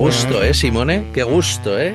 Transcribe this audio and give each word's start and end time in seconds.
Gusto, 0.00 0.42
¿eh, 0.42 0.54
Simone? 0.54 1.06
Qué 1.12 1.22
gusto, 1.22 1.78
¿eh? 1.78 1.94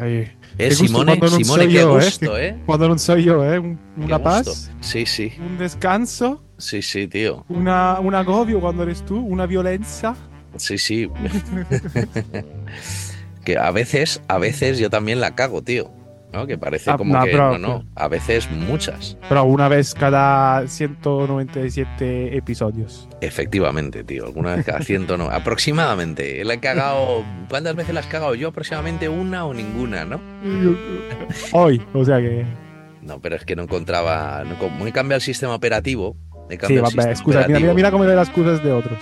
Ay, 0.00 0.30
Eh, 0.58 0.70
Simone, 0.72 1.18
Simone, 1.28 1.66
qué 1.68 1.72
yo, 1.72 1.94
gusto, 1.94 2.36
¿eh? 2.38 2.56
Cuando 2.66 2.88
no 2.88 2.98
soy 2.98 3.24
yo, 3.24 3.44
¿eh? 3.44 3.58
Una 3.96 4.22
paz, 4.22 4.70
Sí, 4.80 5.06
sí, 5.06 5.32
un 5.38 5.56
descanso, 5.58 6.42
sí, 6.58 6.82
sí, 6.82 7.06
tío. 7.06 7.44
una, 7.48 8.00
un 8.00 8.14
agobio 8.14 8.60
cuando 8.60 8.82
eres 8.82 9.04
tú, 9.04 9.18
una 9.18 9.46
violencia. 9.46 10.14
Sí, 10.56 10.76
sí. 10.78 11.08
que 13.44 13.56
a 13.56 13.70
veces, 13.70 14.20
a 14.28 14.38
veces 14.38 14.78
yo 14.78 14.90
también 14.90 15.20
la 15.20 15.34
cago, 15.34 15.62
tío. 15.62 15.90
¿No? 16.32 16.46
Que 16.46 16.58
parece 16.58 16.90
Ah, 16.90 16.96
como 16.98 17.14
no, 17.16 17.24
que 17.24 17.30
pero- 17.30 17.58
no, 17.58 17.68
no. 17.68 17.84
A 17.94 18.06
veces 18.08 18.50
muchas. 18.50 19.16
Pero 19.28 19.44
una 19.44 19.66
vez 19.68 19.94
cada 19.94 20.66
197 20.68 22.36
episodios. 22.36 23.08
Efectivamente, 23.20 24.04
tío. 24.04 24.26
Alguna 24.26 24.54
vez 24.56 24.66
cada 24.66 24.80
ciento 24.82 25.16
no. 25.16 25.30
Aproximadamente. 25.30 26.44
La 26.44 26.54
he 26.54 26.60
cagado. 26.60 27.24
¿Cuántas 27.48 27.74
veces 27.74 27.94
la 27.94 28.00
has 28.00 28.06
cagado 28.06 28.34
yo? 28.34 28.48
Aproximadamente 28.48 29.08
una 29.08 29.46
o 29.46 29.54
ninguna, 29.54 30.04
¿no? 30.04 30.20
Hoy, 31.52 31.82
o 31.94 32.04
sea 32.04 32.18
que. 32.18 32.44
No, 33.02 33.20
pero 33.20 33.36
es 33.36 33.44
que 33.44 33.56
no 33.56 33.62
encontraba. 33.62 34.44
No, 34.44 34.58
como 34.58 34.86
he 34.86 34.92
cambiado 34.92 35.16
el 35.18 35.22
sistema 35.22 35.54
operativo. 35.54 36.16
He 36.50 36.52
Sí, 36.54 36.58
cambiado 36.58 36.74
el 36.80 36.84
va, 36.84 36.88
sistema 36.90 37.10
excusa, 37.10 37.38
mira, 37.38 37.46
mira, 37.48 37.58
operativo. 37.58 37.74
mira 37.74 37.90
cómo 37.90 38.04
le 38.04 38.14
das 38.14 38.28
excusas 38.28 38.62
de 38.64 38.72
otros. 38.72 38.98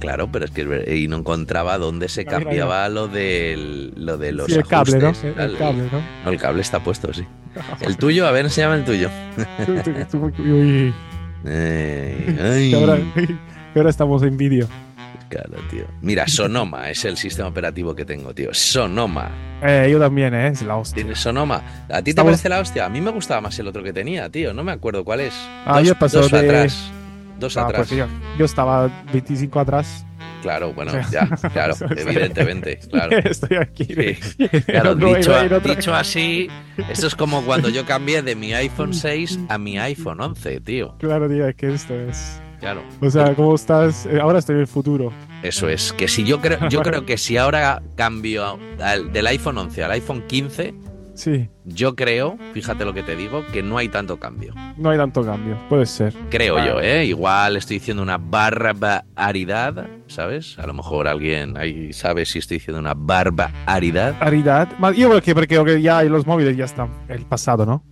Claro, 0.00 0.30
pero 0.30 0.44
es 0.44 0.50
que 0.50 0.94
y 0.94 1.08
no 1.08 1.16
encontraba 1.16 1.78
dónde 1.78 2.08
se 2.08 2.20
Mira, 2.24 2.38
mira. 2.38 2.44
cambiaba 2.50 2.88
lo 2.88 3.08
del 3.08 3.92
lo 3.96 4.18
de 4.18 4.32
los 4.32 4.46
Sí, 4.46 4.54
el 4.54 4.66
cable, 4.66 4.98
¿no? 4.98 5.08
El, 5.08 5.56
cable, 5.56 5.88
¿no? 5.90 6.02
No, 6.24 6.30
el 6.30 6.38
cable 6.38 6.60
está 6.62 6.80
puesto, 6.82 7.12
sí. 7.14 7.24
El 7.80 7.96
tuyo, 7.96 8.26
a 8.26 8.30
ver, 8.32 8.44
enséñame 8.44 8.76
el 8.76 8.84
tuyo. 8.84 9.08
Uy, 10.38 10.94
ay. 11.46 12.70
que 12.70 12.76
ahora, 12.76 12.98
ahora 13.74 13.90
estamos 13.90 14.22
en 14.22 14.36
vídeo. 14.36 14.68
Claro, 15.28 15.54
tío. 15.70 15.84
Mira, 16.02 16.28
Sonoma 16.28 16.88
es 16.90 17.04
el 17.04 17.16
sistema 17.16 17.48
operativo 17.48 17.94
que 17.94 18.04
tengo, 18.04 18.32
tío. 18.32 18.52
Sonoma. 18.54 19.30
Eh, 19.62 19.88
yo 19.90 19.98
también, 19.98 20.34
¿eh? 20.34 20.48
Es 20.48 20.62
la 20.62 20.76
hostia. 20.76 21.02
¿Tienes 21.02 21.18
Sonoma? 21.18 21.62
¿A 21.90 22.00
ti 22.02 22.14
te 22.14 22.22
parece 22.22 22.48
la 22.48 22.60
hostia? 22.60 22.84
A 22.86 22.88
mí 22.88 23.00
me 23.00 23.10
gustaba 23.10 23.40
más 23.40 23.58
el 23.58 23.66
otro 23.66 23.82
que 23.82 23.92
tenía, 23.92 24.28
tío. 24.30 24.52
No 24.54 24.62
me 24.62 24.70
acuerdo 24.72 25.04
cuál 25.04 25.20
es. 25.20 25.34
Ah, 25.64 25.78
dos, 25.78 25.86
yo 25.86 25.92
he 25.92 25.96
pasado 25.96 26.22
dos 26.22 26.30
de- 26.32 26.38
atrás. 26.38 26.90
Dos 27.38 27.56
Ah, 27.56 27.66
atrás. 27.66 27.88
pues 27.88 27.98
yo, 27.98 28.06
yo 28.38 28.44
estaba 28.44 28.88
25 29.12 29.60
atrás. 29.60 30.04
Claro, 30.42 30.72
bueno, 30.72 30.92
O 30.92 31.10
ya, 31.10 31.26
claro, 31.52 31.74
evidentemente, 31.96 32.78
claro. 32.90 33.16
Estoy 33.24 33.56
aquí. 33.56 33.84
Sí. 33.84 34.48
Claro, 34.66 34.94
dicho, 34.96 35.32
dicho 35.64 35.94
así, 35.94 36.48
esto 36.88 37.06
es 37.08 37.14
como 37.14 37.42
cuando 37.42 37.68
yo 37.68 37.84
cambié 37.84 38.22
de 38.22 38.34
mi 38.36 38.54
iPhone 38.54 38.94
6 38.94 39.40
a 39.48 39.58
mi 39.58 39.78
iPhone 39.78 40.20
11, 40.20 40.60
tío. 40.60 40.96
Claro, 40.98 41.28
tío, 41.28 41.46
es 41.48 41.56
que 41.56 41.74
esto 41.74 41.94
es. 41.94 42.40
Claro. 42.60 42.82
O 43.00 43.10
sea, 43.10 43.34
¿cómo 43.34 43.54
estás? 43.54 44.06
Eh, 44.06 44.18
Ahora 44.20 44.38
estoy 44.38 44.54
en 44.54 44.60
el 44.62 44.66
futuro. 44.66 45.12
Eso 45.42 45.68
es, 45.68 45.92
que 45.92 46.08
si 46.08 46.24
yo 46.24 46.40
creo, 46.40 46.68
yo 46.68 46.80
creo 46.82 47.04
que 47.04 47.18
si 47.18 47.36
ahora 47.36 47.82
cambio 47.96 48.58
del 49.12 49.26
iPhone 49.26 49.58
11 49.58 49.84
al 49.84 49.90
iPhone 49.92 50.24
15, 50.26 50.74
Sí, 51.16 51.48
yo 51.64 51.96
creo, 51.96 52.36
fíjate 52.52 52.84
lo 52.84 52.92
que 52.92 53.02
te 53.02 53.16
digo, 53.16 53.42
que 53.52 53.62
no 53.62 53.78
hay 53.78 53.88
tanto 53.88 54.18
cambio. 54.18 54.54
no 54.76 54.90
hay 54.90 54.98
tanto 54.98 55.24
cambio. 55.24 55.56
Puede 55.68 55.86
ser. 55.86 56.12
Creo 56.30 56.54
Vale. 56.56 56.70
yo, 56.70 56.80
¿eh? 56.80 57.04
Igual 57.06 57.56
estoy 57.56 57.78
diciendo 57.78 58.02
una 58.02 58.18
barbaridad, 58.18 59.86
¿sabes? 60.06 60.58
A 60.58 60.66
lo 60.66 60.74
mejor 60.74 61.08
alguien 61.08 61.56
ahí 61.56 61.92
sabe 61.92 62.24
si 62.26 62.38
estoy 62.38 62.58
diciendo 62.58 62.80
una 62.80 62.94
barbaridad. 62.94 64.14
Aridad. 64.20 64.68
Yo 64.96 65.08
creo 65.08 65.20
que 65.22 65.34
porque 65.34 65.80
ya 65.82 66.02
los 66.04 66.26
móviles 66.26 66.56
ya 66.56 66.64
están. 66.66 66.90
El 67.08 67.24
pasado, 67.26 67.66
¿no? 67.66 67.82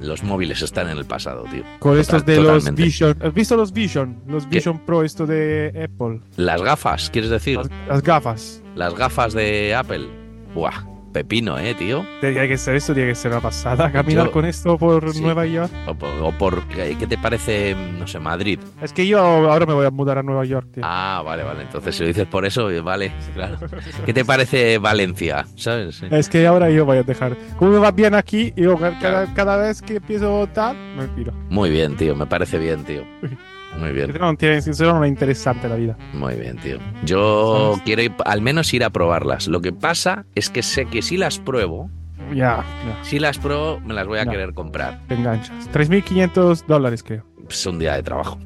Los 0.00 0.24
móviles 0.24 0.60
están 0.62 0.88
en 0.90 0.98
el 0.98 1.04
pasado, 1.04 1.44
tío. 1.44 1.62
Con 1.78 1.92
Total- 1.92 2.00
estos 2.00 2.26
de 2.26 2.40
los. 2.40 2.74
Vision. 2.74 3.16
¿Has 3.22 3.32
visto 3.32 3.56
los 3.56 3.72
Vision? 3.72 4.20
Los 4.26 4.44
¿Qué? 4.46 4.56
Vision 4.56 4.80
Pro, 4.84 5.04
esto 5.04 5.26
de 5.26 5.88
Apple. 5.88 6.20
Las 6.36 6.60
gafas, 6.60 7.08
¿quieres 7.10 7.30
decir? 7.30 7.58
Las, 7.58 7.70
las 7.88 8.02
gafas. 8.02 8.62
Las 8.74 8.94
gafas 8.96 9.32
de 9.32 9.72
Apple. 9.74 10.06
Buah, 10.54 10.84
pepino, 11.12 11.58
¿eh, 11.58 11.74
tío? 11.74 12.04
Tiene 12.20 12.48
que 12.48 12.58
ser 12.58 12.74
esto, 12.76 12.94
tiene 12.94 13.10
que 13.10 13.14
ser 13.14 13.30
una 13.32 13.40
pasada. 13.40 13.92
Caminar 13.92 14.26
Yo- 14.26 14.32
con 14.32 14.44
esto 14.44 14.76
por 14.78 15.12
Sí. 15.12 15.20
Nueva 15.20 15.46
York. 15.46 15.70
O 15.86 15.94
por, 15.94 16.08
o 16.20 16.32
por- 16.32 16.66
¿qué 16.68 17.06
te 17.06 17.18
parece, 17.18 17.76
no 17.98 18.06
sé, 18.06 18.18
Madrid? 18.18 18.58
Es 18.80 18.92
que 18.92 19.06
yo 19.06 19.18
ahora 19.20 19.66
me 19.66 19.74
voy 19.74 19.86
a 19.86 19.90
mudar 19.90 20.18
a 20.18 20.22
Nueva 20.22 20.44
York, 20.44 20.68
tío. 20.74 20.82
Ah, 20.86 21.22
vale, 21.24 21.42
vale. 21.44 21.62
Entonces, 21.62 21.94
si 21.94 22.02
lo 22.02 22.08
dices 22.08 22.26
por 22.26 22.44
eso, 22.46 22.68
vale, 22.82 23.12
claro. 23.34 23.58
¿Qué 24.04 24.12
te 24.12 24.24
parece 24.24 24.78
Valencia? 24.78 25.46
¿Sabes? 25.56 25.96
Sí. 25.96 26.06
Es 26.10 26.28
que 26.28 26.46
ahora 26.46 26.70
yo 26.70 26.84
voy 26.84 26.98
a 26.98 27.02
dejar. 27.02 27.36
Como 27.58 27.72
me 27.72 27.78
va 27.78 27.90
bien 27.92 28.14
aquí, 28.14 28.52
yo 28.56 28.76
cada, 28.78 28.98
Claro. 28.98 29.28
cada 29.34 29.56
vez 29.58 29.82
que 29.82 29.96
empiezo 29.96 30.48
tal, 30.52 30.76
me 30.96 31.06
piro. 31.08 31.32
Muy 31.50 31.70
bien, 31.70 31.96
tío. 31.96 32.16
Me 32.16 32.26
parece 32.26 32.58
bien, 32.58 32.84
tío. 32.84 33.02
Muy 33.78 33.92
bien, 33.92 34.12
No 34.20 34.34
tiene, 34.36 34.60
sincero, 34.62 34.94
no 34.98 35.04
es 35.04 35.10
interesante 35.10 35.68
la 35.68 35.76
vida. 35.76 35.96
muy 36.12 36.34
bien, 36.36 36.56
tío. 36.58 36.78
Yo 37.04 37.70
¿Sabes? 37.72 37.82
quiero 37.84 38.02
ir- 38.02 38.14
al 38.24 38.40
menos 38.42 38.72
ir 38.74 38.84
a 38.84 38.90
probarlas. 38.90 39.48
Lo 39.48 39.60
que 39.60 39.72
pasa 39.72 40.24
es 40.34 40.50
que 40.50 40.62
sé 40.62 40.84
que 40.86 41.02
si 41.02 41.16
las 41.16 41.38
pruebo, 41.38 41.90
Ya, 42.34 42.64
ya, 42.86 43.04
si 43.04 43.18
las 43.18 43.38
pruebo, 43.38 43.80
me 43.80 43.94
las 43.94 44.06
voy 44.06 44.18
a 44.20 44.26
querer 44.26 44.54
comprar. 44.54 45.00
te 45.08 45.14
enganchas. 45.14 45.68
3.500 45.72 46.64
dólares, 46.66 47.02
creo. 47.02 47.24
Es 47.50 47.66
un 47.66 47.78
día 47.78 47.94
de 47.96 48.02
trabajo. 48.02 48.38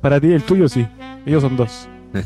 Para 0.00 0.20
ti, 0.20 0.32
el 0.32 0.42
tuyo 0.42 0.68
sí. 0.68 0.86
Ellos 1.26 1.42
son 1.42 1.56
dos. 1.56 1.88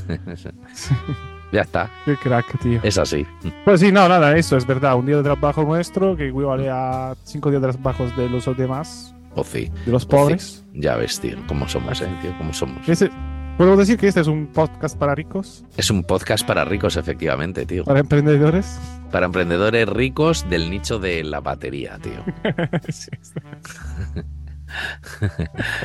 ya 1.52 1.60
está. 1.62 1.90
Qué 2.04 2.16
crack, 2.16 2.58
tío. 2.60 2.80
Es 2.82 2.98
así. 2.98 3.26
Pues 3.64 3.80
sí, 3.80 3.92
no, 3.92 4.08
nada, 4.08 4.36
eso 4.36 4.56
es 4.56 4.66
verdad. 4.66 4.96
Un 4.96 5.06
día 5.06 5.16
de 5.16 5.22
trabajo 5.22 5.64
nuestro 5.64 6.16
que 6.16 6.28
equivale 6.28 6.68
a 6.70 7.14
cinco 7.24 7.50
días 7.50 7.62
de 7.62 7.72
trabajos 7.72 8.16
de 8.16 8.28
los 8.28 8.44
demás, 8.56 9.14
O 9.34 9.44
sí. 9.44 9.70
de 9.84 9.92
los 9.92 10.06
pobres. 10.06 10.61
Ya 10.74 10.96
ves, 10.96 11.20
tío. 11.20 11.36
¿Cómo 11.46 11.68
somos, 11.68 12.00
eh, 12.00 12.08
tío? 12.22 12.36
¿Cómo 12.38 12.52
somos? 12.52 12.88
Ese- 12.88 13.10
¿Podemos 13.58 13.78
decir 13.78 13.98
que 13.98 14.08
este 14.08 14.20
es 14.20 14.26
un 14.28 14.46
podcast 14.46 14.96
para 14.98 15.14
ricos? 15.14 15.64
Es 15.76 15.90
un 15.90 16.02
podcast 16.04 16.46
para 16.46 16.64
ricos, 16.64 16.96
efectivamente, 16.96 17.66
tío. 17.66 17.84
¿Para 17.84 18.00
emprendedores? 18.00 18.78
Para 19.10 19.26
emprendedores 19.26 19.86
ricos 19.88 20.48
del 20.48 20.70
nicho 20.70 20.98
de 20.98 21.22
la 21.22 21.40
batería, 21.40 21.98
tío. 21.98 22.24
Sí. 22.90 23.10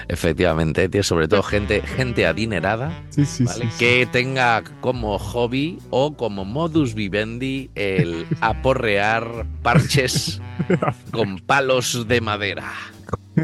Efectivamente, 0.08 0.88
tío. 0.88 1.04
Sobre 1.04 1.28
todo 1.28 1.44
gente, 1.44 1.82
gente 1.82 2.26
adinerada, 2.26 3.04
Sí, 3.10 3.26
sí, 3.26 3.44
¿vale? 3.44 3.66
sí. 3.70 3.78
Que 3.78 4.06
tenga 4.10 4.64
como 4.80 5.20
hobby 5.20 5.80
o 5.90 6.16
como 6.16 6.46
modus 6.46 6.94
vivendi 6.94 7.70
el 7.76 8.26
aporrear 8.40 9.46
parches 9.62 10.42
con 11.12 11.40
palos 11.40 12.08
de 12.08 12.22
madera. 12.22 12.72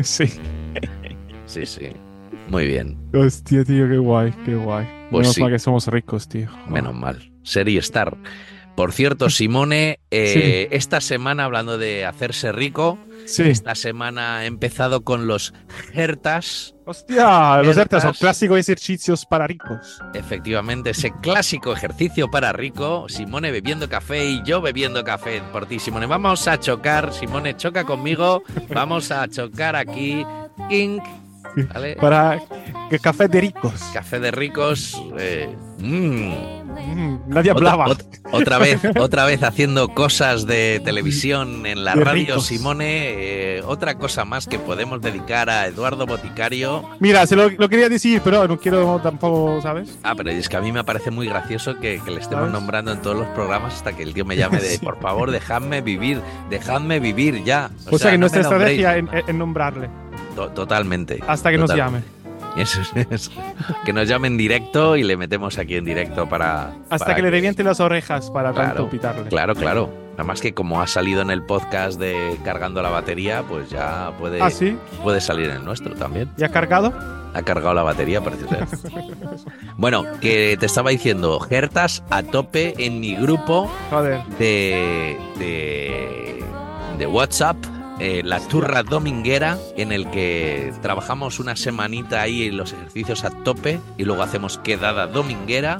Sí. 0.01 0.25
Sí, 1.53 1.65
sí. 1.65 1.89
Muy 2.49 2.65
bien. 2.67 2.97
Hostia, 3.13 3.63
tío, 3.63 3.87
qué 3.87 3.97
guay, 3.97 4.31
qué 4.45 4.55
guay. 4.55 4.85
Pues 5.11 5.21
Menos 5.25 5.35
sí. 5.35 5.41
mal 5.41 5.51
que 5.51 5.59
somos 5.59 5.87
ricos, 5.87 6.27
tío. 6.27 6.49
Menos 6.67 6.93
mal. 6.95 7.31
Serie 7.43 7.79
Star. 7.79 8.17
Por 8.75 8.91
cierto, 8.91 9.29
Simone, 9.29 9.99
eh, 10.09 10.67
esta 10.71 10.99
semana, 10.99 11.43
hablando 11.45 11.77
de 11.77 12.05
hacerse 12.07 12.51
rico, 12.51 12.97
Sí. 13.25 13.43
esta 13.43 13.75
semana 13.75 14.43
he 14.43 14.47
empezado 14.47 15.03
con 15.03 15.27
los 15.27 15.53
Hertas. 15.93 16.73
Hostia, 16.85 17.61
los 17.61 17.77
Hertas. 17.77 17.77
ERTAs 17.77 18.03
son 18.03 18.13
clásicos 18.13 18.57
ejercicios 18.57 19.27
para 19.27 19.45
ricos. 19.45 20.01
Efectivamente, 20.15 20.89
ese 20.89 21.11
clásico 21.21 21.71
ejercicio 21.71 22.31
para 22.31 22.51
rico. 22.51 23.05
Simone 23.09 23.51
bebiendo 23.51 23.87
café 23.87 24.25
y 24.25 24.41
yo 24.43 24.59
bebiendo 24.59 25.03
café 25.03 25.43
por 25.51 25.67
ti, 25.67 25.77
Simone. 25.77 26.07
Vamos 26.07 26.47
a 26.47 26.59
chocar. 26.59 27.13
Simone, 27.13 27.55
choca 27.55 27.83
conmigo. 27.83 28.41
Vamos 28.73 29.11
a 29.11 29.27
chocar 29.27 29.75
aquí. 29.75 30.25
King. 30.67 30.99
¿Vale? 31.73 31.95
Para 31.95 32.39
que 32.89 32.99
café 32.99 33.27
de 33.27 33.41
ricos. 33.41 33.73
Café 33.93 34.19
de 34.19 34.31
ricos. 34.31 35.01
eh, 35.17 35.55
mm. 35.79 36.63
Mm, 36.73 37.19
nadie 37.27 37.51
hablaba. 37.51 37.85
ot- 37.87 38.03
otra 38.31 38.57
vez, 38.57 38.79
otra 38.99 39.25
vez 39.25 39.43
haciendo 39.43 39.89
cosas 39.89 40.47
de 40.47 40.81
televisión 40.83 41.65
en 41.67 41.83
la 41.85 41.93
radio, 41.93 42.13
ricos. 42.35 42.45
Simone. 42.47 43.57
eh, 43.57 43.61
otra 43.65 43.95
cosa 43.95 44.25
más 44.25 44.47
que 44.47 44.57
podemos 44.57 44.99
dedicar 45.01 45.49
a 45.51 45.67
Eduardo 45.67 46.05
Boticario. 46.07 46.83
Mira, 46.99 47.25
se 47.27 47.35
lo, 47.35 47.49
lo 47.49 47.69
quería 47.69 47.89
decir, 47.89 48.21
pero 48.23 48.47
no 48.47 48.57
quiero 48.59 48.99
tampoco, 49.03 49.61
¿sabes? 49.61 49.97
Ah, 50.03 50.13
pero 50.17 50.31
es 50.31 50.49
que 50.49 50.57
a 50.57 50.61
mí 50.61 50.71
me 50.71 50.83
parece 50.83 51.11
muy 51.11 51.27
gracioso 51.27 51.75
que, 51.79 52.01
que 52.03 52.11
le 52.11 52.19
estemos 52.19 52.45
¿Sabes? 52.45 52.53
nombrando 52.53 52.91
en 52.91 53.01
todos 53.01 53.17
los 53.17 53.27
programas 53.27 53.75
hasta 53.75 53.95
que 53.95 54.01
el 54.03 54.13
tío 54.13 54.25
me 54.25 54.35
llame 54.35 54.57
de, 54.59 54.69
Sí. 54.77 54.77
por 54.83 54.99
favor, 54.99 55.29
dejadme 55.29 55.81
vivir, 55.81 56.19
dejadme 56.49 56.99
vivir 56.99 57.43
ya. 57.43 57.69
O, 57.91 57.97
sea, 57.99 58.11
que 58.11 58.17
no 58.17 58.21
nuestra 58.21 58.41
estrategia 58.41 58.97
es 58.97 59.05
en, 59.27 59.37
nombrarle 59.37 59.89
To- 60.35 60.49
Totalmente. 60.49 61.19
hasta 61.27 61.51
que 61.51 61.57
nos 61.57 61.73
llame. 61.73 62.01
Eso 62.57 62.81
es. 63.09 63.31
Que 63.83 63.93
nos 63.93 64.07
llamen 64.07 64.37
directo 64.37 64.95
y 64.95 65.01
le 65.03 65.17
metemos 65.17 65.57
aquí 65.57 65.75
en 65.75 65.85
directo 65.85 66.29
para. 66.29 66.71
Hasta 66.89 67.05
para 67.05 67.15
que 67.15 67.21
le 67.23 67.31
reviente 67.31 67.63
las 67.63 67.79
orejas 67.79 68.29
para 68.29 68.51
Claro, 68.53 68.67
tanto 68.75 68.89
pitarle. 68.89 69.23
Claro, 69.29 69.55
claro. 69.55 69.89
Nada 70.11 70.23
más 70.25 70.39
que 70.41 70.53
como 70.53 70.79
ha 70.79 70.85
salido 70.85 71.23
en 71.23 71.31
el 71.31 71.41
podcast 71.41 71.99
de 71.99 72.37
Cargando 72.45 72.83
la 72.83 72.89
batería, 72.89 73.41
pues 73.49 73.71
ya 73.71 74.11
puede, 74.19 74.39
Ah, 74.39 74.51
sí, 74.51 74.77
puede 75.01 75.19
salir 75.19 75.49
en 75.49 75.55
el 75.57 75.65
nuestro 75.65 75.95
también. 75.95 76.29
ya 76.37 76.49
cargado. 76.49 76.93
Ha 77.33 77.41
cargado 77.41 77.73
la 77.73 77.81
batería, 77.81 78.21
parece 78.21 78.47
ser. 78.47 78.67
Bueno, 79.77 80.03
que 80.21 80.55
te 80.59 80.67
estaba 80.67 80.91
diciendo, 80.91 81.39
Gertas 81.39 82.03
a 82.11 82.21
tope 82.21 82.75
en 82.77 82.99
mi 82.99 83.15
grupo 83.15 83.71
Joder. 83.89 84.21
de, 84.37 85.17
de, 85.39 86.43
de 86.99 87.07
WhatsApp, 87.07 87.57
eh, 87.99 88.21
la 88.23 88.39
turra 88.39 88.83
dominguera, 88.83 89.57
en 89.77 89.91
el 89.91 90.09
que 90.09 90.73
trabajamos 90.81 91.39
una 91.39 91.55
semanita 91.55 92.21
ahí 92.21 92.47
en 92.47 92.57
los 92.57 92.73
ejercicios 92.73 93.23
a 93.23 93.29
tope 93.43 93.79
y 93.97 94.03
luego 94.03 94.23
hacemos 94.23 94.57
quedada 94.57 95.07
dominguera. 95.07 95.79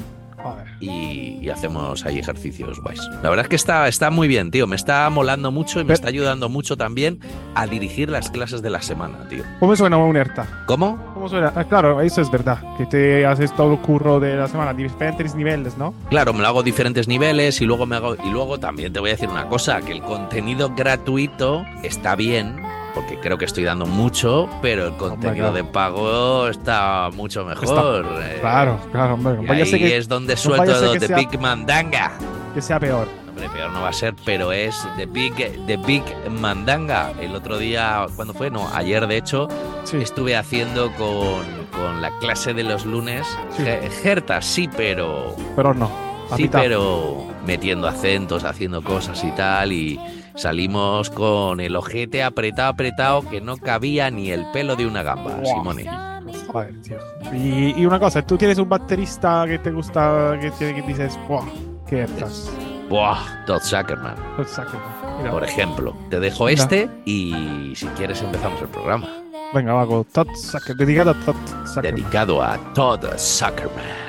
Y, 0.80 1.40
y 1.42 1.50
hacemos 1.50 2.06
ahí 2.06 2.20
ejercicios 2.20 2.80
guays. 2.82 3.02
La 3.22 3.30
verdad 3.30 3.46
es 3.46 3.50
que 3.50 3.56
está, 3.56 3.88
está 3.88 4.10
muy 4.10 4.28
bien, 4.28 4.52
tío. 4.52 4.68
Me 4.68 4.76
está 4.76 5.10
molando 5.10 5.52
mucho 5.52 5.80
y 5.80 5.84
me 5.84 5.94
está 5.94 6.10
ayudando 6.10 6.50
mucho 6.50 6.78
también 6.78 7.20
a 7.56 7.68
dirigir 7.68 8.10
las 8.10 8.30
clases 8.30 8.62
de 8.62 8.70
la 8.70 8.82
semana, 8.82 9.28
tío. 9.30 9.44
¿Cómo 9.60 9.76
suena 9.76 9.98
un 9.98 10.16
ERTA? 10.16 10.64
¿Cómo? 10.68 10.98
¿Cómo 11.14 11.30
suena? 11.30 11.54
Ah, 11.56 11.64
claro, 11.64 12.02
eso 12.02 12.22
es 12.22 12.32
verdad. 12.32 12.60
Que 12.78 12.86
te 12.86 13.26
haces 13.26 13.56
todo 13.56 13.74
el 13.74 13.80
curro 13.80 14.20
de 14.20 14.36
la 14.36 14.48
semana, 14.48 14.74
diferentes 14.74 15.36
niveles, 15.36 15.78
¿no? 15.78 15.94
Claro, 16.10 16.34
me 16.34 16.42
lo 16.42 16.48
hago 16.48 16.64
diferentes 16.64 17.08
niveles 17.08 17.62
y 17.62 17.66
luego 17.66 17.86
me 17.86 17.96
hago. 17.96 18.16
Y 18.16 18.30
luego 18.30 18.60
también 18.60 18.92
te 18.92 19.00
voy 19.00 19.12
a 19.12 19.14
decir 19.14 19.30
una 19.30 19.48
cosa: 19.48 19.82
que 19.82 19.92
el 19.92 20.02
contenido 20.02 20.74
gratuito 20.76 21.66
está 21.84 22.16
bien. 22.16 22.62
Porque 22.94 23.20
creo 23.20 23.38
que 23.40 23.46
estoy 23.46 23.64
dando 23.64 23.86
mucho, 23.88 24.48
pero 24.62 24.86
el 24.88 24.94
contenido 24.98 25.48
claro. 25.52 25.54
de 25.54 25.64
pago 25.64 26.48
está 26.48 27.10
mucho 27.14 27.44
mejor. 27.44 28.06
eh. 28.22 28.38
Claro, 28.40 28.80
claro, 28.92 29.16
hombre. 29.16 29.40
Y 29.44 29.50
a 29.50 29.54
ahí 29.54 29.72
que, 29.72 29.98
es 29.98 30.08
donde 30.08 30.38
suelto 30.38 31.00
sea- 31.00 31.16
Big 31.18 31.40
Mandanga. 31.40 32.12
que 32.54 32.62
sea 32.62 32.80
peor. 32.80 33.08
Hombre, 33.30 33.50
peor 33.50 33.72
no 33.72 33.82
va 33.82 33.90
a 33.90 33.94
ser, 33.94 34.14
pero 34.24 34.52
es 34.52 34.76
The 34.96 35.08
Big, 35.08 35.34
The 35.66 35.78
Big 35.78 36.04
Mandanga. 36.40 37.14
El 37.20 37.36
otro 37.36 37.58
día, 37.58 38.06
¿cuándo 38.16 38.36
fue? 38.36 38.52
No, 38.52 38.70
ayer 38.76 39.08
de 39.08 39.18
hecho, 39.18 39.48
Sí. 39.86 39.98
estuve 39.98 40.36
haciendo 40.36 40.92
con, 40.92 41.42
con 41.72 42.00
la 42.00 42.12
clase 42.20 42.54
de 42.54 42.64
los 42.64 42.86
lunes. 42.86 43.26
Sí. 43.58 43.64
Jerta, 44.04 44.40
sí, 44.44 44.70
pero. 44.78 45.36
Pero 45.56 45.74
no. 45.74 45.90
Sí, 46.36 46.44
mitad. 46.44 46.62
pero 46.62 47.26
metiendo 47.46 47.88
acentos, 47.88 48.44
haciendo 48.44 48.84
cosas 48.84 49.24
y 49.24 49.32
tal. 49.32 49.72
Y 49.72 50.00
salimos 50.36 51.10
con 51.10 51.60
el 51.60 51.76
ojete 51.76 52.24
apretado, 52.24 52.70
apretado, 52.70 53.30
que 53.30 53.42
no 53.42 53.58
cabía 53.58 54.10
ni 54.12 54.32
el 54.32 54.46
pelo 54.52 54.76
de 54.76 54.86
una 54.88 55.04
gamba, 55.04 55.36
Wow. 55.36 55.46
Simone. 55.46 55.86
Joder, 56.48 56.82
tío. 56.82 56.98
Y, 57.34 57.80
y 57.80 57.86
una 57.86 58.00
cosa, 58.00 58.22
tú 58.26 58.38
tienes 58.38 58.58
un 58.58 58.70
baterista 58.70 59.46
que 59.48 59.60
te 59.60 59.72
gusta, 59.72 60.38
que, 60.42 60.52
que 60.52 60.82
dices, 60.84 61.18
¡buah! 61.28 61.46
¡Qué 61.88 62.02
ERTAs! 62.02 62.50
Buah, 62.90 63.46
Todd 63.46 63.62
Zuckerman, 63.62 64.16
Exacto. 64.40 64.78
Mira, 65.18 65.32
por 65.32 65.44
ejemplo. 65.44 65.96
Te 66.10 66.20
dejo 66.20 66.46
Mira. 66.46 66.62
este 66.64 66.90
y 67.06 67.74
si 67.76 67.86
quieres 67.88 68.22
empezamos 68.22 68.62
el 68.62 68.68
programa. 68.68 69.08
Venga, 69.54 69.74
va 69.74 69.86
con 69.88 70.04
Todd 70.06 70.28
Zucker, 70.36 70.76
dedicado 70.76 71.12
a 71.12 71.14
Todd 71.26 71.36
Zuckerman. 71.68 71.96
dedicado 71.96 72.42
a 72.42 72.58
Todd 72.74 73.06
Zuckerman. 73.18 74.03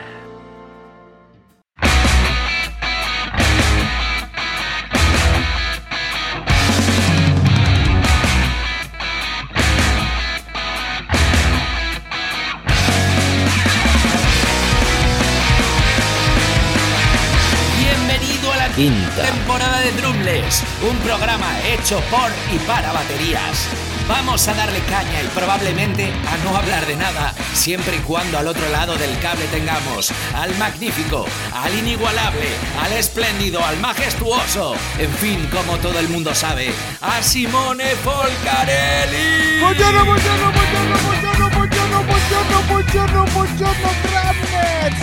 Quinta. 18.77 19.23
temporada 19.23 19.79
de 19.83 19.93
Drumless, 19.93 20.65
un 20.83 20.97
programa 20.99 21.47
hecho 21.65 22.01
por 22.11 22.29
y 22.53 22.59
para 22.67 22.93
baterías. 22.93 23.69
Vamos 24.09 24.49
a 24.49 24.55
darle 24.55 24.81
caña 24.81 25.23
y 25.23 25.29
probablemente 25.29 26.13
a 26.13 26.37
no 26.45 26.57
hablar 26.57 26.85
de 26.85 26.97
nada, 26.97 27.33
siempre 27.53 27.97
y 27.97 28.01
cuando 28.01 28.37
al 28.37 28.49
otro 28.49 28.69
lado 28.71 28.97
del 28.97 29.17
cable 29.21 29.47
tengamos 29.47 30.13
al 30.35 30.53
magnífico, 30.59 31.25
al 31.55 31.73
inigualable, 31.73 32.49
al 32.83 32.93
espléndido, 32.95 33.65
al 33.65 33.79
majestuoso, 33.79 34.75
en 34.99 35.13
fin, 35.15 35.49
como 35.53 35.79
todo 35.79 36.01
el 36.01 36.09
mundo 36.09 36.35
sabe, 36.35 36.73
a 37.01 37.23
Simone 37.23 37.95
Folcarelli. 38.03 39.61
Buongiorno, 39.61 40.05
buongiorno, 40.05 40.53
buongiorno, 40.53 40.99
buongiorno, 40.99 41.51
buongiorno, 41.51 42.03
buongiorno, 42.03 42.65
buongiorno, 42.67 43.25
buongiorno, 43.33 43.95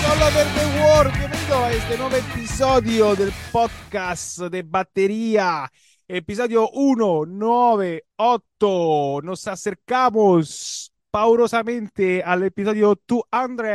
All 0.10 0.22
over 0.24 0.46
the 0.56 0.66
world. 0.82 1.12
Bienvenido 1.18 1.64
a 1.64 1.72
este 1.72 1.98
nuevo 1.98 2.16
episodio 2.16 3.16
del 3.16 3.32
podcast 3.52 4.40
de 4.40 4.64
batería. 4.64 5.70
Episodio 6.08 6.68
198. 6.74 9.22
Nos 9.24 9.48
acercamos 9.48 10.92
paurosamente 11.10 12.22
al 12.24 12.44
episodio 12.44 13.00
200. 13.08 13.66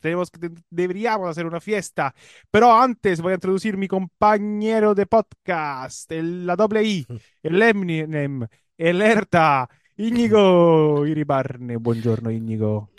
Tenemos 0.00 0.30
que, 0.30 0.50
deberíamos 0.70 1.28
hacer 1.30 1.46
una 1.46 1.60
fiesta. 1.60 2.14
Pero 2.50 2.72
antes 2.72 3.20
voy 3.20 3.32
a 3.32 3.36
introducir 3.36 3.76
mi 3.76 3.88
compañero 3.88 4.94
de 4.94 5.06
podcast, 5.06 6.10
el- 6.12 6.46
la 6.46 6.56
doble 6.56 6.82
I, 6.84 7.06
el 7.42 7.60
Eminem, 7.62 8.46
el 8.78 9.02
Erta, 9.02 9.68
Íñigo 9.96 11.06
Iribarne. 11.06 11.76
Buongiorno, 11.76 12.30
Íñigo. 12.30 12.90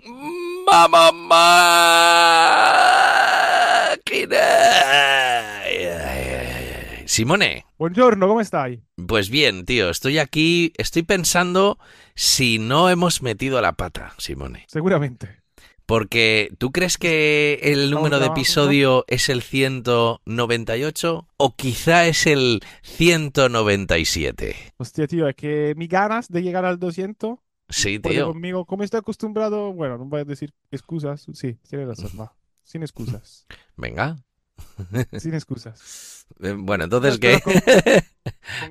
¡Mamá 0.73 1.11
máquina! 3.93 4.39
Simone, 7.05 7.67
Buongiorno, 7.77 8.27
¿cómo 8.27 8.41
estáis? 8.41 8.79
pues 9.07 9.29
bien, 9.29 9.65
tío, 9.65 9.91
estoy 9.91 10.17
aquí, 10.17 10.73
estoy 10.77 11.03
pensando 11.03 11.77
si 12.15 12.57
no 12.57 12.89
hemos 12.89 13.21
metido 13.21 13.61
la 13.61 13.73
pata, 13.73 14.15
Simone. 14.17 14.65
Seguramente. 14.67 15.43
Porque, 15.85 16.51
¿tú 16.57 16.71
crees 16.71 16.97
que 16.97 17.59
el 17.61 17.91
número 17.91 18.17
de 18.19 18.25
episodio 18.25 19.05
es 19.07 19.29
el 19.29 19.43
198 19.43 21.27
o 21.37 21.55
quizá 21.55 22.07
es 22.07 22.25
el 22.25 22.61
197? 22.81 24.55
Hostia, 24.77 25.05
tío, 25.05 25.27
es 25.27 25.35
que 25.35 25.75
mi 25.77 25.85
ganas 25.85 26.29
de 26.29 26.41
llegar 26.41 26.65
al 26.65 26.79
200 26.79 27.37
Sí, 27.69 27.99
tío. 27.99 28.27
conmigo. 28.27 28.65
Como 28.65 28.83
estoy 28.83 28.99
acostumbrado, 28.99 29.73
bueno, 29.73 29.97
no 29.97 30.05
voy 30.05 30.21
a 30.21 30.25
decir 30.25 30.53
excusas. 30.71 31.25
Sí, 31.33 31.57
tienes 31.67 31.87
razón, 31.87 32.11
va. 32.19 32.33
Sin 32.63 32.83
excusas. 32.83 33.45
Venga. 33.77 34.17
Sin 35.17 35.33
excusas. 35.33 36.09
Eh, 36.41 36.55
Bueno, 36.57 36.85
entonces, 36.85 37.19
¿qué? 37.19 37.37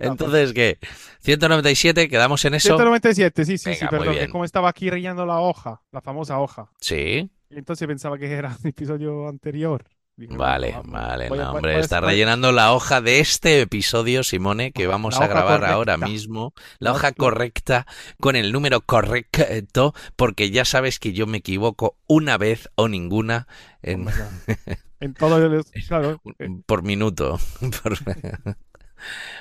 Entonces, 0.01 0.53
¿qué? 0.53 0.79
197, 1.21 2.09
quedamos 2.09 2.45
en 2.45 2.55
eso. 2.55 2.69
197, 2.69 3.45
sí, 3.45 3.59
sí, 3.59 3.71
Venga, 3.71 3.79
sí, 3.79 3.87
perdón. 3.89 4.15
Es 4.17 4.29
como 4.31 4.45
estaba 4.45 4.69
aquí 4.71 4.89
rellenando 4.91 5.27
la 5.27 5.39
hoja, 5.39 5.83
la 5.93 6.01
famosa 6.01 6.41
hoja. 6.41 6.71
Sí. 6.81 7.31
Y 7.51 7.59
entonces 7.59 7.87
pensaba 7.87 8.19
que 8.19 8.33
era 8.33 8.57
el 8.63 8.71
episodio 8.71 9.29
anterior. 9.29 9.85
Dije, 10.15 10.37
Vale, 10.37 10.73
vamos, 10.73 10.93
vale, 10.93 11.29
voy 11.31 11.39
a- 11.39 11.43
no, 11.43 11.49
voy- 11.49 11.57
hombre, 11.57 11.73
voy 11.73 11.81
a- 11.81 11.85
está 11.85 12.01
rellenando 12.01 12.53
la 12.53 12.73
hoja 12.75 13.01
de 13.01 13.21
este 13.21 13.63
episodio, 13.63 14.23
Simone, 14.23 14.71
que 14.73 14.87
vamos 14.87 15.19
La 15.19 15.25
a 15.25 15.29
grabar 15.29 15.55
correcta. 15.61 15.75
ahora 15.75 15.97
mismo. 15.97 16.53
La 16.79 16.93
hoja 16.93 17.13
correcta 17.13 17.87
con 18.21 18.37
el 18.37 18.53
número 18.53 18.83
correcto, 18.83 19.95
porque 20.17 20.51
ya 20.51 20.65
sabes 20.67 20.99
que 20.99 21.13
yo 21.15 21.27
me 21.27 21.39
equivoco 21.39 21.97
una 22.07 22.37
vez 22.37 22.69
o 22.75 22.89
ninguna 22.89 23.47
en. 23.83 24.07
En 25.01 25.15
todo 25.15 25.37
el... 25.45 25.65
Claro. 25.89 26.23
eh, 26.39 26.47
por 26.65 26.85
minuto. 26.85 27.41
Por- 27.83 27.99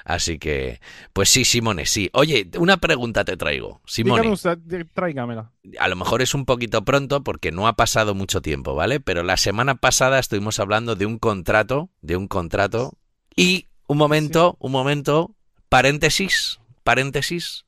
Así 0.05 0.39
que, 0.39 0.81
pues 1.13 1.29
sí, 1.29 1.45
Simone, 1.45 1.85
sí. 1.85 2.09
Oye, 2.13 2.49
una 2.57 2.77
pregunta 2.77 3.23
te 3.25 3.37
traigo. 3.37 3.81
Simone, 3.85 4.29
usted, 4.29 4.59
tráigamela. 4.93 5.51
a 5.79 5.87
lo 5.87 5.95
mejor 5.95 6.21
es 6.21 6.33
un 6.33 6.45
poquito 6.45 6.83
pronto 6.83 7.23
porque 7.23 7.51
no 7.51 7.67
ha 7.67 7.73
pasado 7.73 8.15
mucho 8.15 8.41
tiempo, 8.41 8.75
¿vale? 8.75 8.99
Pero 8.99 9.23
la 9.23 9.37
semana 9.37 9.75
pasada 9.75 10.19
estuvimos 10.19 10.59
hablando 10.59 10.95
de 10.95 11.05
un 11.05 11.19
contrato, 11.19 11.89
de 12.01 12.15
un 12.15 12.27
contrato. 12.27 12.97
Y 13.35 13.67
un 13.87 13.97
momento, 13.97 14.57
un 14.59 14.71
momento, 14.71 15.35
paréntesis, 15.69 16.59
paréntesis, 16.83 17.65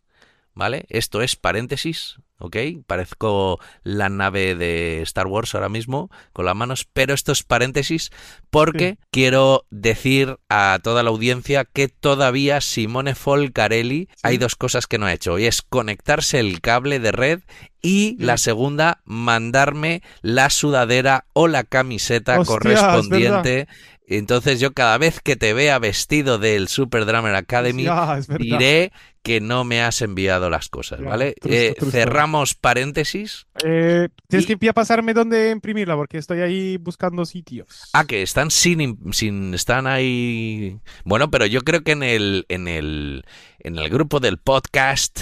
¿vale? 0.54 0.86
Esto 0.90 1.22
es 1.22 1.36
paréntesis, 1.36 2.18
¿ok? 2.44 2.58
Parezco 2.86 3.60
la 3.84 4.10
nave 4.10 4.56
de 4.56 5.02
Star 5.02 5.28
Wars 5.28 5.56
ahora 5.56 5.70
mismo 5.70 6.12
con 6.34 6.46
las 6.46 6.56
manos, 6.56 6.86
pero 6.92 7.14
esto 7.14 7.32
es 7.32 7.44
paréntesis 7.44 8.12
porque 8.50 8.98
quiero 9.12 9.66
decir 9.72 10.38
a 10.50 10.80
toda 10.84 11.04
la 11.04 11.10
audiencia 11.10 11.64
que 11.66 11.88
todavía 11.88 12.60
Simone 12.60 13.16
Folcarelli 13.16 14.10
hay 14.24 14.38
dos 14.38 14.56
cosas 14.56 14.88
que 14.88 14.98
no 14.98 15.06
ha 15.06 15.14
hecho 15.14 15.40
y 15.40 15.46
es 15.46 15.62
conectarse 15.62 16.40
el 16.40 16.60
cable 16.60 17.00
de 17.00 17.14
red 17.14 17.40
y 17.82 18.18
la 18.20 18.38
segunda 18.38 19.02
mandarme 19.06 20.02
la 20.22 20.50
sudadera 20.50 21.26
o 21.34 21.48
la 21.48 21.64
camiseta 21.64 22.40
Hostia, 22.40 22.42
es 22.42 22.48
correspondiente. 22.48 23.68
Entonces 24.06 24.60
yo 24.60 24.74
cada 24.74 24.98
vez 24.98 25.22
que 25.22 25.36
te 25.36 25.54
vea 25.54 25.80
vestido 25.80 26.38
del 26.38 26.68
Super 26.68 27.06
Drummer 27.06 27.36
Academy 27.36 27.84
verdad. 27.86 28.38
diré 28.38 28.92
que 29.24 29.40
no 29.40 29.64
me 29.64 29.82
has 29.82 30.02
enviado 30.02 30.50
las 30.50 30.68
cosas, 30.70 31.02
¿vale? 31.02 31.36
Eh, 31.46 31.76
cerramos 31.90 32.56
paréntesis. 32.56 33.48
Eh, 33.64 34.10
tienes 34.28 34.50
Y- 34.50 34.56
que 34.58 34.66
ya 34.66 34.74
pasarme 34.74 35.14
dónde 35.14 35.50
imprimirla 35.52 35.96
porque 35.96 36.18
estoy 36.18 36.42
ahí 36.42 36.78
buscando 36.78 37.26
sitios. 37.26 37.90
Ah, 37.94 38.06
que 38.06 38.22
están 38.22 38.52
sin, 38.52 39.00
sin 39.14 39.54
están 39.54 39.88
ahí. 39.88 40.78
Bueno, 41.06 41.32
pero 41.32 41.46
yo 41.46 41.62
creo 41.62 41.84
que 41.84 41.94
en 41.94 42.04
el 42.04 42.46
en 42.50 42.68
el 42.68 43.24
en 43.60 43.78
el 43.80 43.90
grupo 43.90 44.20
del 44.20 44.38
podcast, 44.38 45.22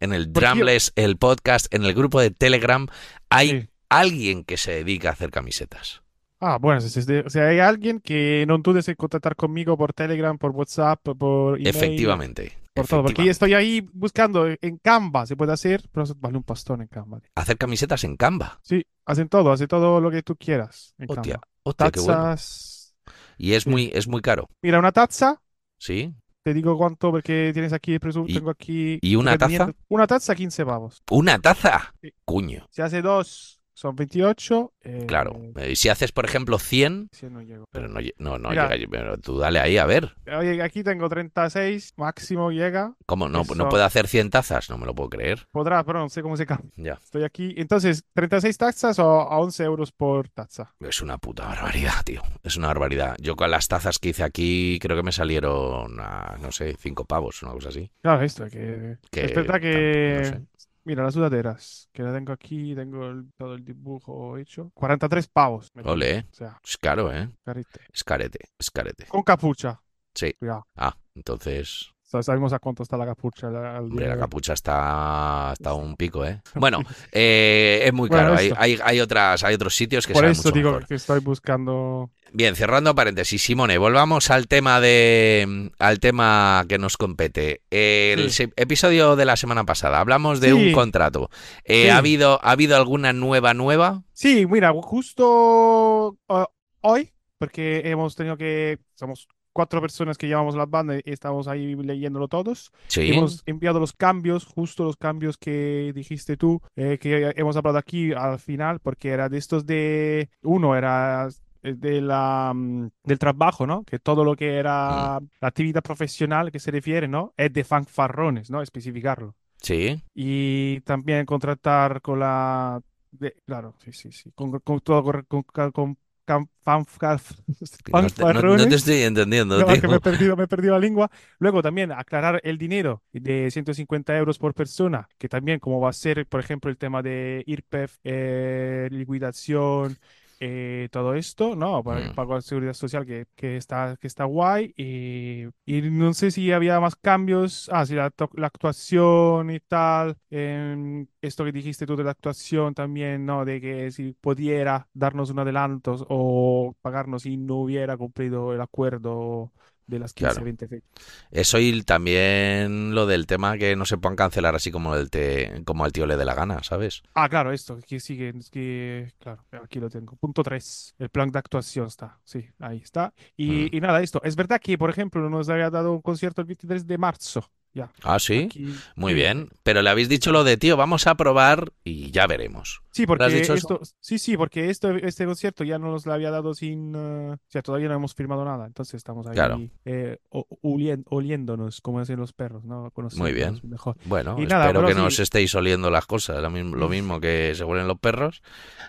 en 0.00 0.12
el 0.12 0.32
Drumless, 0.32 0.92
el 0.96 1.16
podcast, 1.16 1.72
en 1.72 1.84
el 1.84 1.94
grupo 1.94 2.20
de 2.20 2.30
Telegram 2.32 2.88
hay 3.30 3.48
Sí. 3.48 3.68
alguien 3.88 4.42
que 4.44 4.56
se 4.56 4.72
dedica 4.72 5.10
a 5.10 5.12
hacer 5.12 5.30
camisetas. 5.30 6.02
Ah, 6.40 6.58
bueno, 6.60 6.80
si, 6.80 6.90
si- 6.90 7.02
si 7.28 7.38
hay 7.38 7.60
alguien 7.60 8.00
que 8.00 8.44
no 8.48 8.58
dudes 8.58 8.88
en 8.88 8.96
contactar 8.96 9.36
conmigo 9.36 9.78
por 9.78 9.92
Telegram, 9.92 10.36
por 10.36 10.50
WhatsApp, 10.50 11.00
por 11.16 11.58
email, 11.60 11.68
Efectivamente. 11.68 12.58
Por 12.76 12.86
todo, 12.86 13.02
porque 13.04 13.28
estoy 13.30 13.54
ahí 13.54 13.86
buscando 13.92 14.46
en 14.48 14.78
Canva, 14.78 15.26
se 15.26 15.36
puede 15.36 15.52
hacer, 15.52 15.82
pero 15.92 16.04
vale 16.18 16.36
un 16.36 16.42
pastón 16.44 16.82
en 16.82 16.88
Canva. 16.88 17.20
Hacer 17.34 17.56
camisetas 17.58 18.04
en 18.04 18.16
Canva. 18.16 18.60
Sí, 18.62 18.84
hacen 19.04 19.28
todo, 19.28 19.50
hace 19.52 19.66
todo 19.66 20.00
lo 20.00 20.10
que 20.10 20.22
tú 20.22 20.36
quieras 20.36 20.94
en 20.98 21.10
Hostia, 21.10 21.34
Canva. 21.34 21.48
hostia, 21.64 21.90
qué 21.90 22.00
bueno. 22.00 22.14
Tazas. 22.14 22.94
Y 23.38 23.52
es 23.52 23.64
Sí. 23.64 23.70
muy 23.70 23.90
es 23.94 24.06
muy 24.08 24.20
caro, 24.20 24.48
Mira, 24.62 24.78
una 24.78 24.92
taza, 24.92 25.40
¿sí? 25.78 26.14
te 26.42 26.54
digo 26.54 26.78
cuánto 26.78 27.10
porque 27.10 27.50
tienes 27.52 27.72
aquí 27.72 27.98
¿Y- 28.28 28.34
tengo 28.34 28.50
aquí 28.50 28.98
y 29.02 29.16
una 29.16 29.36
taza? 29.36 29.48
500. 29.48 29.74
Una 29.88 30.06
taza, 30.06 30.34
15 30.34 30.64
pavos. 30.64 31.02
Una 31.10 31.38
taza. 31.40 31.92
Sí. 32.00 32.10
Cuño. 32.24 32.66
Si 32.70 32.82
hace 32.82 33.02
dos, 33.02 33.55
son 33.76 33.94
28. 33.94 34.72
eh, 34.84 35.04
Claro. 35.06 35.38
Eh, 35.56 35.76
Si 35.76 35.90
haces, 35.90 36.10
por 36.10 36.24
ejemplo, 36.24 36.58
100, 36.58 37.10
sí, 37.12 37.26
no 37.30 37.42
llego. 37.42 37.66
pero 37.70 37.88
no, 37.88 38.00
no, 38.18 38.38
no 38.38 38.48
Mira. 38.50 38.74
llega. 38.74 38.88
Pero 38.90 39.18
tú 39.18 39.36
dale 39.38 39.60
ahí, 39.60 39.76
a 39.76 39.84
ver. 39.84 40.16
Oye, 40.34 40.62
aquí 40.62 40.82
tengo 40.82 41.08
36, 41.10 41.92
máximo 41.96 42.50
llega. 42.50 42.94
¿Cómo 43.04 43.28
no, 43.28 43.42
no 43.54 43.68
puede 43.68 43.84
hacer 43.84 44.08
100 44.08 44.30
tazas? 44.30 44.70
No 44.70 44.78
me 44.78 44.86
lo 44.86 44.94
puedo 44.94 45.10
creer. 45.10 45.46
Podrá, 45.52 45.84
pero 45.84 45.98
no 46.00 46.08
sé 46.08 46.22
cómo 46.22 46.36
se 46.38 46.46
cambia. 46.46 46.70
Ya. 46.76 46.94
Estoy 46.94 47.24
aquí. 47.24 47.54
Entonces, 47.58 48.04
36 48.14 48.56
tazas 48.56 48.98
o 48.98 49.20
a 49.20 49.38
11 49.38 49.62
euros 49.64 49.92
por 49.92 50.30
taza. 50.30 50.72
Es 50.80 51.02
una 51.02 51.18
puta 51.18 51.44
barbaridad, 51.46 52.02
tío. 52.04 52.22
Es 52.42 52.56
una 52.56 52.68
barbaridad. 52.68 53.14
Yo 53.20 53.36
con 53.36 53.50
las 53.50 53.68
tazas 53.68 53.98
que 53.98 54.08
hice 54.08 54.22
aquí 54.24 54.78
creo 54.80 54.96
que 54.96 55.02
me 55.02 55.12
salieron, 55.12 56.00
a, 56.00 56.38
no 56.40 56.50
sé, 56.50 56.74
cinco 56.78 57.04
pavos, 57.04 57.42
una 57.42 57.52
cosa 57.52 57.68
así. 57.68 57.90
Claro, 58.00 58.22
esto, 58.22 58.46
que... 58.48 58.96
Que 59.10 59.26
es 59.26 59.34
verdad 59.34 59.60
que... 59.60 60.30
no 60.40 60.46
Mira, 60.86 61.02
las 61.02 61.14
sudaderas, 61.14 61.88
que 61.92 62.04
la 62.04 62.12
tengo 62.12 62.32
aquí, 62.32 62.72
tengo 62.76 63.06
el- 63.08 63.32
todo 63.36 63.54
el 63.54 63.64
dibujo 63.64 64.38
hecho. 64.38 64.70
43 64.72 65.26
pavos. 65.26 65.68
me 65.74 65.82
Ole. 65.82 66.26
O 66.30 66.34
sea, 66.34 66.60
Es 66.64 66.76
caro, 66.76 67.12
¿eh? 67.12 67.28
carite. 67.44 67.80
Es 67.92 68.04
carete, 68.04 68.38
es 68.56 68.70
carete. 68.70 69.04
Con 69.06 69.22
capucha. 69.24 69.80
Sí. 70.14 70.32
Cuidado. 70.38 70.64
Ah, 70.76 70.96
entonces, 71.16 71.90
sabemos 72.06 72.52
a 72.52 72.58
cuánto 72.58 72.82
está 72.82 72.96
la 72.96 73.04
capucha. 73.06 73.50
la- 73.50 73.76
al 73.78 73.84
hombre, 73.84 74.04
día 74.06 74.14
la 74.14 74.20
capucha 74.20 74.52
está, 74.54 75.50
está 75.52 75.74
un 75.74 75.96
pico, 75.96 76.24
¿eh? 76.24 76.40
Bueno, 76.54 76.80
eh, 77.12 77.82
es 77.84 77.92
muy 77.92 78.08
Bueno, 78.08 78.30
caro. 78.34 78.38
Hay, 78.38 78.52
hay, 78.56 78.78
hay 78.82 79.00
otras, 79.00 79.42
hay 79.44 79.54
otros 79.54 79.74
sitios 79.74 80.06
que 80.06 80.12
Por 80.12 80.24
eso 80.24 80.42
mucho 80.44 80.54
digo 80.54 80.70
mejor. 80.70 80.86
que 80.86 80.94
estoy 80.94 81.20
buscando... 81.20 82.10
Bien, 82.32 82.54
cerrando 82.56 82.94
paréntesis, 82.94 83.40
Simone, 83.42 83.78
volvamos 83.78 84.30
al 84.30 84.46
tema 84.48 84.80
de 84.80 85.70
al 85.78 86.00
tema 86.00 86.64
que 86.68 86.76
nos 86.76 86.96
compete. 86.96 87.62
El 87.70 88.30
Sí. 88.30 88.50
episodio 88.56 89.16
de 89.16 89.24
la 89.24 89.36
semana 89.36 89.64
pasada, 89.64 90.00
hablamos 90.00 90.40
de 90.40 90.48
Sí. 90.48 90.52
un 90.52 90.72
contrato. 90.72 91.30
Eh, 91.64 91.84
Sí. 91.84 91.88
¿ha, 91.88 91.96
habido, 91.98 92.40
¿Ha 92.42 92.50
habido 92.50 92.76
alguna 92.76 93.12
nueva 93.12 93.54
nueva? 93.54 94.02
Sí, 94.12 94.44
mira, 94.46 94.72
justo 94.82 96.18
uh, 96.28 96.44
hoy, 96.82 97.10
porque 97.38 97.82
hemos 97.84 98.16
tenido 98.16 98.36
que... 98.36 98.78
Somos 98.94 99.28
cuatro 99.56 99.80
personas 99.80 100.18
que 100.18 100.26
llevamos 100.26 100.54
la 100.54 100.66
banda 100.66 100.98
y 100.98 101.02
estamos 101.06 101.48
ahí 101.48 101.74
leyéndolo 101.74 102.28
todos. 102.28 102.70
Sí. 102.88 103.10
Hemos 103.10 103.42
enviado 103.46 103.80
los 103.80 103.94
cambios, 103.94 104.44
justo 104.44 104.84
los 104.84 104.98
cambios 104.98 105.38
que 105.38 105.92
dijiste 105.94 106.36
tú, 106.36 106.60
eh, 106.76 106.98
que 107.00 107.32
hemos 107.36 107.56
hablado 107.56 107.78
aquí 107.78 108.12
al 108.12 108.38
final, 108.38 108.80
porque 108.80 109.08
era 109.08 109.30
de 109.30 109.38
estos 109.38 109.64
de... 109.64 110.28
Uno 110.42 110.76
era 110.76 111.28
eh, 111.62 111.74
de 111.74 112.02
la, 112.02 112.52
mm, 112.54 112.88
del 113.04 113.18
trabajo, 113.18 113.66
¿no? 113.66 113.82
Que 113.84 113.98
todo 113.98 114.24
lo 114.24 114.36
que 114.36 114.56
era 114.56 115.18
la 115.40 115.48
actividad 115.48 115.82
profesional 115.82 116.52
que 116.52 116.58
se 116.60 116.70
refiere, 116.70 117.08
¿no? 117.08 117.32
Es 117.38 117.50
de 117.50 117.64
fanfarrones, 117.64 118.50
¿no? 118.50 118.60
Especificarlo. 118.60 119.34
Sí. 119.62 120.02
Y 120.14 120.80
también 120.82 121.24
contratar 121.24 122.02
con 122.02 122.20
la... 122.20 122.78
de- 123.10 123.34
claro, 123.46 123.74
sí, 123.82 123.90
sí, 123.92 124.12
sí. 124.12 124.30
Con, 124.34 124.60
con 124.60 124.80
todo, 124.80 125.02
con, 125.26 125.44
con, 125.72 125.96
con 126.26 126.46
cam- 126.46 126.48
fanfar- 126.64 127.20
No 127.92 128.10
te, 128.10 128.24
no- 128.26 128.42
no 128.42 128.68
te 128.68 128.74
estoy 128.74 129.02
entendiendo, 129.02 129.56
No, 129.58 129.78
que 129.78 129.88
me 129.88 129.96
he 129.96 130.00
perdido, 130.00 130.36
me 130.36 130.44
he 130.44 130.48
perdido 130.48 130.74
la 130.74 130.80
lengua. 130.80 131.10
Luego 131.38 131.62
también 131.62 131.92
aclarar 131.92 132.40
el 132.44 132.58
dinero 132.58 133.02
de 133.12 133.50
150 133.50 134.16
euros 134.16 134.38
por 134.38 134.52
persona, 134.54 135.08
que 135.18 135.28
también 135.28 135.60
como 135.60 135.80
va 135.80 135.90
a 135.90 135.92
ser, 135.92 136.26
por 136.26 136.40
ejemplo, 136.40 136.70
el 136.70 136.76
tema 136.78 137.02
de 137.02 137.42
IRPEF, 137.46 137.96
eh, 138.04 138.88
liquidación, 138.90 139.96
eh, 140.40 140.88
todo 140.92 141.14
esto, 141.14 141.56
¿no? 141.56 141.82
Para 141.84 142.08
Mm. 142.08 142.10
pago 142.10 142.34
de 142.36 142.42
seguridad 142.42 142.74
social 142.74 143.06
que, 143.06 143.26
que 143.34 143.56
está, 143.56 143.96
que 144.00 144.06
está 144.06 144.24
guay. 144.24 144.72
Y, 144.76 145.44
y 145.64 145.82
no 145.90 146.12
sé 146.14 146.30
si 146.30 146.52
había 146.52 146.80
más 146.80 146.96
cambios. 146.96 147.68
Ah, 147.72 147.86
sí, 147.86 147.94
la, 147.94 148.12
la 148.34 148.46
actuación 148.46 149.50
y 149.50 149.60
tal. 149.60 150.16
em, 150.30 151.06
esto 151.20 151.44
que 151.44 151.52
dijiste 151.52 151.86
tú 151.86 151.96
de 151.96 152.04
la 152.04 152.10
actuación 152.12 152.74
también, 152.74 153.24
¿no? 153.26 153.44
De 153.44 153.60
que 153.60 153.90
si 153.90 154.12
pudiera 154.14 154.88
darnos 154.94 155.30
un 155.30 155.38
adelanto 155.40 156.06
o 156.08 156.74
pagarnos 156.82 157.22
si 157.22 157.36
no 157.36 157.56
hubiera 157.62 157.96
cumplido 157.96 158.52
el 158.54 158.60
acuerdo 158.60 159.52
de 159.86 159.98
las 159.98 160.12
15, 160.14 160.32
Claro. 160.32 160.44
20 160.44 160.68
fechas. 160.68 160.90
Eso 161.30 161.58
y 161.58 161.82
también 161.82 162.94
lo 162.94 163.06
del 163.06 163.26
tema 163.26 163.56
que 163.56 163.76
no 163.76 163.84
se 163.86 163.98
puedan 163.98 164.16
cancelar 164.16 164.54
así 164.54 164.70
como 164.70 164.94
el 164.96 165.10
te, 165.10 165.62
como 165.64 165.84
al 165.84 165.92
tío 165.92 166.06
le 166.06 166.16
dé 166.16 166.24
la 166.24 166.34
gana, 166.34 166.62
¿sabes? 166.62 167.02
Ah, 167.14 167.28
claro, 167.28 167.52
esto, 167.52 167.78
que 167.86 168.00
sigue, 168.00 168.32
que, 168.50 169.12
claro, 169.18 169.44
aquí 169.62 169.78
lo 169.80 169.88
tengo. 169.88 170.16
Punto 170.16 170.42
3, 170.42 170.94
el 170.98 171.08
plan 171.08 171.30
de 171.30 171.38
actuación 171.38 171.86
está, 171.86 172.18
sí, 172.24 172.44
ahí 172.58 172.78
está. 172.78 173.12
Y, 173.36 173.68
Mm. 173.72 173.76
y 173.76 173.80
nada, 173.80 174.02
esto, 174.02 174.20
es 174.24 174.36
verdad 174.36 174.60
que, 174.60 174.76
por 174.76 174.90
ejemplo, 174.90 175.28
nos 175.30 175.48
había 175.48 175.70
dado 175.70 175.92
un 175.92 176.02
concierto 176.02 176.40
el 176.40 176.46
23 176.46 176.86
de 176.86 176.98
marzo, 176.98 177.50
ya. 177.76 177.90
Ah, 178.02 178.18
sí. 178.18 178.44
Aquí, 178.50 178.74
Muy 178.96 179.14
bien. 179.14 179.50
Pero 179.62 179.82
le 179.82 179.90
habéis 179.90 180.08
dicho 180.08 180.32
lo 180.32 180.42
de 180.44 180.56
tío, 180.56 180.76
vamos 180.76 181.06
a 181.06 181.14
probar 181.14 181.72
y 181.84 182.10
ya 182.10 182.26
veremos. 182.26 182.80
Sí, 182.90 183.06
porque 183.06 183.28
dicho 183.28 183.52
eso? 183.54 183.80
esto, 183.80 183.80
sí, 184.00 184.18
sí, 184.18 184.36
porque 184.38 184.70
esto, 184.70 184.90
este 184.90 185.26
concierto 185.26 185.62
ya 185.64 185.78
no 185.78 185.90
nos 185.90 186.06
lo 186.06 186.14
había 186.14 186.30
dado 186.30 186.54
sin, 186.54 186.94
eh, 186.96 187.32
o 187.34 187.38
sea, 187.48 187.60
todavía 187.60 187.88
no 187.88 187.94
hemos 187.94 188.14
firmado 188.14 188.42
nada, 188.44 188.64
entonces 188.66 188.94
estamos 188.94 189.26
ahí 189.26 189.34
Claro. 189.34 189.60
eh, 189.84 190.16
olien- 190.62 191.04
oliéndonos, 191.10 191.82
como 191.82 192.00
hacen 192.00 192.18
los 192.18 192.32
perros, 192.32 192.64
¿no? 192.64 192.90
Muy 193.16 193.32
bien. 193.32 193.60
Mejor. 193.64 193.96
Bueno, 194.06 194.36
Y 194.38 194.46
nada, 194.46 194.64
espero 194.64 194.80
pero 194.80 194.88
que 194.88 194.94
no 194.94 195.02
sí. 195.02 195.06
os 195.08 195.18
estéis 195.20 195.54
oliendo 195.54 195.90
las 195.90 196.06
cosas, 196.06 196.40
lo 196.42 196.48
mismo, 196.48 196.74
lo 196.76 196.88
mismo 196.88 197.20
que 197.20 197.52
se 197.54 197.64
huelen 197.64 197.86
los 197.86 197.98
perros. 197.98 198.42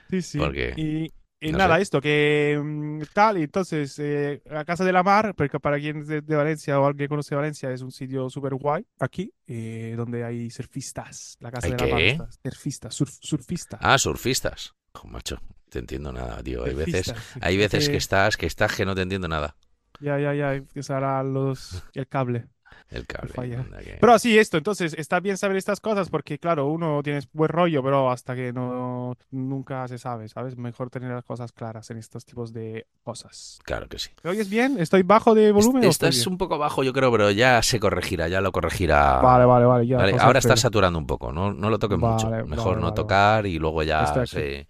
Sí, 0.09 0.21
sí. 0.21 0.37
Porque, 0.37 0.73
Y, 0.77 1.11
y 1.39 1.51
no 1.51 1.59
nada, 1.59 1.79
sé. 1.79 1.79
esto, 1.79 2.01
que 2.01 2.59
mm, 2.61 3.03
tal, 3.13 3.37
y 3.37 3.43
entonces, 3.43 3.97
eh, 3.99 4.41
la 4.45 4.65
Casa 4.65 4.83
de 4.85 4.91
la 4.91 5.03
Mar, 5.03 5.33
porque 5.35 5.59
para 5.59 5.79
quien 5.79 5.97
es 6.01 6.07
de, 6.07 6.21
de 6.21 6.35
Valencia 6.35 6.79
o 6.79 6.85
alguien 6.85 7.07
conoce 7.09 7.35
Valencia, 7.35 7.71
es 7.71 7.81
un 7.81 7.91
sitio 7.91 8.29
súper 8.29 8.55
guay 8.55 8.85
aquí, 8.99 9.33
eh, 9.47 9.93
donde 9.97 10.23
hay 10.23 10.49
surfistas. 10.49 11.37
La 11.39 11.51
Casa 11.51 11.69
¿Hay 11.69 11.73
de 11.73 11.77
la 11.77 11.87
Mar, 11.87 12.05
qué? 12.05 12.07
está- 12.07 12.29
surfistas, 12.43 12.99
surf- 12.99 13.19
surfistas. 13.21 13.87
Ah, 13.89 13.97
surfistas. 13.97 14.73
Jo, 14.93 15.07
macho, 15.07 15.37
te 15.69 15.79
entiendo 15.79 16.11
nada, 16.13 16.43
tío. 16.43 16.63
Hay 16.63 16.73
veces, 16.75 17.13
sí. 17.13 17.37
hay 17.39 17.57
veces 17.57 17.89
que 17.89 17.97
estás, 17.97 18.37
que 18.37 18.45
estás 18.45 18.75
que 18.75 18.85
no 18.85 18.95
te 18.95 19.01
entiendo 19.01 19.27
nada. 19.27 19.55
Ya, 19.99 20.19
ya, 20.19 20.33
ya, 20.35 20.63
que 20.73 20.83
será 20.83 21.23
los, 21.23 21.87
el 21.93 22.07
cable. 22.07 22.49
El 22.89 23.05
cable. 23.05 23.33
falla. 23.33 23.59
anda 23.61 23.79
que- 23.79 23.97
Pero 23.99 24.19
sí, 24.19 24.37
esto, 24.37 24.57
entonces 24.57 24.93
está 24.97 25.19
bien 25.19 25.37
saber 25.37 25.57
estas 25.57 25.79
cosas 25.79 26.09
porque, 26.09 26.39
claro, 26.39 26.67
uno 26.67 27.01
tiene 27.03 27.21
buen 27.33 27.49
rollo, 27.49 27.83
pero 27.83 28.09
hasta 28.11 28.35
que 28.35 28.53
no, 28.53 29.15
nunca 29.31 29.87
se 29.87 29.97
sabe, 29.97 30.27
¿sabes? 30.29 30.57
Mejor 30.57 30.89
tener 30.89 31.11
las 31.11 31.23
cosas 31.25 31.51
claras 31.51 31.89
en 31.91 31.97
estos 31.97 32.25
tipos 32.25 32.53
de 32.53 32.87
cosas. 33.03 33.59
Claro 33.63 33.87
que 33.87 33.99
sí. 33.99 34.09
¿Me 34.23 34.31
oyes 34.31 34.49
bien? 34.49 34.77
¿Estoy 34.79 35.03
bajo 35.03 35.35
de 35.35 35.51
volumen 35.51 35.85
o 35.85 35.89
Estás 35.89 36.25
un 36.27 36.37
poco 36.37 36.57
bajo, 36.57 36.83
yo 36.83 36.93
creo, 36.93 37.11
pero 37.11 37.31
ya 37.31 37.61
se 37.61 37.79
corregirá, 37.79 38.27
ya 38.27 38.41
lo 38.41 38.51
corregirá. 38.51 39.19
Vale, 39.21 39.45
vale, 39.45 39.65
vale, 39.65 39.87
ya. 39.87 39.97
Vale, 39.97 40.13
ahora 40.19 40.39
está 40.39 40.55
saturando 40.57 40.99
un 40.99 41.07
poco, 41.07 41.31
no, 41.31 41.53
no 41.53 41.69
lo 41.69 41.79
toques 41.79 41.97
mucho. 41.97 42.29
Mejor 42.29 42.75
vale, 42.75 42.81
no 42.81 42.93
tocar 42.93 43.45
y 43.45 43.59
luego 43.59 43.83
ya 43.83 44.25
se- 44.25 44.67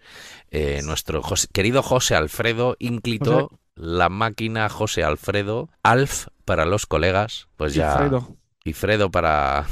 eh, 0.50 0.82
nuestro 0.84 1.22
José- 1.22 1.48
querido 1.52 1.84
José 1.84 2.16
Alfredo 2.16 2.76
Ínclito, 2.80 3.52
la 3.76 4.10
máquina 4.10 4.70
José 4.70 5.04
Alfredo, 5.04 5.70
Alf 5.84 6.28
para 6.48 6.66
los 6.66 6.86
colegas, 6.86 7.50
pues 7.58 7.75
Y 7.75 7.80
ya. 7.80 7.98
Fredo, 7.98 8.38
Y 8.63 8.72
Fredo 8.74 9.12
para, 9.12 9.68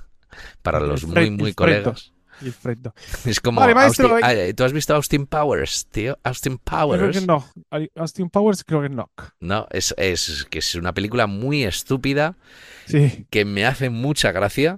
para 0.62 0.78
Y 0.80 0.86
los 0.86 1.04
muy, 1.04 1.24
y 1.24 1.30
muy 1.32 1.52
colegas. 1.54 2.12
y 2.40 2.50
Fredo. 2.50 2.94
Es 3.26 3.40
como. 3.40 3.60
Vale, 3.60 3.74
maestro, 3.74 4.08
Austin- 4.16 4.30
eh. 4.30 4.54
¿Tú 4.54 4.62
has 4.64 4.72
visto 4.72 4.94
Austin 4.94 5.26
Powers, 5.26 5.86
tío? 5.90 6.18
Austin 6.22 6.56
Creo 6.64 6.80
Powers. 6.86 7.18
que 7.20 7.26
no. 7.26 7.44
Austin 7.96 8.30
Powers 8.30 8.62
creo 8.64 8.80
que 8.82 8.88
no. 8.88 9.10
No, 9.40 9.66
es, 9.70 9.92
es 9.98 10.46
que 10.48 10.60
es 10.60 10.74
una 10.76 10.94
película 10.94 11.26
muy 11.26 11.64
estúpida 11.64 12.36
Sí. 12.86 13.26
que 13.30 13.44
me 13.44 13.66
hace 13.66 13.90
mucha 13.90 14.30
gracia. 14.32 14.76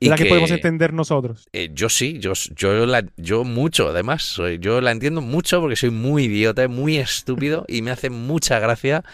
Y 0.00 0.06
Y 0.06 0.08
la 0.08 0.16
que 0.16 0.24
que, 0.24 0.30
podemos 0.30 0.50
entender 0.50 0.92
nosotros. 0.92 1.46
eh, 1.52 1.70
yo 1.72 1.88
sí, 1.88 2.18
yo, 2.18 2.32
yo, 2.56 2.86
la, 2.86 3.04
yo 3.16 3.44
mucho, 3.44 3.90
además. 3.90 4.22
Soy, 4.24 4.58
yo 4.58 4.80
la 4.80 4.90
entiendo 4.90 5.20
mucho 5.20 5.60
porque 5.60 5.76
soy 5.76 5.90
muy 5.90 6.24
idiota, 6.24 6.66
muy 6.66 6.96
estúpido 6.96 7.64
y 7.68 7.82
me 7.82 7.92
hace 7.92 8.10
mucha 8.10 8.58
gracia. 8.58 9.04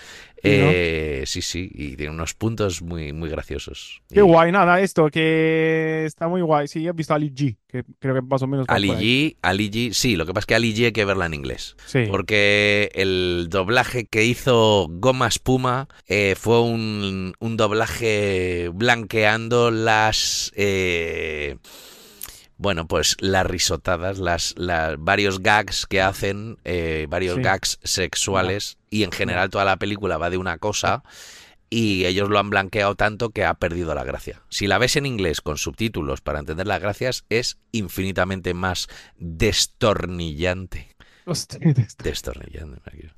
Eh, 0.43 1.25
sí, 1.27 1.43
sí, 1.43 1.71
y 1.73 1.97
tiene 1.97 2.13
unos 2.13 2.35
puntos 2.35 2.83
muy, 2.83 3.13
muy 3.13 3.29
graciosos. 3.29 4.03
Qué 4.09 4.21
Y 4.21 4.23
guay, 4.23 4.53
nada, 4.53 4.81
esto, 4.81 5.09
que 5.11 6.05
está 6.05 6.29
muy 6.29 6.43
guay. 6.43 6.69
Sí, 6.69 6.87
he 6.87 6.93
visto 6.93 7.15
Ali 7.15 7.31
G, 7.31 7.57
que 7.67 7.85
creo 7.99 8.15
que 8.15 8.23
más 8.23 8.43
o 8.43 8.47
menos 8.47 8.67
Ali. 8.69 8.89
G, 8.89 9.37
Ali 9.43 9.71
G, 9.71 9.93
sí, 9.93 10.17
lo 10.17 10.27
que 10.27 10.33
pasa 10.33 10.43
es 10.43 10.47
que 10.47 10.55
Ali 10.55 10.75
G 10.75 10.87
hay 10.87 10.93
que 10.93 11.05
verla 11.05 11.27
en 11.27 11.35
inglés. 11.35 11.77
Sí. 11.87 12.05
Porque 12.11 12.91
el 12.95 13.49
doblaje 13.51 14.07
que 14.07 14.25
hizo 14.25 14.87
Goma 14.91 15.27
Espuma 15.29 15.89
eh, 16.07 16.35
fue 16.39 16.61
un, 16.63 17.35
un 17.39 17.57
doblaje 17.57 18.71
blanqueando 18.73 19.71
las. 19.71 20.53
eh, 20.57 21.57
bueno, 22.59 22.87
pues 22.87 23.17
las 23.21 23.47
risotadas, 23.47 24.19
las, 24.19 24.55
las- 24.59 24.97
varios 24.99 25.41
gags 25.43 25.87
que 25.87 26.03
hacen, 26.03 26.59
eh, 26.65 27.07
varios 27.09 27.37
Sí. 27.37 27.43
gags 27.43 27.79
sexuales, 27.83 28.77
y 28.91 29.05
en 29.05 29.13
general 29.13 29.49
toda 29.49 29.65
la 29.65 29.77
película 29.79 30.19
va 30.19 30.29
de 30.31 30.37
una 30.37 30.59
cosa. 30.59 31.03
Y 31.71 32.07
ellos 32.07 32.31
lo 32.31 32.39
han 32.39 32.49
blanqueado 32.49 32.95
tanto 32.95 33.29
que 33.29 33.45
ha 33.45 33.53
perdido 33.53 33.95
la 33.95 34.03
gracia. 34.03 34.41
Si 34.49 34.67
la 34.67 34.79
ves 34.79 34.97
en 34.97 35.05
inglés 35.05 35.43
con 35.43 35.59
subtítulos 35.59 36.23
para 36.23 36.39
entender 36.39 36.67
las 36.67 36.81
gracias, 36.81 37.25
es 37.29 37.59
infinitamente 37.73 38.55
más 38.55 38.89
destornillante. 39.19 40.97
Hostia. 41.27 41.61
Destornillante. 42.03 42.81
me 42.87 42.93
quiero. 42.99 43.15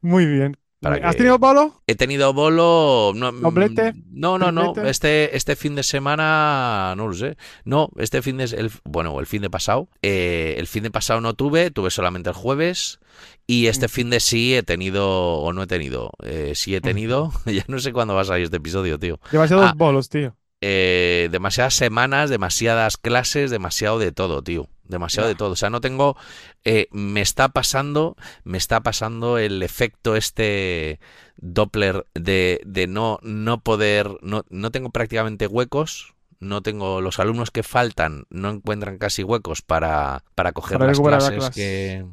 Muy 0.00 0.26
bien. 0.26 0.56
Para 0.80 0.96
¿Has 1.06 1.12
que- 1.14 1.18
tenido 1.18 1.38
bolo? 1.38 1.82
He 1.86 1.94
tenido 1.94 2.32
bolo. 2.32 3.12
No, 3.14 3.32
mm, 3.32 3.40
¿Doblete? 3.42 3.92
No, 4.10 4.38
no, 4.38 4.50
no. 4.50 4.72
Este, 4.82 5.36
este 5.36 5.54
fin 5.54 5.74
de 5.74 5.82
semana. 5.82 6.94
No 6.96 7.08
lo 7.08 7.14
sé. 7.14 7.36
No, 7.64 7.90
este 7.98 8.22
fin 8.22 8.38
de. 8.38 8.44
El, 8.44 8.70
bueno, 8.84 9.20
el 9.20 9.26
fin 9.26 9.42
de 9.42 9.50
pasado. 9.50 9.88
eh, 10.02 10.54
el 10.58 10.66
fin 10.66 10.82
de 10.82 10.90
pasado 10.90 11.20
no 11.20 11.34
tuve. 11.34 11.70
Tuve 11.70 11.90
solamente 11.90 12.30
el 12.30 12.34
jueves. 12.34 12.98
Y 13.46 13.66
este 13.66 13.88
fin 13.88 14.08
de 14.10 14.20
sí 14.20 14.54
he 14.54 14.62
tenido. 14.62 15.06
O 15.40 15.52
no 15.52 15.62
he 15.64 15.66
tenido. 15.66 16.12
eh, 16.24 16.52
sí 16.54 16.74
he 16.74 16.80
tenido. 16.80 17.30
ya 17.46 17.64
no 17.68 17.78
sé 17.78 17.92
cuándo 17.92 18.14
va 18.14 18.22
a 18.22 18.24
salir 18.24 18.44
este 18.44 18.56
episodio, 18.56 18.98
tío. 18.98 19.20
Demasiados 19.30 19.66
Ah. 19.70 19.74
bolos, 19.76 20.08
tío. 20.08 20.34
Eh, 20.60 21.28
demasiadas 21.30 21.74
semanas, 21.74 22.30
demasiadas 22.30 22.96
clases, 22.96 23.50
demasiado 23.50 23.98
de 23.98 24.12
todo, 24.12 24.42
tío. 24.42 24.68
Demasiado 24.84 25.28
de 25.28 25.34
todo. 25.36 25.52
O 25.52 25.56
sea, 25.56 25.70
no 25.70 25.80
tengo. 25.80 26.16
eh, 26.64 26.88
me 26.90 27.20
está 27.20 27.48
pasando. 27.50 28.16
Me 28.44 28.58
está 28.58 28.80
pasando 28.82 29.38
el 29.38 29.62
efecto 29.62 30.16
este 30.16 30.98
Doppler 31.36 32.06
de, 32.14 32.60
de 32.66 32.86
no, 32.88 33.18
no 33.22 33.60
poder. 33.62 34.10
No, 34.20 34.44
no 34.50 34.70
tengo 34.72 34.90
prácticamente 34.90 35.46
huecos. 35.46 36.14
No 36.40 36.60
tengo. 36.62 37.00
Los 37.00 37.20
alumnos 37.20 37.50
que 37.52 37.62
faltan 37.62 38.24
no 38.30 38.50
encuentran 38.50 38.98
casi 38.98 39.22
huecos 39.22 39.62
para, 39.62 40.24
para 40.34 40.52
coger 40.52 40.78
Para 40.78 40.90
las 40.90 40.98
la 40.98 41.04
clases 41.04 41.34
clase. 41.36 41.52
que. 41.52 42.06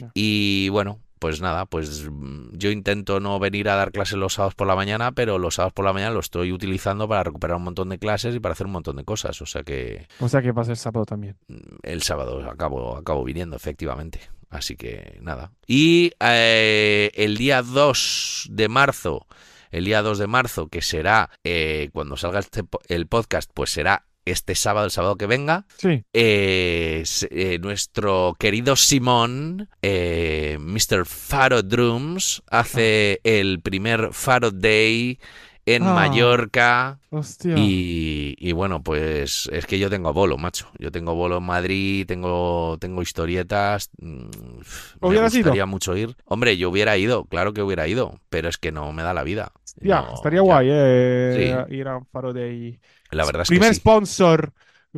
Ya. 0.00 0.10
Y 0.14 0.68
bueno, 0.70 0.98
pues 1.20 1.40
nada, 1.40 1.66
pues 1.66 2.10
mm, 2.10 2.56
yo 2.56 2.70
intento 2.70 3.20
no 3.20 3.38
venir 3.38 3.68
a 3.68 3.76
dar 3.76 3.92
clases 3.92 4.18
los 4.18 4.34
sábados 4.34 4.56
por 4.56 4.66
la 4.66 4.74
mañana, 4.74 5.12
pero 5.12 5.38
los 5.38 5.54
sábados 5.56 5.74
por 5.74 5.84
la 5.84 5.92
mañana 5.92 6.10
lo 6.12 6.20
estoy 6.20 6.50
utilizando 6.50 7.06
para 7.06 7.22
recuperar 7.22 7.58
un 7.58 7.62
montón 7.64 7.90
de 7.90 7.98
clases 7.98 8.34
y 8.34 8.40
para 8.40 8.54
hacer 8.54 8.66
un 8.66 8.72
montón 8.72 8.96
de 8.96 9.04
cosas. 9.04 9.40
O 9.42 9.46
sea 9.46 9.62
que 9.62 10.08
O 10.18 10.28
sea 10.28 10.42
que 10.42 10.50
va 10.50 10.62
a 10.62 10.64
ser 10.64 10.76
sábado 10.76 11.04
también. 11.06 11.36
mm, 11.46 11.58
el 11.82 12.02
sábado 12.02 12.42
acabo, 12.50 12.96
acabo 12.96 13.22
viniendo, 13.22 13.54
efectivamente. 13.54 14.20
Así 14.48 14.74
que 14.76 15.18
nada. 15.22 15.52
Y 15.66 16.12
eh, 16.20 17.12
el 17.14 17.36
día 17.36 17.62
2 17.62 18.48
de 18.50 18.68
marzo, 18.68 19.26
el 19.70 19.84
día 19.84 20.02
2 20.02 20.18
de 20.18 20.26
marzo, 20.26 20.68
que 20.68 20.82
será 20.82 21.30
eh, 21.44 21.90
cuando 21.92 22.16
salga 22.16 22.40
este 22.40 22.62
el 22.88 23.06
podcast, 23.06 23.48
pues 23.54 23.70
será 23.70 24.06
este 24.24 24.54
sábado, 24.54 24.84
el 24.86 24.90
sábado 24.92 25.16
que 25.16 25.26
venga. 25.26 25.66
Sí. 25.78 26.04
Eh, 26.12 27.02
eh, 27.30 27.58
nuestro 27.60 28.34
querido 28.38 28.76
Simón, 28.76 29.68
eh, 29.82 30.58
Mr. 30.60 31.06
Faro 31.06 31.62
Drums, 31.62 32.42
hace 32.50 33.20
el 33.24 33.60
primer 33.60 34.10
Faro 34.12 34.50
Day 34.50 35.18
en 35.66 35.82
Ah. 35.84 35.94
Mallorca. 35.94 36.98
Hostia. 37.10 37.54
Y, 37.56 38.34
y 38.38 38.52
bueno, 38.52 38.82
pues 38.82 39.48
es 39.52 39.66
que 39.66 39.78
yo 39.78 39.90
tengo 39.90 40.12
bolo, 40.12 40.36
macho. 40.38 40.68
Yo 40.78 40.90
tengo 40.90 41.14
bolo 41.14 41.38
en 41.38 41.44
Madrid, 41.44 42.06
tengo, 42.06 42.76
tengo 42.80 43.02
historietas. 43.02 43.90
mm, 44.00 44.28
Me 45.00 45.20
gustaría 45.22 45.66
mucho 45.66 45.96
ir. 45.96 46.16
Hombre, 46.24 46.56
yo 46.56 46.70
hubiera 46.70 46.96
ido, 46.96 47.24
claro 47.24 47.52
que 47.52 47.62
hubiera 47.62 47.86
ido, 47.88 48.18
pero 48.30 48.48
es 48.48 48.56
que 48.58 48.72
no 48.72 48.92
me 48.92 49.02
da 49.02 49.12
la 49.14 49.22
vida. 49.22 49.52
Ya, 49.80 50.02
No, 50.02 50.14
estaría 50.14 50.38
ya. 50.38 50.42
guay, 50.42 50.68
eh, 50.70 51.64
Sí. 51.68 51.74
ir 51.76 51.88
a 51.88 51.96
un 51.98 52.06
faro 52.06 52.32
ahí. 52.34 52.80
La 53.10 53.24
verdad 53.24 53.42
es 53.42 53.48
Primer 53.48 53.68
que 53.70 53.74
sí. 53.74 53.80
sponsor, 53.80 54.52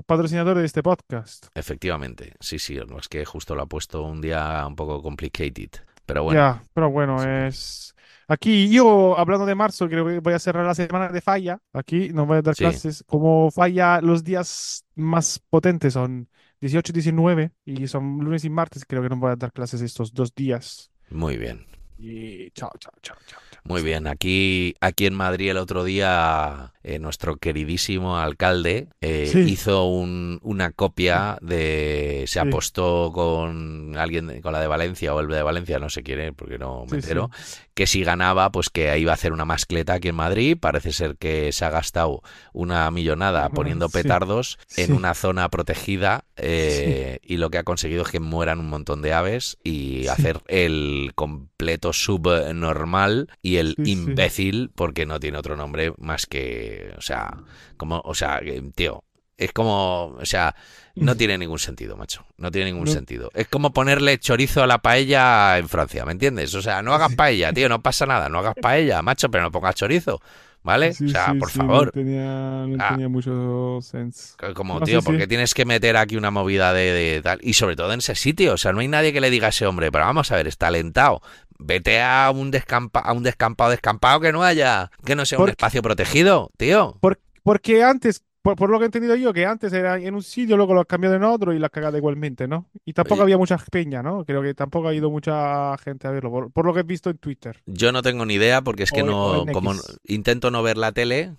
patrocinador 0.06 0.58
de 0.58 0.64
este 0.66 0.82
podcast. 0.82 1.46
Efectivamente, 1.54 2.34
sí, 2.40 2.58
sí, 2.58 2.78
no, 2.88 2.98
es 2.98 3.08
que 3.08 3.24
justo 3.24 3.54
lo 3.54 3.62
ha 3.62 3.66
puesto 3.66 4.02
un 4.02 4.20
día 4.20 4.64
un 4.66 4.76
poco 4.76 5.02
complicated. 5.02 5.70
Pero 6.06 6.24
bueno, 6.24 6.40
Ya, 6.40 6.62
pero 6.74 6.90
bueno, 6.90 7.18
Sí. 7.18 7.28
es... 7.28 7.94
Aquí 8.28 8.70
yo, 8.70 9.18
hablando 9.18 9.44
de 9.46 9.54
marzo, 9.54 9.88
creo 9.88 10.06
que 10.06 10.20
voy 10.20 10.32
a 10.32 10.38
cerrar 10.38 10.64
la 10.64 10.74
semana 10.74 11.08
de 11.08 11.20
falla. 11.20 11.58
Aquí 11.72 12.10
no 12.10 12.24
voy 12.24 12.38
a 12.38 12.42
dar 12.42 12.54
Sí. 12.54 12.64
clases. 12.64 13.04
Como 13.06 13.50
falla, 13.50 14.00
los 14.00 14.24
días 14.24 14.84
más 14.94 15.40
potentes 15.50 15.94
son 15.94 16.28
18 16.60 16.92
y 16.92 16.94
19 16.94 17.52
y 17.64 17.86
son 17.88 18.18
lunes 18.18 18.44
y 18.44 18.50
martes. 18.50 18.84
Creo 18.86 19.02
que 19.02 19.08
no 19.10 19.16
voy 19.16 19.32
a 19.32 19.36
dar 19.36 19.52
clases 19.52 19.80
estos 19.82 20.12
dos 20.14 20.34
días. 20.34 20.90
muy 21.10 21.36
bien. 21.36 21.66
Y 21.98 22.50
chao, 22.50 22.70
chao, 22.80 22.92
chao, 23.02 23.16
chao. 23.26 23.40
chao. 23.50 23.60
Muy 23.64 23.82
bien, 23.82 24.08
aquí, 24.08 24.74
aquí 24.80 25.06
en 25.06 25.14
Madrid 25.14 25.50
el 25.50 25.56
otro 25.56 25.84
día 25.84 26.72
eh, 26.84 26.98
nuestro 26.98 27.36
queridísimo 27.36 28.18
alcalde 28.18 28.88
eh, 29.00 29.28
Sí. 29.30 29.38
hizo 29.42 29.84
un- 29.86 30.40
una 30.42 30.72
copia 30.72 31.38
de... 31.40 32.24
Se 32.26 32.40
Sí. 32.40 32.48
apostó 32.48 33.12
con 33.14 33.94
alguien, 33.96 34.26
de- 34.26 34.40
con 34.40 34.52
la 34.52 34.60
de 34.60 34.66
Valencia 34.66 35.14
o 35.14 35.20
el 35.20 35.28
de 35.28 35.42
Valencia, 35.44 35.78
no 35.78 35.88
sé 35.90 36.02
quién 36.02 36.18
es, 36.18 36.32
porque 36.34 36.58
no 36.58 36.82
me 36.86 36.88
Sí, 36.88 36.94
entero, 36.96 37.30
que 37.74 37.86
si 37.86 38.02
ganaba, 38.02 38.50
pues 38.50 38.68
que 38.68 38.98
iba 38.98 39.12
a 39.12 39.14
hacer 39.14 39.32
una 39.32 39.44
mascleta 39.44 39.94
aquí 39.94 40.08
en 40.08 40.16
Madrid. 40.16 40.56
Parece 40.60 40.90
ser 40.92 41.16
que 41.18 41.52
se 41.52 41.64
ha 41.64 41.70
gastado 41.70 42.20
una 42.52 42.90
millonada 42.90 43.48
poniendo 43.50 43.86
sí. 43.88 43.92
petardos 44.02 44.58
en 44.76 44.92
una 44.92 45.14
zona 45.14 45.48
protegida 45.50 46.24
eh, 46.36 47.20
y 47.22 47.36
lo 47.36 47.50
que 47.50 47.58
ha 47.58 47.64
conseguido 47.64 48.02
es 48.02 48.08
que 48.08 48.18
mueran 48.18 48.58
un 48.58 48.68
montón 48.68 49.02
de 49.02 49.12
aves 49.12 49.56
y 49.62 50.00
Sí. 50.02 50.08
hacer 50.08 50.40
el 50.48 51.12
completo 51.14 51.91
subnormal 51.92 53.28
y 53.42 53.56
el 53.56 53.74
imbécil, 53.84 54.70
porque 54.74 55.06
no 55.06 55.20
tiene 55.20 55.38
otro 55.38 55.56
nombre 55.56 55.92
más 55.98 56.26
que, 56.26 56.92
o 56.96 57.00
sea, 57.00 57.38
como, 57.76 58.00
o 58.04 58.14
sea, 58.14 58.40
tío, 58.74 59.04
es 59.38 59.52
como, 59.52 60.06
o 60.18 60.26
sea, 60.26 60.54
no 60.94 61.16
tiene 61.16 61.38
ningún 61.38 61.58
sentido, 61.58 61.96
macho. 61.96 62.24
No 62.36 62.50
tiene 62.50 62.70
ningún 62.70 62.84
No. 62.86 62.92
sentido. 62.92 63.30
Es 63.34 63.48
como 63.48 63.72
ponerle 63.72 64.18
chorizo 64.18 64.62
a 64.62 64.66
la 64.66 64.78
paella 64.78 65.58
en 65.58 65.68
Francia, 65.68 66.04
¿me 66.04 66.12
entiendes? 66.12 66.54
O 66.54 66.62
sea, 66.62 66.82
no 66.82 66.94
hagas 66.94 67.14
paella, 67.14 67.52
tío, 67.52 67.68
no 67.68 67.82
pasa 67.82 68.06
nada, 68.06 68.28
no 68.28 68.38
hagas 68.38 68.54
paella, 68.60 69.02
macho, 69.02 69.30
pero 69.30 69.42
no 69.42 69.50
pongas 69.50 69.74
chorizo, 69.74 70.20
¿vale? 70.62 70.92
Sí, 70.92 71.06
o 71.06 71.08
sea, 71.08 71.32
sí, 71.32 71.38
por 71.38 71.50
sí, 71.50 71.58
favor. 71.58 71.86
No 71.86 71.92
tenía, 71.92 72.66
no 72.68 72.76
Ah. 72.78 72.90
tenía 72.90 73.08
mucho 73.08 73.78
sense. 73.80 74.34
Como, 74.54 74.78
No, 74.78 74.84
tío, 74.86 75.00
sí, 75.00 75.06
¿por 75.06 75.14
sí. 75.14 75.20
qué 75.20 75.26
tienes 75.26 75.54
que 75.54 75.64
meter 75.64 75.96
aquí 75.96 76.16
una 76.16 76.30
movida 76.30 76.72
de, 76.74 76.92
de 76.92 77.22
tal? 77.22 77.40
Y 77.42 77.54
sobre 77.54 77.74
todo 77.74 77.92
en 77.92 77.98
ese 77.98 78.14
sitio, 78.14 78.52
o 78.52 78.58
sea, 78.58 78.72
no 78.72 78.80
hay 78.80 78.88
nadie 78.88 79.12
que 79.14 79.20
le 79.22 79.30
diga 79.30 79.46
a 79.46 79.50
ese 79.50 79.66
hombre, 79.66 79.90
pero 79.90 80.04
vamos 80.04 80.30
a 80.30 80.36
ver, 80.36 80.46
está 80.46 80.68
alentado. 80.68 81.20
Vete 81.64 82.00
a 82.02 82.30
un 82.34 82.50
descampa, 82.50 83.00
a 83.00 83.12
un 83.12 83.22
descampado 83.22 83.70
descampado 83.70 84.20
que 84.20 84.32
no 84.32 84.42
haya, 84.42 84.90
que 85.04 85.14
no 85.16 85.24
sea 85.24 85.38
un 85.38 85.48
espacio 85.48 85.82
protegido, 85.82 86.50
tío. 86.56 86.96
Por- 87.00 87.20
porque 87.42 87.82
antes, 87.82 88.22
por, 88.42 88.56
por 88.56 88.70
lo 88.70 88.78
que 88.78 88.84
he 88.84 88.86
entendido 88.86 89.14
yo, 89.16 89.32
que 89.32 89.46
antes 89.46 89.72
era 89.72 89.98
en 89.98 90.14
un 90.14 90.22
sitio, 90.22 90.56
luego 90.56 90.74
lo 90.74 90.84
cambiado 90.84 91.16
en 91.16 91.24
otro 91.24 91.52
y 91.52 91.58
la 91.58 91.68
cagada 91.68 91.98
igualmente, 91.98 92.46
¿no? 92.48 92.66
Y 92.84 92.92
tampoco 92.92 93.14
Oye. 93.14 93.22
había 93.24 93.38
mucha 93.38 93.56
peña, 93.70 94.02
¿no? 94.02 94.24
Creo 94.24 94.42
que 94.42 94.54
tampoco 94.54 94.88
ha 94.88 94.94
ido 94.94 95.10
mucha 95.10 95.76
gente 95.78 96.06
a 96.06 96.10
verlo, 96.10 96.30
por, 96.30 96.50
por 96.52 96.66
lo 96.66 96.74
que 96.74 96.80
he 96.80 96.84
visto 96.84 97.10
en 97.10 97.18
Twitter. 97.18 97.60
Yo 97.66 97.92
no 97.92 98.02
tengo 98.02 98.24
ni 98.26 98.34
idea 98.34 98.62
porque 98.62 98.82
es 98.84 98.90
que 98.92 99.02
O- 99.02 99.44
no, 99.44 99.52
como 99.52 99.74
intento 100.04 100.50
no 100.50 100.62
ver 100.62 100.76
la 100.78 100.92
tele, 100.92 101.32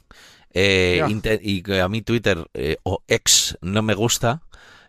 eh, 0.53 1.01
y 1.41 1.61
que 1.63 1.81
a 1.81 1.89
mí 1.89 2.01
Twitter 2.01 2.45
eh, 2.53 2.77
o 2.83 3.03
ex 3.07 3.57
no 3.61 3.81
me 3.81 3.93
gusta. 3.95 4.41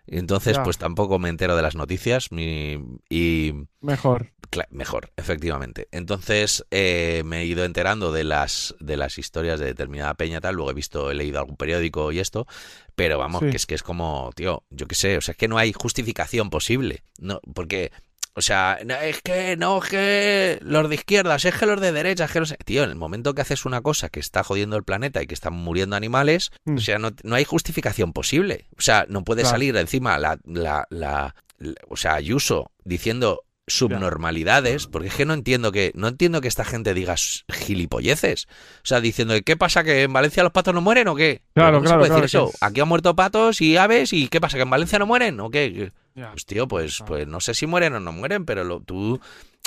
Entonces, 0.07 0.57
Ya. 0.59 0.63
pues 0.63 0.77
tampoco 0.77 1.19
me 1.19 1.31
entero 1.31 1.57
de 1.57 1.63
las 1.63 1.75
noticias 1.77 2.31
mi- 2.31 2.79
y 3.09 3.55
Mejor. 3.81 4.33
Mejor, 4.71 5.11
efectivamente. 5.17 5.89
Entonces 5.93 6.65
eh, 6.71 7.23
me 7.25 7.41
he 7.41 7.45
ido 7.47 7.65
enterando 7.65 8.13
de 8.13 8.25
las, 8.25 8.75
de 8.81 8.97
las 8.97 9.19
historias 9.19 9.61
de 9.61 9.67
determinada 9.67 10.15
peña 10.15 10.41
tal, 10.41 10.55
luego 10.57 10.71
he 10.71 10.75
visto, 10.75 11.11
he 11.11 11.15
leído 11.15 11.39
algún 11.39 11.57
periódico 11.57 12.13
y 12.13 12.19
esto, 12.21 12.47
pero 12.95 13.19
vamos, 13.19 13.43
Sí. 13.45 13.51
que 13.51 13.57
es 13.57 13.67
que 13.67 13.75
es 13.75 13.83
como, 13.83 14.31
tío, 14.35 14.65
yo 14.71 14.87
qué 14.87 14.95
sé, 14.95 15.17
o 15.17 15.21
sea, 15.21 15.33
es 15.33 15.39
que 15.39 15.49
no 15.49 15.59
hay 15.59 15.73
justificación 15.73 16.51
posible, 16.51 17.03
no, 17.19 17.41
porque, 17.55 17.91
o 18.35 18.41
sea, 18.43 18.79
no, 18.85 18.95
es 18.97 19.21
que 19.23 19.57
no, 19.57 19.79
es 19.83 19.89
que 19.91 20.59
los 20.63 20.89
de 20.89 20.95
izquierdas, 20.97 21.45
es 21.45 21.55
que 21.55 21.67
los 21.67 21.81
de 21.81 21.93
derechas, 21.93 22.31
que 22.33 22.41
no 22.41 22.47
sé, 22.47 22.57
tío, 22.65 22.83
en 22.85 22.91
el 22.91 22.97
momento 22.97 23.35
que 23.35 23.43
haces 23.43 23.65
una 23.65 23.81
cosa 23.81 24.09
que 24.09 24.21
está 24.21 24.43
jodiendo 24.45 24.77
el 24.77 24.85
planeta 24.85 25.23
y 25.23 25.27
que 25.27 25.35
están 25.35 25.53
muriendo 25.55 25.97
animales, 25.97 26.51
Mm. 26.65 26.77
o 26.77 26.81
sea, 26.81 26.99
no, 26.99 27.11
no 27.23 27.35
hay 27.37 27.45
justificación 27.45 28.13
posible, 28.13 28.67
o 28.77 28.81
sea, 28.81 29.07
no 29.09 29.23
puede 29.25 29.43
Claro. 29.43 29.55
salir 29.55 29.77
encima 29.77 30.19
la, 30.19 30.39
la, 30.45 30.87
la, 30.91 31.35
la- 31.59 31.75
o 31.89 31.97
sea, 31.97 32.15
Ayuso 32.15 32.71
diciendo 32.85 33.43
subnormalidades, 33.67 34.87
porque 34.87 35.09
es 35.09 35.15
que 35.15 35.25
no 35.25 35.35
entiendo 35.35 35.73
que 35.73 35.93
no 35.95 36.09
entiendo 36.09 36.41
que 36.41 36.49
esta 36.49 36.65
gente 36.65 36.95
diga 36.95 37.15
gilipolleces. 37.53 38.47
O 38.49 38.87
sea, 38.87 39.01
diciendo, 39.01 39.35
¿qué 39.45 39.57
pasa 39.57 39.85
que 39.85 40.03
en 40.03 40.13
Valencia 40.13 40.43
los 40.43 40.53
patos 40.53 40.75
no 40.75 40.81
mueren 40.81 41.09
o 41.09 41.15
qué? 41.15 41.43
Claro, 41.55 41.79
¿cómo 41.79 41.85
se 41.85 41.89
claro, 41.89 42.01
puede 42.01 42.09
claro 42.11 42.23
decir 42.23 42.41
eso? 42.41 42.53
Aquí 42.61 42.81
han 42.81 42.89
muerto 42.89 43.17
patos 43.17 43.61
y 43.61 43.77
aves 43.77 44.13
y 44.13 44.29
¿qué 44.29 44.41
pasa 44.41 44.57
que 44.57 44.63
en 44.63 44.71
Valencia 44.71 44.99
no 44.99 45.07
mueren 45.07 45.41
o 45.41 45.51
qué? 45.51 45.91
Pues 46.15 46.47
tío, 46.47 46.69
pues 46.69 47.03
pues 47.07 47.27
no 47.27 47.41
sé 47.41 47.55
si 47.55 47.67
mueren 47.67 47.95
o 47.95 48.01
no 48.01 48.13
mueren, 48.13 48.45
pero 48.45 48.63
lo, 48.65 48.81
tú 48.81 49.21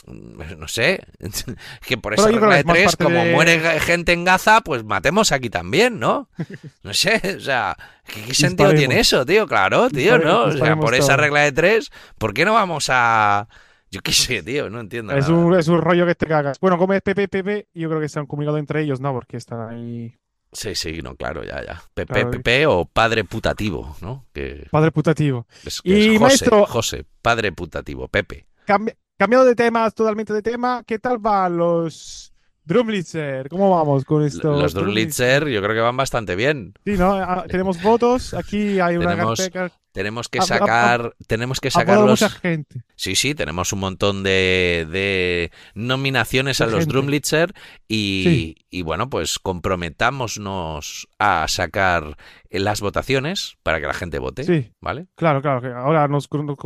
mm, 0.06 0.42
no 0.60 0.68
sé, 0.68 1.04
que 1.88 1.98
por 1.98 2.14
esa 2.14 2.28
regla 2.28 2.56
de 2.56 2.64
tres, 2.64 2.96
como 2.96 3.24
de- 3.24 3.34
muere 3.34 3.60
ge- 3.60 3.80
gente 3.82 4.14
en 4.14 4.24
Gaza, 4.24 4.62
pues 4.62 4.84
matemos 4.84 5.32
aquí 5.32 5.50
también, 5.50 6.00
¿no? 6.00 6.30
No 6.84 6.94
sé, 6.94 7.22
o 7.38 7.42
sea, 7.42 7.76
¿qué, 8.06 8.22
qué 8.22 8.34
sentido 8.34 8.74
tiene 8.74 9.00
eso, 9.00 9.26
tío? 9.26 9.46
Claro, 9.48 9.90
tío, 9.90 10.18
¿no? 10.20 10.44
O 10.44 10.52
sea, 10.54 10.76
por 10.78 10.96
esa 10.96 11.18
regla 11.18 11.42
de 11.42 11.52
tres, 11.52 11.92
¿por 12.18 12.34
qué 12.34 12.46
no 12.46 12.54
vamos 12.54 12.88
a... 12.90 13.48
Yo 13.92 14.02
qué 14.02 14.12
sé, 14.12 14.44
tío, 14.44 14.70
no 14.70 14.80
entiendo 14.82 15.14
Es 15.14 15.30
nada. 15.30 15.40
un, 15.42 15.54
es 15.58 15.68
un 15.68 15.82
rollo 15.82 16.06
que 16.06 16.16
te 16.16 16.26
cagas. 16.26 16.60
Bueno, 16.60 16.78
como 16.78 16.94
es 16.94 17.02
Pepe, 17.02 17.28
Pepe, 17.28 17.68
yo 17.74 17.88
creo 17.90 18.02
que 18.02 18.10
se 18.10 18.20
han 18.20 18.26
comunicado 18.26 18.58
entre 18.58 18.82
ellos, 18.82 19.00
¿no? 19.00 19.14
Porque 19.14 19.38
están 19.38 19.70
ahí. 19.70 20.14
Sí, 20.52 20.76
sí, 20.76 21.02
no, 21.02 21.16
claro, 21.16 21.44
ya, 21.44 21.64
ya. 21.66 21.82
Pepe, 21.94 22.14
Claro. 22.14 22.32
Pepe 22.32 22.66
o 22.68 22.86
padre 22.86 23.24
putativo, 23.24 23.96
¿no? 24.02 24.26
Que 24.34 24.68
Padre 24.72 24.92
putativo. 24.92 25.46
es, 25.66 25.82
que 25.82 25.92
es 26.00 26.06
Y, 26.06 26.18
José, 26.18 26.20
maestro- 26.20 26.66
José, 26.66 27.06
padre 27.22 27.52
putativo, 27.52 28.08
Pepe. 28.08 28.46
Cambi- 28.66 28.96
cambiando 29.18 29.46
de 29.46 29.56
tema, 29.56 29.90
totalmente 29.92 30.34
de 30.34 30.42
tema, 30.42 30.84
¿qué 30.86 31.00
tal 31.00 31.18
van 31.18 31.58
los 31.58 32.34
Drumlitzer? 32.64 33.48
¿Cómo 33.50 33.70
vamos 33.70 34.04
con 34.06 34.24
esto? 34.24 34.52
Los 34.60 34.74
Drunlitzer 34.74 35.48
yo 35.48 35.62
creo 35.62 35.74
que 35.74 35.80
van 35.82 35.96
bastante 35.98 36.36
bien. 36.36 36.74
Sí, 36.86 36.98
¿no? 36.98 37.14
Ah, 37.14 37.46
Tenemos 37.48 37.82
votos. 37.82 38.34
Aquí 38.34 38.80
hay 38.80 38.98
una 38.98 39.12
Tenemos. 39.12 39.50
Tenemos 39.98 40.30
que 40.30 40.38
Ha- 40.38 40.44
ha- 40.44 40.46
sacar, 40.46 41.16
tenemos 41.26 41.60
que 41.60 41.70
Ha 41.70 41.72
votado 41.72 41.88
sacarlos. 42.08 42.22
mucha 42.22 42.30
gente. 42.30 42.82
Sí, 42.96 43.16
sí, 43.16 43.34
tenemos 43.34 43.74
un 43.74 43.80
montón 43.80 44.22
de, 44.22 44.88
de 44.92 45.52
nominaciones 45.74 46.60
De 46.60 46.66
a 46.66 46.68
los. 46.68 46.88
Drumlitzer 46.88 47.52
y, 47.88 48.24
Sí. 48.28 48.56
y 48.70 48.82
bueno, 48.84 49.10
pues 49.10 49.40
comprometámonos 49.40 51.08
a 51.20 51.48
sacar 51.48 52.18
las 52.50 52.82
votaciones 52.82 53.58
para 53.64 53.80
que 53.82 53.88
la 53.88 53.94
gente 53.94 54.20
vote, 54.20 54.44
Sí, 54.44 54.72
¿vale? 54.82 55.08
claro, 55.16 55.42
claro. 55.42 55.62
que 55.62 55.68
ahora 55.68 56.08
nos, 56.08 56.30
nos. 56.32 56.58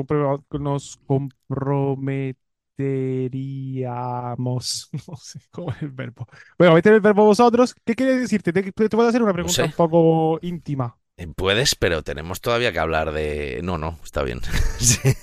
No 5.08 5.16
sé 5.18 5.40
cómo 5.52 5.72
es 5.72 5.82
el 5.82 5.92
verbo. 5.92 6.28
Bueno, 6.58 6.74
meter 6.74 6.94
el 6.94 7.02
verbo 7.02 7.26
vosotros. 7.26 7.76
¿Qué 7.86 7.96
quiere 7.96 8.18
decirte? 8.18 8.52
Te, 8.54 8.72
te 8.72 8.90
puedo 8.90 9.08
hacer 9.08 9.22
una 9.24 9.34
pregunta 9.34 9.56
sé. 9.56 9.64
un 9.64 9.72
poco 9.72 10.40
íntima. 10.42 10.98
Puedes, 11.36 11.76
pero 11.76 12.04
tenemos 12.04 12.42
todavía 12.42 12.72
que 12.72 12.80
hablar 12.80 13.12
de... 13.12 13.62
No, 13.64 13.78
no, 13.78 13.98
está 14.04 14.24
bien. 14.24 14.40
Sí. 14.80 15.14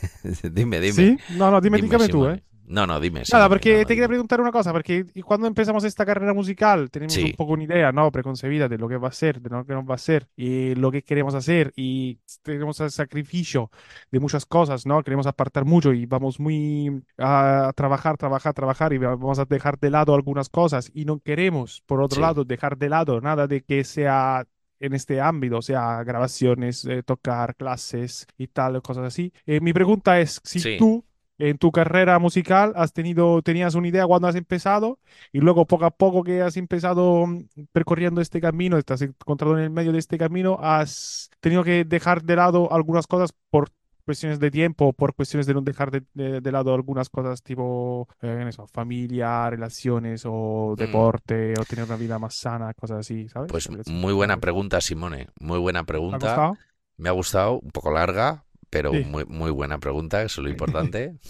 Dime, 0.53 0.81
dime. 0.81 0.93
¿Sí? 0.93 1.19
No, 1.31 1.51
no, 1.51 1.61
dime, 1.61 1.79
Dime, 1.79 1.89
dígame 1.89 2.09
tú. 2.09 2.27
¿eh? 2.29 2.43
No, 2.71 2.87
no, 2.87 3.01
dime. 3.01 3.21
Nada, 3.21 3.25
Simone, 3.25 3.49
porque 3.49 3.73
no, 3.73 3.79
no, 3.79 3.87
te 3.87 3.95
quería 3.95 4.09
preguntar 4.09 4.41
una 4.43 4.53
cosa, 4.53 4.73
porque 4.73 5.07
cuando 5.25 5.47
empezamos 5.47 5.85
esta 5.85 6.05
carrera 6.05 6.35
musical 6.35 6.91
tenemos 6.91 7.15
Sí. 7.15 7.25
un 7.25 7.33
poco 7.33 7.55
una 7.55 7.65
idea, 7.65 7.93
¿no? 7.93 8.13
Preconcebida 8.13 8.69
de 8.69 8.77
lo 8.77 8.89
que 8.89 8.99
va 8.99 9.09
a 9.09 9.13
ser, 9.13 9.41
de 9.41 9.49
lo 9.49 9.65
que 9.65 9.73
nos 9.73 9.89
va 9.89 9.95
a 9.95 9.99
ser 9.99 10.29
y 10.37 10.75
lo 10.75 10.93
que 10.93 11.03
queremos 11.03 11.35
hacer 11.35 11.73
y 11.77 12.21
tenemos 12.43 12.79
el 12.81 12.91
sacrificio 12.91 13.71
de 14.13 14.21
muchas 14.21 14.45
cosas, 14.45 14.85
¿no? 14.85 15.03
Queremos 15.03 15.27
apartar 15.27 15.65
mucho 15.65 15.95
y 15.95 16.05
vamos 16.05 16.39
muy 16.39 17.03
a 17.17 17.73
trabajar, 17.75 18.19
trabajar, 18.19 18.53
trabajar 18.53 18.93
y 18.93 18.99
vamos 18.99 19.39
a 19.39 19.47
dejar 19.47 19.79
de 19.79 19.91
lado 19.91 20.15
algunas 20.15 20.51
cosas 20.51 20.91
y 20.93 21.07
no 21.07 21.21
queremos, 21.21 21.83
por 21.87 22.03
otro 22.03 22.17
Sí. 22.17 22.21
lado, 22.21 22.45
dejar 22.45 22.77
de 22.77 22.91
lado 22.91 23.21
nada 23.23 23.47
de 23.47 23.63
que 23.63 23.83
sea 23.83 24.45
en 24.81 24.95
este 24.95 25.21
ámbito, 25.21 25.59
o 25.59 25.63
sea, 25.63 26.03
grabaciones, 26.05 26.85
eh, 26.85 27.03
tocar 27.03 27.57
clases 27.57 28.27
y 28.37 28.49
tal, 28.49 28.81
cosas 28.83 29.05
así. 29.07 29.33
Eh, 29.47 29.61
mi 29.61 29.73
pregunta 29.73 30.21
es 30.21 30.41
si 30.45 30.61
Sí. 30.61 30.77
tú 30.79 31.05
en 31.39 31.57
tu 31.57 31.71
carrera 31.71 32.19
musical 32.19 32.73
has 32.77 32.93
tenido, 32.93 33.43
tenías 33.43 33.75
una 33.77 33.87
idea 33.89 34.07
cuando 34.07 34.27
has 34.29 34.35
empezado 34.35 34.99
y 35.33 35.39
luego 35.41 35.67
poco 35.67 35.85
a 35.85 35.91
poco 35.93 36.25
que 36.25 36.43
has 36.43 36.57
empezado 36.57 37.27
mm, 37.27 37.45
percorriendo 37.73 38.21
este 38.21 38.41
camino, 38.41 38.77
estás 38.79 39.03
encontrado 39.03 39.57
en 39.57 39.65
el 39.65 39.71
medio 39.71 39.93
de 39.93 39.99
este 39.99 40.19
camino, 40.19 40.59
has 40.61 41.31
tenido 41.41 41.63
que 41.65 41.85
dejar 41.85 42.23
de 42.25 42.37
lado 42.37 42.73
algunas 42.73 43.07
cosas 43.07 43.33
por 43.51 43.71
cuestiones 44.09 44.41
de 44.41 44.51
tiempo, 44.51 44.93
por 44.95 45.15
cuestiones 45.15 45.47
de 45.47 45.53
no 45.55 45.61
dejar 45.61 45.91
de, 45.91 46.03
de- 46.15 46.41
de 46.41 46.53
lado 46.53 46.75
algunas 46.75 47.11
cosas 47.11 47.43
tipo 47.43 48.09
eh, 48.23 48.45
eso, 48.49 48.67
familia, 48.67 49.51
relaciones 49.51 50.23
o 50.25 50.75
deporte 50.79 51.53
o 51.61 51.65
tener 51.67 51.85
una 51.85 51.97
vida 51.97 52.19
más 52.19 52.35
sana, 52.35 52.73
cosas 52.73 53.01
así, 53.01 53.29
¿sabes? 53.29 53.49
Mm. 53.51 53.53
Pues 53.53 53.69
muy 53.89 54.13
buena 54.15 54.39
pregunta, 54.39 54.81
Simone. 54.81 55.29
Muy 55.41 55.59
buena 55.59 55.81
¿Te 55.81 55.83
ha 55.83 55.87
pregunta. 55.93 56.19
gustado? 56.19 56.57
Me 56.97 57.09
ha 57.11 57.13
gustado, 57.13 57.61
un 57.61 57.71
poco 57.71 57.91
larga, 57.93 58.45
pero 58.71 58.93
Sí. 58.93 59.05
muy, 59.05 59.25
muy 59.27 59.51
buena 59.51 59.79
pregunta, 59.79 60.23
eso 60.23 60.41
es 60.41 60.45
lo 60.47 60.51
importante. 60.51 61.15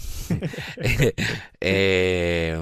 Eh, 1.61 2.57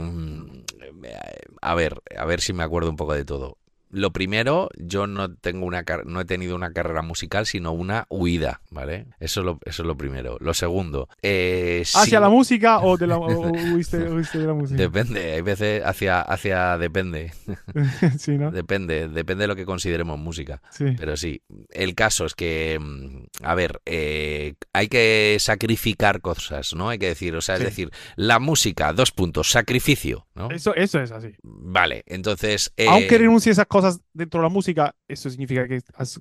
a 1.61 1.75
ver, 1.75 2.01
a 2.17 2.25
ver 2.25 2.41
si 2.41 2.53
me 2.53 2.63
acuerdo 2.63 2.89
un 2.89 2.95
poco 2.95 3.13
de 3.13 3.25
todo. 3.25 3.57
Lo 3.89 4.11
primero, 4.11 4.69
yo 4.77 5.07
no 5.07 5.33
tengo 5.35 5.65
una 5.65 5.83
no 6.05 6.21
he 6.21 6.25
tenido 6.25 6.55
una 6.55 6.71
carrera 6.71 7.01
musical, 7.01 7.45
sino 7.45 7.71
una 7.71 8.05
huida, 8.09 8.61
¿vale? 8.71 9.05
Eso 9.19 9.39
es 9.41 9.45
lo, 9.45 9.59
eso 9.65 9.83
es 9.83 9.87
lo 9.87 9.95
primero. 9.97 10.37
Lo 10.39 10.53
segundo, 10.53 11.07
eh, 11.21 11.81
¿Hacia 11.83 12.03
sí- 12.03 12.21
la 12.21 12.29
música 12.29 12.79
o 12.81 12.97
de 12.97 13.07
la, 13.07 13.17
o- 13.17 13.51
huiste, 13.73 13.97
huiste 14.09 14.39
de 14.39 14.47
la 14.47 14.53
música? 14.53 14.77
depende, 14.77 15.33
hay 15.33 15.41
veces 15.41 15.83
hacia, 15.85 16.21
hacia 16.21 16.77
depende, 16.77 17.31
Sí, 18.19 18.37
¿no? 18.37 18.51
depende, 18.51 19.07
depende 19.09 19.43
de 19.43 19.47
lo 19.47 19.55
que 19.55 19.65
consideremos 19.65 20.19
música. 20.19 20.61
Sí. 20.69 20.85
Pero 20.97 21.15
sí, 21.17 21.41
el 21.71 21.95
caso 21.95 22.25
es 22.25 22.35
que, 22.35 22.77
mm, 22.81 23.45
a 23.45 23.55
ver, 23.55 23.81
eh, 23.85 24.55
hay 24.73 24.87
que 24.87 25.37
sacrificar 25.39 26.21
cosas, 26.21 26.73
¿no? 26.75 26.89
Hay 26.89 26.99
que 26.99 27.07
decir, 27.07 27.35
o 27.35 27.41
sea, 27.41 27.55
es 27.55 27.63
decir, 27.63 27.91
la 28.15 28.39
música, 28.39 28.91
dos 28.93 29.11
puntos, 29.11 29.49
sacrificio, 29.51 30.25
¿no? 30.35 30.49
Eso, 30.51 30.75
eso 30.75 30.99
es 30.99 31.11
así. 31.11 31.29
Vale, 31.43 32.03
entonces... 32.07 32.73
eh, 32.77 32.87
Aunque 32.89 33.17
renuncies 33.17 33.57
a 33.57 33.61
esas 33.61 33.67
cosas 33.67 33.76
dentro 34.13 34.39
de 34.39 34.43
la 34.43 34.49
música, 34.49 34.95
eso 35.07 35.29
significa 35.29 35.67
que 35.67 35.81
has, 35.95 36.19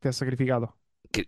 te 0.00 0.08
has 0.08 0.16
sacrificado. 0.16 0.76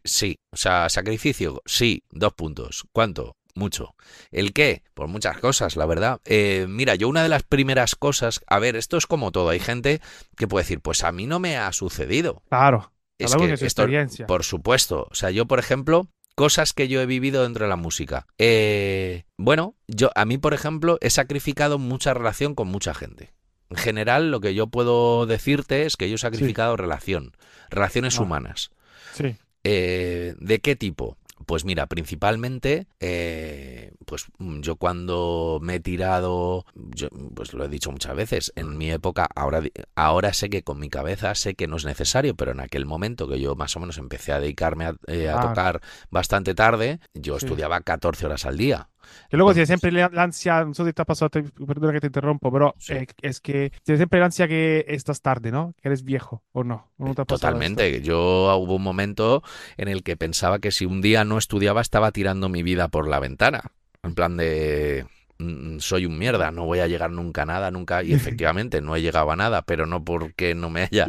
sí, 0.05 0.39
o 0.51 0.57
sea, 0.57 0.89
sacrificio, 0.89 1.63
sí, 1.65 2.03
dos 2.11 2.33
puntos. 2.35 2.87
¿Cuánto? 2.93 3.37
Mucho. 3.57 3.95
¿El 4.33 4.53
qué? 4.53 4.83
Por 4.95 5.07
muchas 5.07 5.39
cosas, 5.39 5.77
la 5.77 5.87
verdad. 5.87 6.21
Eh, 6.25 6.67
mira, 6.69 6.97
yo 6.97 7.09
una 7.09 7.23
de 7.23 7.29
las 7.29 7.45
primeras 7.45 7.95
cosas, 7.95 8.41
a 8.49 8.59
ver, 8.59 8.75
esto 8.75 8.97
es 8.97 9.07
como 9.07 9.31
todo, 9.31 9.51
hay 9.51 9.61
gente 9.61 10.01
que 10.37 10.49
puede 10.49 10.65
decir, 10.65 10.81
pues 10.81 11.05
a 11.05 11.13
mí 11.13 11.27
no 11.27 11.39
me 11.39 11.57
ha 11.57 11.73
sucedido. 11.73 12.43
Claro. 12.49 12.93
Es 13.19 13.33
que 13.33 13.39
tiene 13.39 13.57
su 13.57 13.67
esto, 13.67 13.83
experiencia. 13.83 14.27
por 14.27 14.43
supuesto. 14.43 15.07
O 15.09 15.15
sea, 15.15 15.31
yo, 15.31 15.47
por 15.47 15.61
ejemplo, 15.61 16.09
cosas 16.35 16.73
que 16.73 16.89
yo 16.89 17.01
he 17.01 17.07
vivido 17.07 17.45
dentro 17.45 17.65
de 17.65 17.69
la 17.69 17.77
música. 17.77 18.27
Eh, 18.39 19.25
bueno, 19.39 19.77
yo, 19.87 20.11
a 20.15 20.25
mí, 20.25 20.37
por 20.39 20.53
ejemplo, 20.53 20.99
he 21.01 21.11
sacrificado 21.11 21.79
mucha 21.79 22.13
relación 22.13 22.57
con 22.57 22.69
mucha 22.69 22.93
gente. 22.93 23.33
En 23.71 23.77
general, 23.77 24.31
lo 24.31 24.41
que 24.41 24.55
yo 24.55 24.67
puedo 24.69 25.27
decirte 25.27 25.87
es 25.87 25.97
que 25.97 26.09
yo 26.09 26.17
he 26.17 26.19
sacrificado 26.19 26.77
relación, 26.77 27.33
relaciones 27.71 28.19
Ah. 28.19 28.23
humanas. 28.23 28.71
Sí. 29.15 29.37
Eh, 29.65 30.35
¿De 30.39 30.61
qué 30.61 30.77
tipo? 30.77 31.17
Pues 31.47 31.65
mira, 31.65 31.87
principalmente, 31.87 32.87
eh, 33.01 33.93
pues 34.07 34.27
yo 34.39 34.77
cuando 34.77 35.59
me 35.61 35.75
he 35.77 35.81
tirado, 35.81 36.65
yo, 36.75 37.09
pues 37.35 37.53
lo 37.53 37.65
he 37.65 37.69
dicho 37.69 37.91
muchas 37.91 38.15
veces, 38.15 38.53
en 38.57 38.79
mi 38.79 38.91
época, 38.91 39.27
ahora, 39.35 39.61
ahora 39.97 40.33
sé 40.33 40.49
que 40.49 40.63
con 40.63 40.79
mi 40.79 40.89
cabeza 40.89 41.35
sé 41.35 41.55
que 41.55 41.67
no 41.67 41.77
es 41.77 41.85
necesario, 41.85 42.35
pero 42.37 42.53
en 42.53 42.61
aquel 42.61 42.87
momento 42.87 43.29
que 43.29 43.41
yo 43.41 43.57
más 43.57 43.77
o 43.77 43.81
menos 43.81 43.99
empecé 43.99 44.33
a 44.33 44.41
dedicarme 44.41 44.87
a, 44.87 44.95
eh, 45.09 45.29
a 45.29 45.39
Ah. 45.39 45.49
tocar 45.49 45.81
bastante 46.11 46.55
tarde, 46.55 47.01
yo 47.15 47.39
Sí. 47.39 47.47
estudiaba 47.47 47.81
14 47.81 48.25
horas 48.27 48.47
al 48.47 48.57
día. 48.57 48.89
Que 49.31 49.37
luego 49.37 49.53
tiene 49.53 49.67
siempre 49.67 49.91
la, 49.93 50.11
ansia, 50.17 50.65
no 50.65 50.75
sé 50.75 50.85
si 50.85 50.93
te 50.93 51.03
ha 51.03 51.05
pasado, 51.05 51.31
te- 51.31 51.43
perdona 51.43 51.93
que 51.93 52.01
te 52.01 52.07
interrumpo, 52.09 52.53
pero 52.53 52.75
Sí. 52.79 52.95
eh, 52.95 53.07
es 53.23 53.41
que 53.41 53.71
tiene 53.83 53.97
siempre 53.99 54.21
la 54.21 54.27
ansia 54.27 54.49
que 54.49 54.85
estás 54.89 55.21
tarde, 55.21 55.51
¿no? 55.51 55.75
Que 55.81 55.89
eres 55.89 56.05
viejo, 56.05 56.43
¿o 56.53 56.65
no? 56.65 56.91
¿O 56.99 57.07
no 57.07 57.15
te 57.15 57.23
ha 57.23 57.25
pasado 57.25 57.39
Totalmente. 57.53 58.01
Yo 58.03 58.19
hubo 58.57 58.77
un 58.77 58.83
momento 58.83 59.43
en 59.77 59.89
el 59.89 60.03
que 60.03 60.17
pensaba 60.17 60.59
que 60.59 60.71
si 60.73 60.87
un 60.87 61.01
día 61.01 61.25
no 61.25 61.39
estudiaba 61.39 61.81
estaba 61.81 62.13
tirando 62.13 62.49
mi 62.49 62.63
vida 62.63 62.89
por 62.89 63.09
la 63.09 63.19
ventana. 63.21 63.63
En 64.03 64.15
plan 64.15 64.37
de... 64.37 65.07
mm, 65.39 65.79
soy 65.79 66.07
un 66.07 66.19
mierda, 66.19 66.51
no 66.51 66.65
voy 66.65 66.81
a 66.81 66.87
llegar 66.87 67.11
nunca 67.11 67.43
a 67.43 67.47
nada, 67.47 67.71
nunca, 67.71 68.03
y 68.03 68.13
efectivamente 68.13 68.81
no 68.81 68.97
he 68.97 69.03
llegado 69.03 69.31
a 69.31 69.37
nada, 69.37 69.63
pero 69.63 69.87
no 69.87 70.05
porque 70.05 70.55
no 70.55 70.71
me 70.71 70.83
haya, 70.83 71.07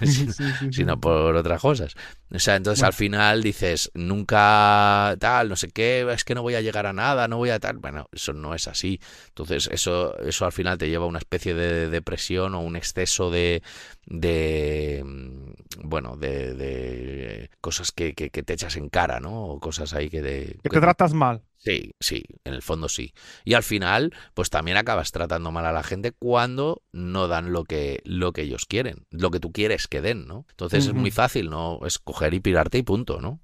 sino 0.70 1.00
por 1.00 1.36
otras 1.36 1.60
cosas. 1.60 1.94
O 2.34 2.38
sea, 2.38 2.56
entonces 2.56 2.82
al 2.82 2.94
final 2.94 3.42
dices, 3.42 3.90
nunca 3.94 5.14
tal, 5.18 5.50
no 5.50 5.56
sé 5.56 5.68
qué, 5.68 6.06
es 6.10 6.24
que 6.24 6.34
no 6.34 6.40
voy 6.40 6.54
a 6.54 6.62
llegar 6.62 6.86
a 6.86 6.94
nada, 6.94 7.28
no 7.28 7.36
voy 7.36 7.50
a 7.50 7.60
tal. 7.60 7.76
Bueno, 7.76 8.08
eso 8.10 8.32
no 8.32 8.54
es 8.54 8.68
así. 8.68 9.00
Entonces, 9.28 9.68
eso, 9.70 10.18
eso 10.18 10.46
al 10.46 10.52
final 10.52 10.78
te 10.78 10.88
lleva 10.88 11.04
a 11.04 11.08
una 11.08 11.18
especie 11.18 11.54
de 11.54 11.90
depresión 11.90 12.54
o 12.54 12.60
un 12.60 12.76
exceso 12.76 13.30
de, 13.30 13.62
de 14.06 15.02
mm, 15.04 15.52
bueno, 15.84 16.16
de, 16.16 16.54
de 16.54 17.50
cosas 17.60 17.92
que, 17.92 18.14
que, 18.14 18.30
te 18.30 18.52
echas 18.54 18.76
en 18.76 18.88
cara, 18.88 19.20
¿no? 19.20 19.44
O 19.44 19.60
cosas 19.60 19.92
ahí 19.92 20.08
que, 20.08 20.22
de, 20.22 20.58
que 20.62 20.70
te 20.70 20.80
tratas 20.80 21.12
mal. 21.12 21.42
Sí, 21.64 21.94
sí, 22.00 22.24
en 22.44 22.54
el 22.54 22.62
fondo 22.62 22.88
sí. 22.88 23.14
Y 23.44 23.54
al 23.54 23.62
final, 23.62 24.12
pues 24.34 24.50
también 24.50 24.76
acabas 24.76 25.12
tratando 25.12 25.52
mal 25.52 25.64
a 25.64 25.70
la 25.70 25.84
gente 25.84 26.10
cuando 26.10 26.82
no 26.90 27.28
dan 27.28 27.52
lo 27.52 27.62
que, 27.62 28.00
lo 28.04 28.32
que 28.32 28.42
ellos 28.42 28.66
quieren, 28.66 29.06
lo 29.10 29.30
que 29.30 29.38
tú 29.38 29.52
quieres 29.52 29.86
que 29.86 30.00
den, 30.00 30.26
¿no? 30.26 30.44
Entonces 30.50 30.88
es 30.88 30.92
muy 30.92 31.12
fácil, 31.12 31.50
¿no? 31.50 31.78
Escoger 31.86 32.34
y 32.34 32.40
pirarte 32.40 32.78
y 32.78 32.82
punto, 32.82 33.20
¿no? 33.20 33.40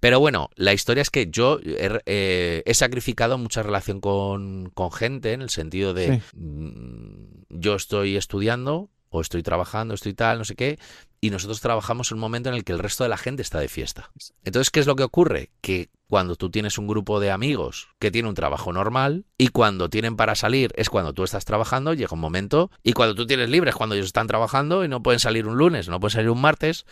Pero 0.00 0.20
bueno, 0.20 0.50
la 0.54 0.74
historia 0.74 1.00
es 1.00 1.08
que 1.08 1.28
yo 1.30 1.60
he, 1.64 2.02
eh, 2.04 2.74
sacrificado 2.74 3.38
mucha 3.38 3.62
relación 3.62 4.02
con, 4.02 4.70
con, 4.74 4.92
gente 4.92 5.32
en 5.32 5.40
el 5.40 5.48
sentido 5.48 5.94
de 5.94 6.20
mm, 6.34 7.44
yo 7.48 7.74
estoy 7.74 8.16
estudiando, 8.16 8.90
o 9.12 9.20
estoy 9.20 9.42
trabajando, 9.42 9.94
estoy 9.94 10.14
tal, 10.14 10.38
no 10.38 10.44
sé 10.44 10.56
qué, 10.56 10.78
y 11.20 11.30
nosotros 11.30 11.60
trabajamos 11.60 12.10
en 12.10 12.16
un 12.16 12.20
momento 12.20 12.48
en 12.48 12.54
el 12.54 12.64
que 12.64 12.72
el 12.72 12.78
resto 12.78 13.04
de 13.04 13.10
la 13.10 13.18
gente 13.18 13.42
está 13.42 13.60
de 13.60 13.68
fiesta. 13.68 14.10
Entonces, 14.44 14.70
¿qué 14.70 14.80
es 14.80 14.86
lo 14.86 14.96
que 14.96 15.04
ocurre? 15.04 15.50
Que 15.60 15.90
cuando 16.12 16.36
tú 16.36 16.50
tienes 16.50 16.76
un 16.76 16.86
grupo 16.86 17.20
de 17.20 17.30
amigos 17.30 17.88
que 17.98 18.10
tiene 18.10 18.28
un 18.28 18.34
trabajo 18.34 18.70
normal 18.70 19.24
y 19.38 19.48
cuando 19.48 19.88
tienen 19.88 20.14
para 20.14 20.34
salir 20.34 20.70
es 20.76 20.90
cuando 20.90 21.14
tú 21.14 21.24
estás 21.24 21.46
trabajando, 21.46 21.94
llega 21.94 22.12
un 22.12 22.20
momento, 22.20 22.70
y 22.82 22.92
cuando 22.92 23.14
tú 23.14 23.26
tienes 23.26 23.48
libres 23.48 23.74
cuando 23.74 23.94
ellos 23.94 24.08
están 24.08 24.26
trabajando 24.26 24.84
y 24.84 24.88
no 24.88 25.02
pueden 25.02 25.20
salir 25.20 25.46
un 25.46 25.56
lunes, 25.56 25.88
no 25.88 26.00
pueden 26.00 26.12
salir 26.12 26.28
un 26.28 26.42
martes, 26.42 26.84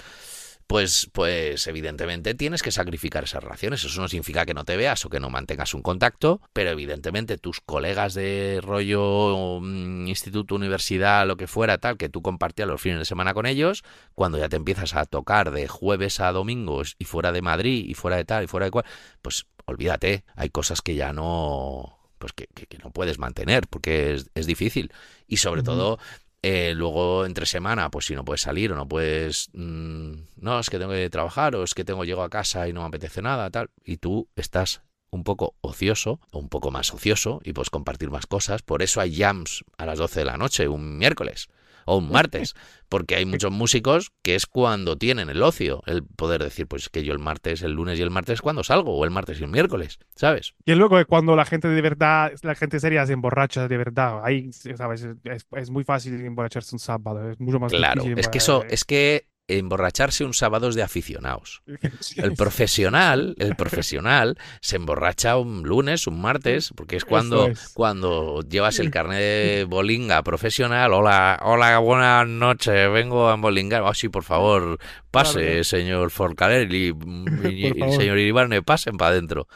pues, 0.70 1.11
pues 1.12 1.66
evidentemente 1.66 2.33
tienes 2.35 2.62
que 2.62 2.70
sacrificar 2.70 3.24
esas 3.24 3.42
relaciones. 3.42 3.83
Eso 3.83 4.00
no 4.00 4.06
significa 4.06 4.46
que 4.46 4.54
no 4.54 4.64
te 4.64 4.76
veas 4.76 5.04
o 5.04 5.11
que 5.11 5.18
no 5.18 5.28
mantengas 5.28 5.74
un 5.74 5.83
contacto, 5.83 6.40
pero 6.52 6.70
evidentemente 6.70 7.38
tus 7.38 7.61
colegas 7.61 8.14
de 8.14 8.61
rollo, 8.62 9.59
mm, 9.61 10.06
instituto, 10.06 10.54
universidad, 10.54 11.26
lo 11.26 11.37
que 11.37 11.48
fuera, 11.48 11.78
tal, 11.78 11.96
que 11.96 12.09
tú 12.09 12.22
compartías 12.22 12.68
los 12.68 12.80
fines 12.80 13.00
de 13.00 13.04
semana 13.04 13.35
con 13.35 13.46
ellos, 13.46 13.83
cuando 14.14 14.38
ya 14.38 14.48
te 14.48 14.54
empiezas 14.54 14.94
a 14.94 15.06
tocar 15.06 15.50
de 15.50 15.66
jueves 15.66 16.20
a 16.20 16.30
domingos 16.30 16.94
y 17.00 17.04
fuera 17.04 17.33
de 17.33 17.42
Madrid 17.42 17.87
y 17.88 17.94
fuera 17.94 18.16
de 18.16 18.24
tal 18.24 18.44
y 18.44 18.46
fuera 18.46 18.66
de 18.66 18.70
cual, 18.70 18.85
pues 19.22 19.46
olvídate, 19.64 20.22
hay 20.37 20.50
cosas 20.50 20.83
que 20.83 20.94
ya 20.94 21.12
no 21.12 21.98
pues 22.18 22.33
que, 22.33 22.46
no 22.85 22.92
puedes 22.92 23.18
mantener 23.18 23.66
porque 23.66 24.22
es, 24.35 24.46
difícil 24.46 24.92
y 25.26 25.38
sobre 25.38 25.64
todo 25.64 25.98
eh, 26.42 26.72
luego, 26.74 27.26
entre 27.26 27.46
semana, 27.46 27.90
pues 27.90 28.07
si 28.07 28.14
no 28.14 28.24
puedes 28.24 28.40
salir 28.40 28.72
o 28.72 28.76
no 28.76 28.88
puedes. 28.88 29.50
Mm, 29.53 30.12
no, 30.37 30.59
es 30.59 30.70
que 30.70 30.79
tengo 30.79 30.92
que 30.92 31.11
trabajar 31.11 31.55
o 31.57 31.62
es 31.64 31.74
que 31.74 31.85
tengo 31.85 32.05
llego 32.05 32.22
a 32.22 32.31
casa 32.31 32.68
y 32.68 32.72
no 32.72 32.81
me 32.81 32.87
apetece 32.87 33.20
nada, 33.22 33.50
tal. 33.50 33.70
Y 33.85 33.98
tú 33.98 34.29
estás 34.37 34.83
un 35.11 35.24
poco 35.24 35.57
ocioso 35.61 36.20
o 36.31 36.38
un 36.38 36.48
poco 36.48 36.70
más 36.70 36.94
ocioso 36.94 37.40
y 37.44 37.53
puedes 37.53 37.70
compartir 37.70 38.11
más 38.11 38.26
cosas. 38.26 38.62
Por 38.62 38.83
eso 38.83 39.00
hay 39.00 39.16
jams 39.16 39.64
a 39.76 39.87
las 39.87 39.98
12 39.98 40.20
de 40.20 40.26
la 40.26 40.37
noche, 40.37 40.68
un 40.68 40.98
miércoles 40.98 41.48
o 41.84 41.98
un 41.98 42.10
martes, 42.10 42.54
porque 42.88 43.16
hay 43.16 43.24
muchos 43.24 43.52
músicos 43.52 44.12
que 44.22 44.34
es 44.34 44.46
cuando 44.46 44.96
tienen 44.96 45.30
el 45.30 45.42
ocio, 45.42 45.82
el 45.86 46.04
poder 46.04 46.42
decir, 46.42 46.66
pues 46.66 46.88
que 46.88 47.04
yo 47.04 47.12
el 47.12 47.18
martes, 47.18 47.62
el 47.62 47.72
lunes 47.72 47.98
y 47.98 48.02
el 48.02 48.10
martes 48.10 48.40
cuando 48.40 48.64
salgo, 48.64 48.96
o 48.96 49.04
el 49.04 49.10
martes 49.10 49.40
y 49.40 49.44
el 49.44 49.50
miércoles, 49.50 49.98
¿sabes? 50.14 50.54
Y 50.64 50.74
luego 50.74 50.98
cuando 51.06 51.36
la 51.36 51.44
gente 51.44 51.68
de 51.68 51.80
verdad, 51.80 52.32
la 52.42 52.54
gente 52.54 52.80
seria 52.80 53.06
se 53.06 53.12
emborracha 53.12 53.68
de 53.68 53.76
verdad, 53.76 54.20
ahí, 54.24 54.50
¿sabes? 54.52 55.06
Es, 55.24 55.70
muy 55.70 55.84
fácil 55.84 56.14
emborracharse 56.24 56.74
un 56.74 56.80
sábado, 56.80 57.30
es 57.30 57.40
mucho 57.40 57.60
más 57.60 57.72
Claro, 57.72 58.02
es 58.16 58.28
que 58.28 58.38
eso, 58.38 58.64
es 58.68 58.84
que 58.84 59.29
emborracharse 59.58 60.24
un 60.24 60.34
sábado 60.34 60.70
de 60.70 60.82
aficionados. 60.82 61.62
El 62.16 62.34
profesional, 62.34 63.34
el 63.38 63.56
profesional 63.56 64.38
se 64.60 64.76
emborracha 64.76 65.36
un 65.36 65.62
lunes, 65.62 66.06
un 66.06 66.20
martes, 66.20 66.72
porque 66.76 66.96
es 66.96 67.04
cuando, 67.04 67.50
cuando 67.74 68.42
llevas 68.42 68.78
el 68.78 68.90
carnet 68.90 69.18
de 69.18 69.66
bolinga 69.68 70.22
profesional. 70.22 70.92
Hola, 70.92 71.38
hola, 71.42 71.78
buenas 71.78 72.26
noches, 72.26 72.92
vengo 72.92 73.28
a 73.28 73.36
bolingar. 73.36 73.82
Oh, 73.82 73.94
sí, 73.94 74.08
por 74.08 74.24
favor, 74.24 74.78
pase, 75.10 75.64
señor 75.64 76.10
Forcaler 76.10 76.72
y, 76.72 76.88
señor 77.96 78.18
Iribarne, 78.18 78.62
pasen 78.62 78.96
para 78.96 79.12
adentro. 79.12 79.48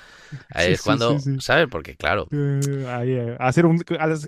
Ahí 0.50 0.72
es 0.72 0.82
cuando, 0.82 1.18
¿sabes? 1.38 1.68
Porque 1.70 1.96
claro. 1.96 2.26
Eh, 2.32 3.36
hacer 3.38 3.66
un, 3.66 3.82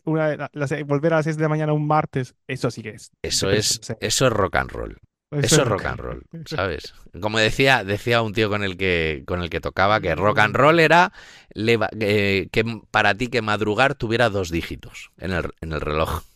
volver 0.05 1.13
a 1.13 1.17
las 1.17 1.25
6 1.25 1.37
de 1.37 1.43
la 1.43 1.49
mañana 1.49 1.73
un 1.73 1.87
martes, 1.87 2.35
eso 2.47 2.71
sí 2.71 2.83
que 2.83 2.91
es. 2.91 3.13
Eso 3.23 3.51
es, 3.51 3.81
eso 4.01 4.27
es 4.27 4.33
rock 4.33 4.57
and 4.57 4.71
roll. 4.71 5.01
Eso 5.31 5.63
es 5.63 5.69
rock 5.69 5.87
and 5.87 5.99
roll, 5.99 6.27
¿sabes? 6.47 6.95
Como 7.21 7.39
decía, 7.39 7.85
decía 7.85 8.23
un 8.23 8.33
tío 8.33 8.49
con 8.49 8.63
el 8.63 8.77
que 8.77 9.25
con 9.27 9.43
el 9.43 9.51
que 9.51 9.61
tocaba 9.61 10.01
que 10.01 10.15
rock 10.15 10.39
and 10.39 10.55
roll 10.55 10.79
era 10.79 11.13
eh, 11.55 12.49
que 12.53 12.81
para 12.91 13.15
ti 13.15 13.29
que 13.29 13.43
madrugar 13.43 13.97
tuviera 13.97 14.31
dos 14.31 14.51
dígitos 14.51 15.11
en 15.19 15.33
el, 15.33 15.51
en 15.61 15.73
el 15.73 15.81
reloj. 15.81 16.23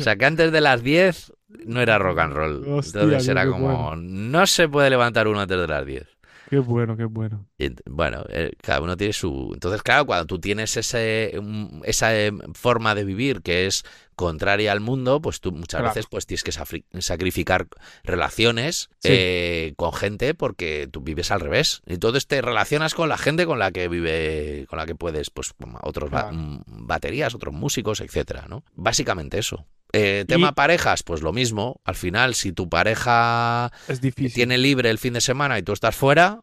O 0.00 0.02
sea, 0.02 0.16
que 0.16 0.24
antes 0.24 0.50
de 0.50 0.60
las 0.60 0.82
10 0.82 1.32
no 1.66 1.80
era 1.80 1.98
rock 1.98 2.18
and 2.18 2.34
roll. 2.34 2.64
Entonces 2.66 3.28
era 3.28 3.46
como, 3.46 3.94
no 3.96 4.46
se 4.46 4.68
puede 4.68 4.90
levantar 4.90 5.28
uno 5.28 5.40
antes 5.40 5.58
de 5.58 5.66
las 5.66 5.86
10. 5.86 6.06
Qué 6.50 6.58
bueno, 6.58 6.96
qué 6.96 7.04
bueno. 7.04 7.46
bueno, 7.84 8.24
eh, 8.30 8.52
cada 8.62 8.80
uno 8.80 8.96
tiene 8.96 9.12
su... 9.12 9.50
Entonces, 9.52 9.82
claro, 9.82 10.06
cuando 10.06 10.26
tú 10.26 10.38
tienes 10.40 10.76
ese, 10.78 11.38
esa 11.84 12.16
eh, 12.16 12.32
forma 12.54 12.94
de 12.94 13.04
vivir 13.04 13.42
que 13.42 13.66
es 13.66 13.84
contraria 14.18 14.72
al 14.72 14.80
mundo, 14.80 15.22
pues 15.22 15.40
tú 15.40 15.52
muchas 15.52 15.82
veces 15.82 16.06
pues 16.10 16.26
tienes 16.26 16.42
que 16.42 16.52
sacrificar 17.00 17.68
relaciones 18.02 18.90
eh, 19.04 19.72
con 19.76 19.94
gente 19.94 20.34
porque 20.34 20.88
tú 20.90 21.00
vives 21.00 21.30
al 21.30 21.40
revés. 21.40 21.80
Entonces 21.86 22.26
te 22.26 22.42
relacionas 22.42 22.94
con 22.94 23.08
la 23.08 23.16
gente 23.16 23.46
con 23.46 23.58
la 23.58 23.70
que 23.70 23.88
vive, 23.88 24.66
con 24.68 24.78
la 24.78 24.86
que 24.86 24.96
puedes, 24.96 25.30
pues 25.30 25.54
otros 25.82 26.10
mm, 26.10 26.58
baterías, 26.66 27.34
otros 27.34 27.54
músicos, 27.54 28.00
etcétera, 28.00 28.46
¿no? 28.48 28.64
Básicamente 28.74 29.38
eso. 29.38 29.64
tema 30.26 30.52
parejas, 30.52 31.04
pues 31.04 31.22
lo 31.22 31.32
mismo. 31.32 31.80
Al 31.84 31.94
final, 31.94 32.34
si 32.34 32.52
tu 32.52 32.68
pareja 32.68 33.70
tiene 34.34 34.58
libre 34.58 34.90
el 34.90 34.98
fin 34.98 35.14
de 35.14 35.20
semana 35.20 35.58
y 35.58 35.62
tú 35.62 35.72
estás 35.72 35.94
fuera, 35.94 36.40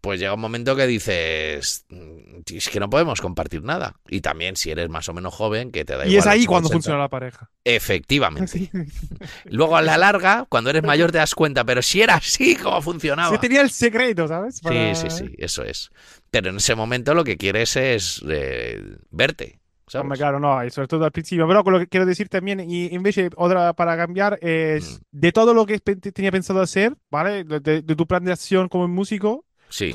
pues 0.00 0.20
llega 0.20 0.34
un 0.34 0.40
momento 0.40 0.74
que 0.76 0.86
dices, 0.86 1.84
mm, 1.88 2.40
es 2.54 2.68
que 2.68 2.80
no 2.80 2.88
podemos 2.90 3.20
compartir 3.20 3.62
nada. 3.62 3.96
Y 4.08 4.20
también 4.20 4.56
si 4.56 4.70
eres 4.70 4.88
más 4.88 5.08
o 5.08 5.14
menos 5.14 5.34
joven, 5.34 5.70
que 5.70 5.84
te 5.84 5.94
da 5.94 6.00
igual. 6.00 6.12
Y 6.12 6.16
es 6.16 6.26
ahí 6.26 6.46
cuando 6.46 6.68
funciona 6.68 6.98
la 6.98 7.08
pareja. 7.08 7.50
Efectivamente. 7.64 8.70
Luego 9.44 9.76
a 9.76 9.82
la 9.82 9.98
larga, 9.98 10.46
cuando 10.48 10.70
eres 10.70 10.82
mayor 10.82 11.12
te 11.12 11.18
das 11.18 11.34
cuenta, 11.34 11.64
pero 11.64 11.82
si 11.82 12.02
era 12.02 12.14
así, 12.16 12.56
¿cómo 12.56 12.80
funcionaba? 12.82 13.34
Si 13.34 13.40
tenía 13.40 13.60
el 13.60 13.70
secreto, 13.70 14.28
¿sabes? 14.28 14.56
Sí, 14.56 14.94
sí, 14.94 15.10
sí, 15.10 15.34
eso 15.38 15.62
es. 15.62 15.90
Pero 16.30 16.50
en 16.50 16.56
ese 16.56 16.74
momento 16.74 17.14
lo 17.14 17.24
que 17.24 17.36
quieres 17.36 17.76
es 17.76 18.22
eh, 18.28 18.82
verte. 19.10 19.62
¿sabes? 19.92 20.18
claro, 20.18 20.40
no, 20.40 20.64
y 20.64 20.70
sobre 20.70 20.88
todo 20.88 21.04
al 21.04 21.12
principio. 21.12 21.46
Pero 21.46 21.62
lo 21.62 21.78
que 21.78 21.86
quiero 21.86 22.06
decir 22.06 22.28
también, 22.28 22.60
y 22.68 22.94
en 22.94 23.02
vez 23.02 23.16
de 23.16 23.30
otra 23.36 23.72
para 23.74 23.96
cambiar, 23.96 24.38
es 24.40 25.00
mm. 25.00 25.18
de 25.18 25.32
todo 25.32 25.54
lo 25.54 25.66
que 25.66 25.78
tenía 25.78 26.32
pensado 26.32 26.60
hacer, 26.60 26.96
¿vale? 27.10 27.44
de, 27.44 27.82
tu 27.82 28.06
plan 28.06 28.24
de 28.24 28.32
acción 28.32 28.68
como 28.68 28.88
músico, 28.88 29.44
Sí. 29.72 29.90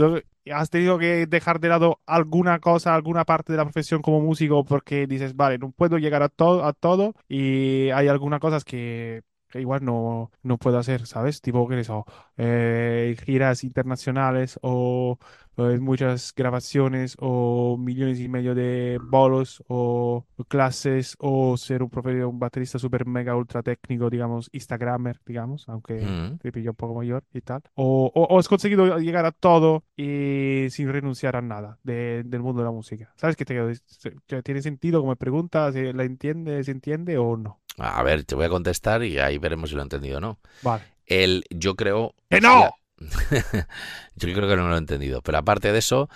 has 0.52 0.70
tenido 0.70 0.98
que 0.98 1.28
dejar 1.28 1.60
de 1.60 1.70
lado 1.70 2.00
alguna 2.06 2.60
cosa, 2.60 2.96
alguna 2.96 3.26
parte 3.26 3.54
de 3.54 3.58
la 3.58 3.64
profesión 3.66 4.02
como 4.02 4.22
músico 4.22 4.66
porque 4.66 5.06
dices, 5.08 5.36
vale, 5.36 5.58
no 5.58 5.72
puedo 5.72 5.98
llegar 5.98 6.24
a 6.24 6.30
todo, 6.30 6.66
a 6.66 6.74
todo 6.74 7.14
y 7.30 7.90
hay 7.92 8.08
algunas 8.08 8.40
cosas 8.40 8.64
que, 8.64 9.22
igual 9.54 9.84
no, 9.84 10.32
no 10.44 10.58
puedo 10.58 10.78
hacer, 10.78 11.06
¿sabes? 11.06 11.42
Tipo, 11.42 11.68
¿qué 11.68 11.76
es 11.76 11.82
eso? 11.82 12.06
Eh, 12.38 13.16
giras 13.26 13.64
internacionales 13.64 14.60
o 14.62 15.18
muchas 15.80 16.34
grabaciones 16.36 17.16
o 17.20 17.78
millones 17.80 18.20
y 18.20 18.28
medio 18.28 18.54
de 18.54 19.00
bolos 19.02 19.64
o 19.68 20.26
clases 20.48 21.16
o 21.20 21.58
ser 21.58 21.82
un 21.82 21.90
profesor, 21.90 22.26
un 22.26 22.40
baterista 22.40 22.78
super 22.78 23.06
mega 23.08 23.36
ultra 23.36 23.64
técnico, 23.64 24.10
digamos, 24.10 24.50
Instagramer, 24.52 25.20
digamos, 25.26 25.68
aunque 25.68 25.96
mm. 25.96 26.38
te 26.38 26.52
pillo 26.52 26.72
un 26.72 26.76
poco 26.76 26.94
mayor 26.94 27.24
y 27.34 27.42
tal. 27.42 27.64
O, 27.74 28.12
o, 28.14 28.38
has 28.38 28.48
conseguido 28.48 29.00
llegar 29.00 29.26
a 29.26 29.32
todo 29.32 29.84
y 29.96 30.68
sin 30.70 30.92
renunciar 30.92 31.36
a 31.36 31.42
nada 31.42 31.80
del 31.84 32.40
mundo 32.40 32.62
de 32.62 32.66
la 32.66 32.72
música. 32.72 33.12
¿Sabes 33.16 33.36
qué 33.36 33.46
te 33.46 33.58
¿Tiene 34.44 34.62
sentido 34.62 35.02
como 35.02 35.16
pregunta? 35.16 35.72
¿La 35.72 36.04
entiende, 36.04 36.64
se 36.64 36.72
entiende 36.72 37.18
o 37.18 37.36
no? 37.36 37.60
A 37.78 38.04
ver, 38.04 38.24
te 38.24 38.36
voy 38.36 38.46
a 38.46 38.50
contestar 38.50 39.04
y 39.04 39.20
ahí 39.20 39.38
veremos 39.38 39.70
si 39.70 39.76
lo 39.76 39.82
he 39.82 39.84
entendido 39.84 40.18
o 40.18 40.22
no. 40.22 40.40
Vale. 40.62 40.84
El, 41.06 41.44
yo 41.50 41.76
creo... 41.76 42.16
¡Que 42.30 42.42
no! 42.42 42.76
yo 43.00 44.34
creo 44.34 44.48
que 44.48 44.56
no 44.56 44.68
lo 44.68 44.76
he 44.76 44.80
entendido. 44.80 45.22
Pero 45.22 45.38
aparte 45.38 45.72
de 45.72 45.80
eso, 45.80 46.10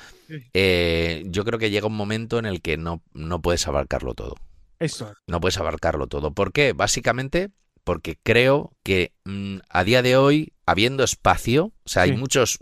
eh, 0.53 1.23
yo 1.27 1.45
creo 1.45 1.59
que 1.59 1.69
llega 1.69 1.87
un 1.87 1.95
momento 1.95 2.39
en 2.39 2.45
el 2.45 2.61
que 2.61 2.77
no, 2.77 3.03
no 3.13 3.41
puedes 3.41 3.67
abarcarlo 3.67 4.15
todo. 4.15 4.35
Eso. 4.79 5.13
No 5.27 5.39
puedes 5.39 5.57
abarcarlo 5.57 6.07
todo. 6.07 6.33
¿Por 6.33 6.51
qué? 6.51 6.73
Básicamente 6.73 7.51
porque 7.83 8.17
creo 8.21 8.73
que 8.83 9.13
mm, 9.25 9.57
a 9.69 9.83
día 9.83 10.01
de 10.01 10.15
hoy, 10.17 10.53
habiendo 10.65 11.03
espacio, 11.03 11.71
o 11.83 11.89
sea, 11.89 12.03
hay 12.03 12.13
muchos, 12.13 12.59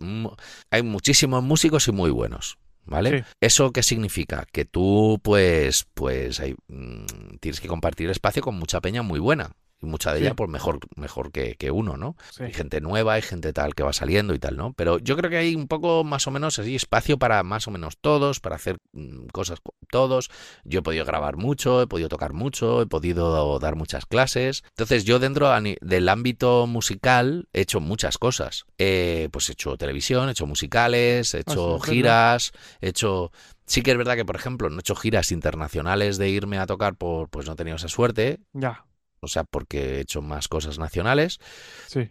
hay 0.69 0.83
muchísimos 0.83 1.43
músicos 1.43 1.87
y 1.87 1.91
muy 1.91 2.11
buenos. 2.11 2.57
¿Vale? 2.89 3.19
Sí. 3.19 3.25
¿Eso 3.41 3.71
qué 3.71 3.83
significa? 3.83 4.45
Que 4.51 4.65
tú, 4.65 5.19
pues, 5.23 5.85
pues 5.93 6.39
hay, 6.39 6.55
mm, 6.67 7.37
tienes 7.39 7.61
que 7.61 7.67
compartir 7.67 8.09
espacio 8.09 8.41
con 8.41 8.55
mucha 8.55 8.81
peña 8.81 9.01
muy 9.01 9.19
buena. 9.19 9.51
Y 9.81 9.85
mucha 9.85 10.11
de 10.13 10.19
Sí. 10.19 10.25
ella, 10.25 10.35
pues 10.35 10.49
mejor, 10.49 10.79
mejor 10.95 11.31
que, 11.31 11.55
que 11.55 11.71
uno, 11.71 11.95
¿no? 11.97 12.15
Sí. 12.31 12.43
Hay 12.43 12.53
gente 12.53 12.81
nueva, 12.81 13.13
hay 13.13 13.21
gente 13.21 13.53
tal 13.53 13.75
que 13.75 13.83
va 13.83 13.93
saliendo 13.93 14.33
y 14.33 14.39
tal, 14.39 14.57
¿no? 14.57 14.73
Pero 14.73 14.99
yo 14.99 15.15
creo 15.15 15.29
que 15.29 15.37
hay 15.37 15.55
un 15.55 15.67
poco 15.67 16.03
más 16.03 16.27
o 16.27 16.31
menos 16.31 16.59
así 16.59 16.75
espacio 16.75 17.17
para 17.17 17.43
más 17.43 17.67
o 17.67 17.71
menos 17.71 17.97
todos, 17.99 18.39
para 18.39 18.55
hacer 18.57 18.77
mm, 18.93 19.27
cosas 19.27 19.59
todos. 19.89 20.29
Yo 20.65 20.79
he 20.79 20.83
podido 20.83 21.05
grabar 21.05 21.37
mucho, 21.37 21.81
he 21.81 21.87
podido 21.87 22.09
tocar 22.09 22.33
mucho, 22.33 22.81
he 22.81 22.87
podido 22.87 23.57
dar 23.59 23.75
muchas 23.75 24.05
clases. 24.05 24.63
Entonces 24.69 25.05
yo 25.05 25.19
dentro 25.19 25.49
del 25.81 26.09
ámbito 26.09 26.67
musical 26.67 27.47
he 27.53 27.61
hecho 27.61 27.79
muchas 27.79 28.17
cosas. 28.17 28.65
Eh, 28.77 29.29
pues 29.31 29.49
he 29.49 29.53
hecho 29.53 29.77
televisión, 29.77 30.27
he 30.29 30.31
hecho 30.31 30.45
musicales, 30.45 31.33
he 31.33 31.37
Ah, 31.37 31.41
hecho 31.41 31.79
sí, 31.83 31.91
giras, 31.91 32.51
he 32.81 32.89
hecho... 32.89 33.31
Sí 33.65 33.83
que 33.83 33.91
es 33.91 33.97
verdad 33.97 34.15
que, 34.15 34.25
por 34.25 34.35
ejemplo, 34.35 34.67
no 34.69 34.77
he 34.77 34.79
hecho 34.79 34.95
giras 34.95 35.31
internacionales 35.31 36.17
de 36.17 36.27
irme 36.29 36.57
a 36.57 36.65
tocar 36.65 36.95
por, 36.95 37.29
pues 37.29 37.45
no 37.45 37.53
he 37.53 37.55
tenido 37.55 37.75
esa 37.77 37.87
suerte, 37.87 38.39
Ya, 38.53 38.83
o 39.21 39.27
sea, 39.27 39.43
porque 39.43 39.97
he 39.97 39.99
hecho 40.01 40.21
más 40.21 40.47
cosas 40.47 40.79
nacionales. 40.79 41.39
sí. 41.87 42.09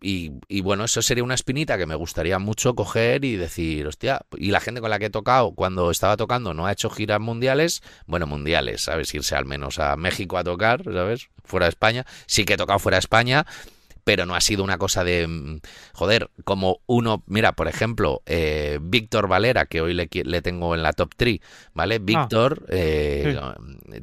Y, 0.00 0.30
y 0.46 0.60
bueno, 0.60 0.84
eso 0.84 1.02
sería 1.02 1.24
una 1.24 1.34
espinita 1.34 1.76
que 1.76 1.86
me 1.86 1.96
gustaría 1.96 2.38
mucho 2.38 2.76
coger 2.76 3.24
y 3.24 3.34
decir, 3.34 3.88
hostia, 3.88 4.24
y 4.36 4.52
la 4.52 4.60
gente 4.60 4.80
con 4.80 4.88
la 4.88 5.00
que 5.00 5.06
he 5.06 5.10
tocado 5.10 5.52
cuando 5.52 5.90
estaba 5.90 6.16
tocando 6.16 6.54
no 6.54 6.66
ha 6.66 6.72
hecho 6.72 6.90
giras 6.90 7.18
mundiales, 7.18 7.82
bueno, 8.06 8.28
mundiales, 8.28 8.82
¿sabes? 8.82 9.12
Irse 9.14 9.34
al 9.34 9.46
menos 9.46 9.80
a 9.80 9.96
México 9.96 10.38
a 10.38 10.44
tocar, 10.44 10.84
¿sabes? 10.84 11.28
Fuera 11.44 11.66
de 11.66 11.70
España. 11.70 12.06
Sí 12.26 12.44
que 12.44 12.54
he 12.54 12.56
tocado 12.56 12.78
fuera 12.78 12.96
de 12.96 13.00
España, 13.00 13.46
pero 14.08 14.24
no 14.24 14.34
ha 14.34 14.40
sido 14.40 14.64
una 14.64 14.78
cosa 14.78 15.04
de, 15.04 15.28
mm, 15.28 15.60
joder, 15.92 16.30
como 16.44 16.80
uno, 16.86 17.22
mira, 17.26 17.52
por 17.52 17.68
ejemplo, 17.68 18.22
eh, 18.24 18.78
Víctor 18.80 19.28
Valera, 19.28 19.66
que 19.66 19.82
hoy 19.82 19.92
le, 19.92 20.06
tengo 20.40 20.74
en 20.74 20.82
la 20.82 20.94
top 20.94 21.10
3, 21.14 21.40
¿vale? 21.74 21.98
Víctor, 21.98 22.64
eh, 22.70 23.38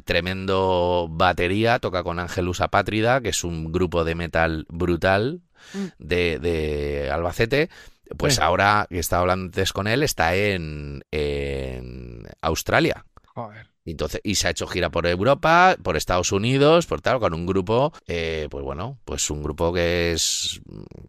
tremendo 0.04 1.08
batería, 1.10 1.80
toca 1.80 2.04
con 2.04 2.20
Ángelus 2.20 2.62
Apátrida, 2.62 3.20
que 3.22 3.30
es 3.30 3.44
un 3.44 3.72
grupo 3.72 4.04
de 4.04 4.14
metal 4.14 4.68
brutal 4.70 5.42
Mm. 5.74 5.86
de, 5.98 6.38
de 6.38 7.10
Albacete. 7.12 7.72
Pues 8.16 8.36
Sí. 8.36 8.42
ahora 8.44 8.86
que 8.88 9.00
estaba 9.00 9.22
hablando 9.22 9.46
antes 9.46 9.74
con 9.74 9.88
él, 9.88 10.04
está 10.04 10.36
en, 10.36 11.04
en 11.10 12.28
Australia. 12.42 13.06
Joder. 13.34 13.66
Y 13.86 13.92
Entonces, 13.92 14.20
y 14.24 14.36
se 14.36 14.48
ha 14.48 14.52
hecho 14.52 14.66
gira 14.66 14.90
por 14.90 15.06
Europa, 15.06 15.78
por 15.82 15.96
Estados 15.96 16.32
Unidos, 16.32 16.88
por 16.88 17.02
tal, 17.02 17.20
con 17.20 17.36
un 17.36 17.46
grupo, 17.46 17.94
eh, 18.08 18.48
pues 18.50 18.64
bueno, 18.64 18.98
pues 19.06 19.30
un 19.30 19.44
grupo 19.44 19.72
que 19.72 20.12
es, 20.12 20.60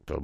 pues, 0.04 0.20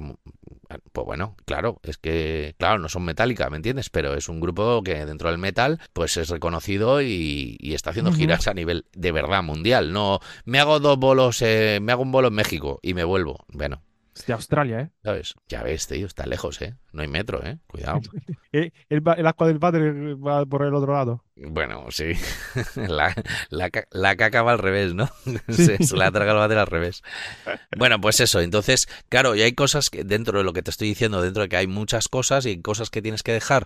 pues 0.91 1.05
bueno, 1.05 1.35
claro, 1.45 1.79
es 1.81 1.97
que, 1.97 2.53
claro, 2.59 2.77
no 2.77 2.89
son 2.89 3.05
Metallica, 3.05 3.49
¿me 3.49 3.57
entiendes? 3.57 3.89
Pero 3.89 4.13
es 4.13 4.29
un 4.29 4.39
grupo 4.39 4.83
que 4.83 5.03
dentro 5.05 5.29
del 5.29 5.39
metal, 5.39 5.79
pues 5.93 6.15
es 6.17 6.29
reconocido 6.29 7.01
y, 7.01 7.57
y 7.59 7.73
está 7.73 7.89
haciendo 7.89 8.13
giras 8.13 8.47
a 8.47 8.53
nivel 8.53 8.85
de 8.93 9.11
verdad 9.11 9.41
mundial. 9.41 9.91
No, 9.91 10.19
me 10.45 10.59
hago 10.59 10.79
dos 10.79 10.99
bolos, 10.99 11.41
eh, 11.41 11.79
me 11.81 11.91
hago 11.91 12.03
un 12.03 12.11
bolo 12.11 12.27
en 12.27 12.35
México 12.35 12.79
y 12.83 12.93
me 12.93 13.03
vuelvo. 13.03 13.45
Bueno, 13.47 13.81
de 14.27 14.33
Australia, 14.33 14.79
¿eh? 14.79 14.89
¿sabes? 15.03 15.33
Ya 15.47 15.63
ves, 15.63 15.87
tío, 15.87 16.05
está 16.05 16.27
lejos, 16.27 16.61
¿eh? 16.61 16.75
No 16.93 17.01
hay 17.01 17.07
metro, 17.09 17.43
¿eh? 17.45 17.57
Cuidado. 17.67 17.99
Eh, 18.55 18.69
El, 18.87 19.01
el 19.17 19.25
agua 19.25 19.47
del 19.47 19.57
padre 19.57 20.13
va 20.13 20.45
por 20.45 20.61
el 20.61 20.75
otro 20.75 20.93
lado. 20.93 21.23
Bueno, 21.35 21.87
sí. 21.89 22.11
La, 22.75 23.15
la, 23.49 23.71
la 23.89 24.15
caca 24.15 24.43
va 24.43 24.51
al 24.51 24.59
revés, 24.59 24.93
¿no? 24.93 25.09
Sí. 25.49 25.65
Se, 25.65 25.83
se 25.83 25.97
la 25.97 26.11
traga 26.11 26.33
el 26.33 26.37
váter 26.37 26.59
al 26.59 26.67
revés. 26.67 27.01
Bueno, 27.75 27.99
pues 27.99 28.19
eso. 28.19 28.41
Entonces, 28.41 28.87
claro, 29.09 29.33
y 29.33 29.41
hay 29.41 29.53
cosas 29.53 29.89
que 29.89 30.03
dentro 30.03 30.37
de 30.37 30.43
lo 30.43 30.53
que 30.53 30.61
te 30.61 30.69
estoy 30.69 30.87
diciendo, 30.87 31.19
dentro 31.23 31.41
de 31.41 31.49
que 31.49 31.57
hay 31.57 31.65
muchas 31.65 32.07
cosas 32.09 32.45
y 32.45 32.61
cosas 32.61 32.91
que 32.91 33.01
tienes 33.01 33.23
que 33.23 33.31
dejar. 33.33 33.65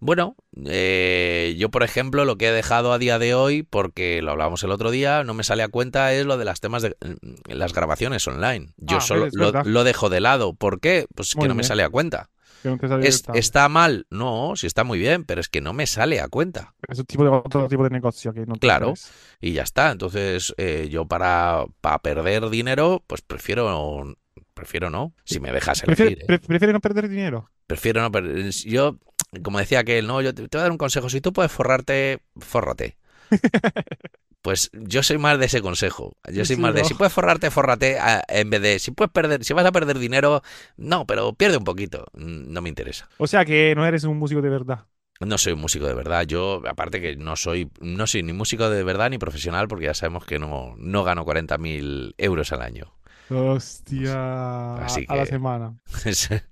Bueno, 0.00 0.34
eh, 0.64 1.54
yo, 1.58 1.70
por 1.70 1.82
ejemplo, 1.82 2.24
lo 2.24 2.36
que 2.38 2.48
he 2.48 2.52
dejado 2.52 2.94
a 2.94 2.98
día 2.98 3.18
de 3.18 3.34
hoy, 3.34 3.64
porque 3.64 4.22
lo 4.22 4.30
hablábamos 4.30 4.62
el 4.64 4.70
otro 4.70 4.90
día, 4.90 5.24
no 5.24 5.34
me 5.34 5.44
sale 5.44 5.62
a 5.62 5.68
cuenta, 5.68 6.14
es 6.14 6.24
lo 6.24 6.38
de 6.38 6.46
las 6.46 6.60
temas 6.60 6.80
de 6.80 6.96
mm, 7.02 7.52
las 7.52 7.74
grabaciones 7.74 8.26
online. 8.26 8.72
Yo 8.78 8.96
Ah, 8.96 9.00
solo 9.02 9.28
lo, 9.34 9.84
dejo 9.84 10.08
de 10.08 10.20
lado. 10.20 10.54
¿Por 10.54 10.80
qué? 10.80 11.06
Pues 11.14 11.36
Muy 11.36 11.44
que 11.44 11.48
no 11.48 11.54
me 11.54 11.64
sale 11.64 11.82
a 11.82 11.90
cuenta. 11.90 12.30
Que 12.62 12.68
no 12.68 12.78
te 12.78 12.88
sale 12.88 13.08
Es-. 13.08 13.24
¿Está 13.34 13.68
mal? 13.68 14.06
No, 14.10 14.54
sí 14.56 14.66
está 14.66 14.84
muy 14.84 14.98
bien, 14.98 15.24
pero 15.24 15.40
es 15.40 15.48
que 15.48 15.60
no 15.60 15.72
me 15.72 15.86
sale 15.86 16.20
a 16.20 16.28
cuenta. 16.28 16.74
Es 16.88 16.98
un 16.98 17.04
tipo 17.06 17.24
de, 17.24 17.30
otro 17.30 17.68
tipo 17.68 17.82
de 17.84 17.90
negocio 17.90 18.32
que 18.32 18.46
no 18.46 18.54
Claro. 18.56 18.94
sabes. 18.96 19.12
y 19.40 19.52
ya 19.52 19.62
está. 19.62 19.90
Entonces, 19.90 20.54
eh, 20.56 20.88
yo 20.90 21.06
para, 21.06 21.64
para 21.80 21.98
perder 21.98 22.48
dinero, 22.50 23.02
pues 23.06 23.20
prefiero 23.22 24.14
prefiero 24.54 24.90
no. 24.90 25.12
Si 25.24 25.40
me 25.40 25.50
dejas 25.52 25.82
elegir, 25.82 26.18
¿eh? 26.20 26.24
pre- 26.26 26.38
prefiere 26.38 26.72
no 26.72 26.80
perder 26.80 27.08
dinero. 27.08 27.50
prefiero 27.66 28.00
no 28.02 28.12
perder. 28.12 28.50
Yo, 28.50 28.98
como 29.42 29.58
decía 29.58 29.80
aquel, 29.80 30.06
no, 30.06 30.20
yo 30.20 30.34
te, 30.34 30.46
te 30.48 30.56
voy 30.56 30.60
a 30.60 30.64
dar 30.64 30.72
un 30.72 30.78
consejo. 30.78 31.08
Si 31.08 31.20
tú 31.20 31.32
puedes 31.32 31.50
forrarte, 31.50 32.20
fórrate. 32.38 32.96
Pues 34.42 34.70
yo 34.72 35.02
soy 35.04 35.18
más 35.18 35.38
de 35.38 35.46
ese 35.46 35.62
consejo. 35.62 36.16
Yo 36.32 36.44
soy 36.44 36.56
Sí, 36.56 36.62
más 36.62 36.74
de 36.74 36.82
¿no? 36.82 36.88
si 36.88 36.94
puedes 36.94 37.12
forrarte, 37.12 37.50
fórrate. 37.50 37.98
a- 37.98 38.22
En 38.28 38.50
vez 38.50 38.60
de 38.60 38.78
si 38.80 38.90
puedes 38.90 39.12
perder, 39.12 39.44
si 39.44 39.52
vas 39.54 39.64
a 39.66 39.72
perder 39.72 39.98
dinero, 39.98 40.42
no, 40.76 41.06
pero 41.06 41.32
pierde 41.32 41.56
un 41.58 41.64
poquito. 41.64 42.06
Mm, 42.14 42.52
No 42.52 42.60
me 42.60 42.68
interesa. 42.68 43.08
O 43.18 43.26
sea 43.26 43.44
que 43.44 43.74
no 43.76 43.86
eres 43.86 44.04
un 44.04 44.18
músico 44.18 44.42
de 44.42 44.50
verdad. 44.50 44.86
No 45.20 45.38
soy 45.38 45.52
un 45.52 45.60
músico 45.60 45.86
de 45.86 45.94
verdad. 45.94 46.24
Yo, 46.26 46.60
aparte 46.68 47.00
que 47.00 47.14
no 47.16 47.36
soy, 47.36 47.70
no 47.80 48.08
soy 48.08 48.24
ni 48.24 48.32
músico 48.32 48.68
de 48.68 48.82
verdad 48.82 49.08
ni 49.10 49.18
profesional, 49.18 49.68
porque 49.68 49.84
ya 49.84 49.94
sabemos 49.94 50.24
que 50.24 50.40
no, 50.40 50.74
no 50.76 51.04
gano 51.04 51.24
40.000 51.24 52.14
euros 52.18 52.50
al 52.52 52.62
año. 52.62 52.92
Hostia. 53.30 54.74
Así 54.76 55.04
A 55.08 55.16
la 55.16 55.26
semana. 55.26 55.74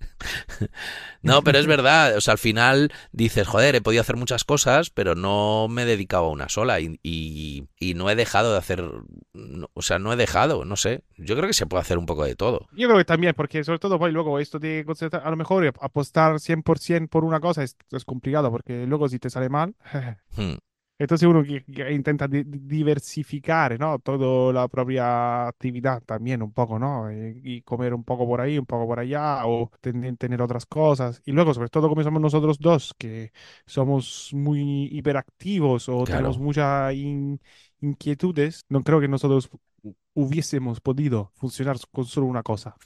no, 1.23 1.43
pero 1.43 1.59
es 1.59 1.67
verdad. 1.67 2.17
O 2.17 2.21
sea, 2.21 2.33
al 2.33 2.39
final 2.39 2.93
dices, 3.13 3.47
joder, 3.47 3.75
he 3.75 3.81
podido 3.81 4.01
hacer 4.01 4.17
muchas 4.17 4.45
cosas, 4.45 4.91
pero 4.91 5.15
no 5.15 5.67
me 5.69 5.83
he 5.83 5.87
dedicado 5.87 6.25
a 6.27 6.31
una 6.31 6.49
sola 6.49 6.81
y, 6.81 6.99
y- 7.03 7.67
y 7.79 7.95
no 7.95 8.11
he 8.11 8.17
dejado 8.17 8.53
de 8.53 8.59
hacer. 8.59 8.83
no- 9.33 9.71
o 9.75 9.83
sea, 9.83 9.99
no 9.99 10.13
he 10.13 10.17
dejado, 10.17 10.65
no 10.65 10.77
sé. 10.77 11.03
Yo 11.17 11.37
creo 11.37 11.47
que 11.47 11.55
se 11.55 11.67
puede 11.67 11.83
hacer 11.83 11.99
un 11.99 12.07
poco 12.07 12.25
de 12.25 12.37
todo. 12.37 12.67
Yo 12.73 12.89
creo 12.89 12.99
que 12.99 13.05
también, 13.05 13.35
porque 13.37 13.65
sobre 13.65 13.79
todo 13.79 13.99
pues, 13.99 14.13
luego 14.13 14.39
esto 14.39 14.59
de 14.59 14.85
concentrar- 14.87 15.23
a 15.25 15.31
lo 15.31 15.37
mejor 15.37 15.67
apostar 15.81 16.39
100% 16.41 17.09
por 17.09 17.25
una 17.25 17.41
cosa 17.41 17.63
es, 17.63 17.77
es 17.91 18.05
complicado, 18.05 18.51
porque 18.51 18.87
luego 18.87 19.09
si 19.09 19.19
te 19.19 19.31
sale 19.31 19.49
mal, 19.49 19.75
Hmm. 20.37 20.55
Entonces 21.01 21.29
uno 21.29 21.43
que, 21.43 21.65
que 21.65 21.93
intenta 21.93 22.29
di- 22.29 22.45
di- 22.45 22.59
diversificar, 22.61 23.79
¿no? 23.81 23.99
Toda 23.99 24.53
la 24.53 24.69
propia 24.69 25.49
actividad 25.49 26.03
también 26.05 26.43
un 26.43 26.53
poco, 26.53 26.79
¿no? 26.79 27.11
Y, 27.13 27.41
y 27.45 27.63
comer 27.63 27.95
un 27.95 28.05
poco 28.05 28.27
por 28.27 28.41
ahí, 28.41 28.59
un 28.59 28.67
poco 28.67 28.87
por 28.87 29.01
allá, 29.01 29.47
o 29.47 29.71
ten- 29.81 30.17
tener 30.19 30.43
otras 30.43 30.67
cosas. 30.67 31.23
Y 31.27 31.33
luego, 31.33 31.55
sobre 31.55 31.69
todo 31.71 31.89
como 31.89 32.03
somos 32.05 32.23
nosotros 32.23 32.59
dos, 32.59 32.95
que 32.99 33.33
somos 33.67 34.31
muy 34.35 34.89
hiperactivos 34.93 35.89
o 35.89 36.05
Claro. 36.05 36.09
tenemos 36.09 36.39
muchas 36.39 36.95
in- 36.95 37.41
inquietudes, 37.81 38.65
no 38.69 38.83
creo 38.83 39.01
que 39.01 39.09
nosotros 39.09 39.51
hubiésemos 40.15 40.81
podido 40.81 41.31
funcionar 41.35 41.77
con 41.93 42.05
solo 42.05 42.27
una 42.27 42.43
cosa. 42.43 42.77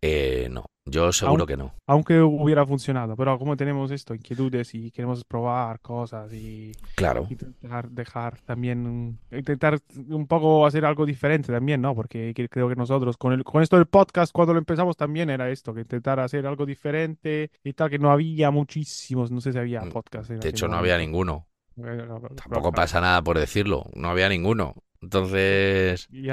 Eh, 0.00 0.48
no, 0.50 0.64
yo 0.84 1.12
seguro 1.12 1.46
que 1.46 1.56
no. 1.56 1.74
Aunque 1.86 2.20
hubiera 2.20 2.66
funcionado, 2.66 3.14
pero 3.16 3.38
como 3.38 3.56
tenemos 3.56 3.90
esto, 3.90 4.14
inquietudes 4.14 4.74
y 4.74 4.90
queremos 4.90 5.24
probar 5.24 5.80
cosas 5.80 6.32
y 6.32 6.72
Claro. 6.96 7.26
intentar 7.30 7.88
dejar 7.90 8.40
también, 8.40 9.18
intentar 9.30 9.78
un 10.08 10.26
poco 10.26 10.66
hacer 10.66 10.84
algo 10.84 11.06
diferente 11.06 11.52
también, 11.52 11.80
¿no? 11.80 11.94
Porque 11.94 12.32
que- 12.34 12.48
creo 12.48 12.68
que 12.68 12.76
nosotros 12.76 13.16
con 13.16 13.32
el, 13.32 13.44
con 13.44 13.62
esto 13.62 13.76
del 13.76 13.86
podcast, 13.86 14.32
cuando 14.32 14.52
lo 14.52 14.58
empezamos 14.58 14.96
también 14.96 15.30
era 15.30 15.50
esto, 15.50 15.72
que 15.72 15.82
intentar 15.82 16.18
hacer 16.20 16.46
algo 16.46 16.66
diferente 16.66 17.50
y 17.62 17.72
tal, 17.74 17.90
que 17.90 17.98
no 17.98 18.10
había 18.10 18.50
muchísimos, 18.50 19.30
no 19.30 19.40
sé 19.40 19.52
si 19.52 19.58
había 19.58 19.82
Mm, 19.82 19.90
podcast. 19.90 20.30
De 20.30 20.48
hecho, 20.48 20.66
no 20.68 20.76
había 20.76 20.98
ninguno. 20.98 21.46
No, 21.76 21.86
Tampoco 22.34 22.70
pero- 22.70 22.72
pasa 22.72 23.00
nada 23.00 23.22
por 23.22 23.38
decirlo. 23.38 23.86
No 23.94 24.08
había 24.10 24.28
ninguno. 24.28 24.74
Entonces, 25.02 26.08
y- 26.12 26.28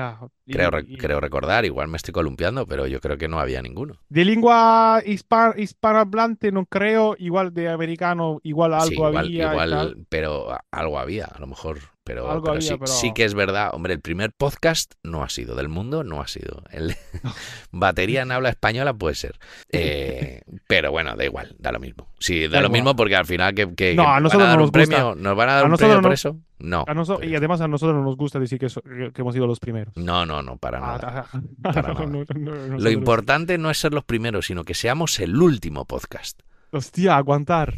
creo, 0.54 0.70
y- 0.80 0.98
creo 0.98 1.20
recordar, 1.20 1.66
igual 1.66 1.88
me 1.88 1.98
estoy 1.98 2.12
columpiando, 2.14 2.66
pero 2.66 2.88
yo 2.88 3.00
creo 3.02 3.18
que 3.18 3.28
no 3.28 3.40
había 3.40 3.62
ninguno. 3.62 3.96
De 4.10 4.26
lengua 4.26 5.02
hispa- 5.06 5.54
hispanohablante 5.58 6.52
no 6.52 6.66
creo, 6.66 7.16
igual 7.18 7.54
de 7.54 7.70
americano, 7.70 8.40
igual 8.44 8.74
algo 8.74 8.88
Sí, 8.88 8.96
igual, 8.96 9.26
había 9.26 9.52
igual, 9.52 10.06
pero 10.10 10.58
algo 10.72 11.00
había, 11.00 11.26
a 11.26 11.40
lo 11.40 11.48
mejor. 11.48 11.80
Pero, 12.10 12.28
Algo 12.32 12.42
pero 12.46 12.56
había, 12.56 12.68
sí, 12.68 12.74
pero- 12.74 12.88
sí 12.92 13.14
que 13.14 13.24
es 13.24 13.36
verdad. 13.36 13.70
Hombre, 13.74 13.94
el 13.94 14.00
primer 14.02 14.32
podcast 14.32 14.96
no 15.04 15.22
ha 15.24 15.30
sido, 15.30 15.54
del 15.56 15.70
mundo 15.70 16.04
no 16.04 16.22
ha 16.22 16.28
sido. 16.28 16.64
El 16.72 16.96
batería 17.72 18.24
en 18.24 18.32
habla 18.32 18.50
española 18.50 18.94
puede 18.96 19.14
ser. 19.14 19.38
Eh, 19.72 20.42
pero 20.68 20.90
bueno, 20.92 21.16
da 21.16 21.24
igual, 21.24 21.56
da 21.60 21.72
lo 21.72 21.80
mismo. 21.80 22.08
Sí, 22.20 22.48
da, 22.48 22.48
Da 22.48 22.62
lo 22.62 22.66
igual. 22.68 22.72
mismo 22.72 22.96
porque 22.96 23.16
al 23.16 23.28
final 23.28 23.54
que, 23.54 23.76
que- 23.76 23.94
No, 23.94 24.04
que 24.04 24.08
a 24.10 24.12
van 24.14 24.24
nosotros 24.24 24.48
dar 24.48 24.58
no 24.58 24.64
un 24.64 24.68
nos 24.72 24.72
gusta. 24.72 24.96
premio, 24.96 25.16
¿nos 25.16 25.36
van 25.38 25.50
a 25.50 25.54
dar 25.54 25.66
A 25.66 25.68
un 25.68 25.76
premio 25.76 25.96
por 25.98 26.06
no- 26.06 26.14
eso? 26.14 26.38
No. 26.58 26.84
A 26.88 26.94
noso- 26.96 27.18
pues- 27.18 27.30
y 27.30 27.36
además 27.36 27.62
a 27.62 27.68
nosotros 27.68 27.96
no 27.96 28.04
nos 28.04 28.18
gusta 28.18 28.40
decir 28.40 28.58
que, 28.58 28.68
hemos 29.16 29.34
sido 29.36 29.46
los 29.46 29.60
primeros. 29.60 29.96
No, 29.96 30.26
no, 30.26 30.42
no, 30.42 30.58
para 30.58 30.80
nada. 30.80 31.28
Para 31.62 31.82
nada. 31.94 32.06
no, 32.08 32.24
no, 32.34 32.56
no, 32.68 32.78
Lo 32.80 32.90
importante 32.90 33.60
no 33.60 33.70
es 33.70 33.78
ser 33.78 33.94
los 33.94 34.04
primeros, 34.04 34.48
sino 34.48 34.64
que 34.64 34.74
seamos 34.74 35.20
el 35.20 35.40
último 35.40 35.86
podcast. 35.86 36.42
Hostia, 36.72 37.18
aguantar. 37.18 37.76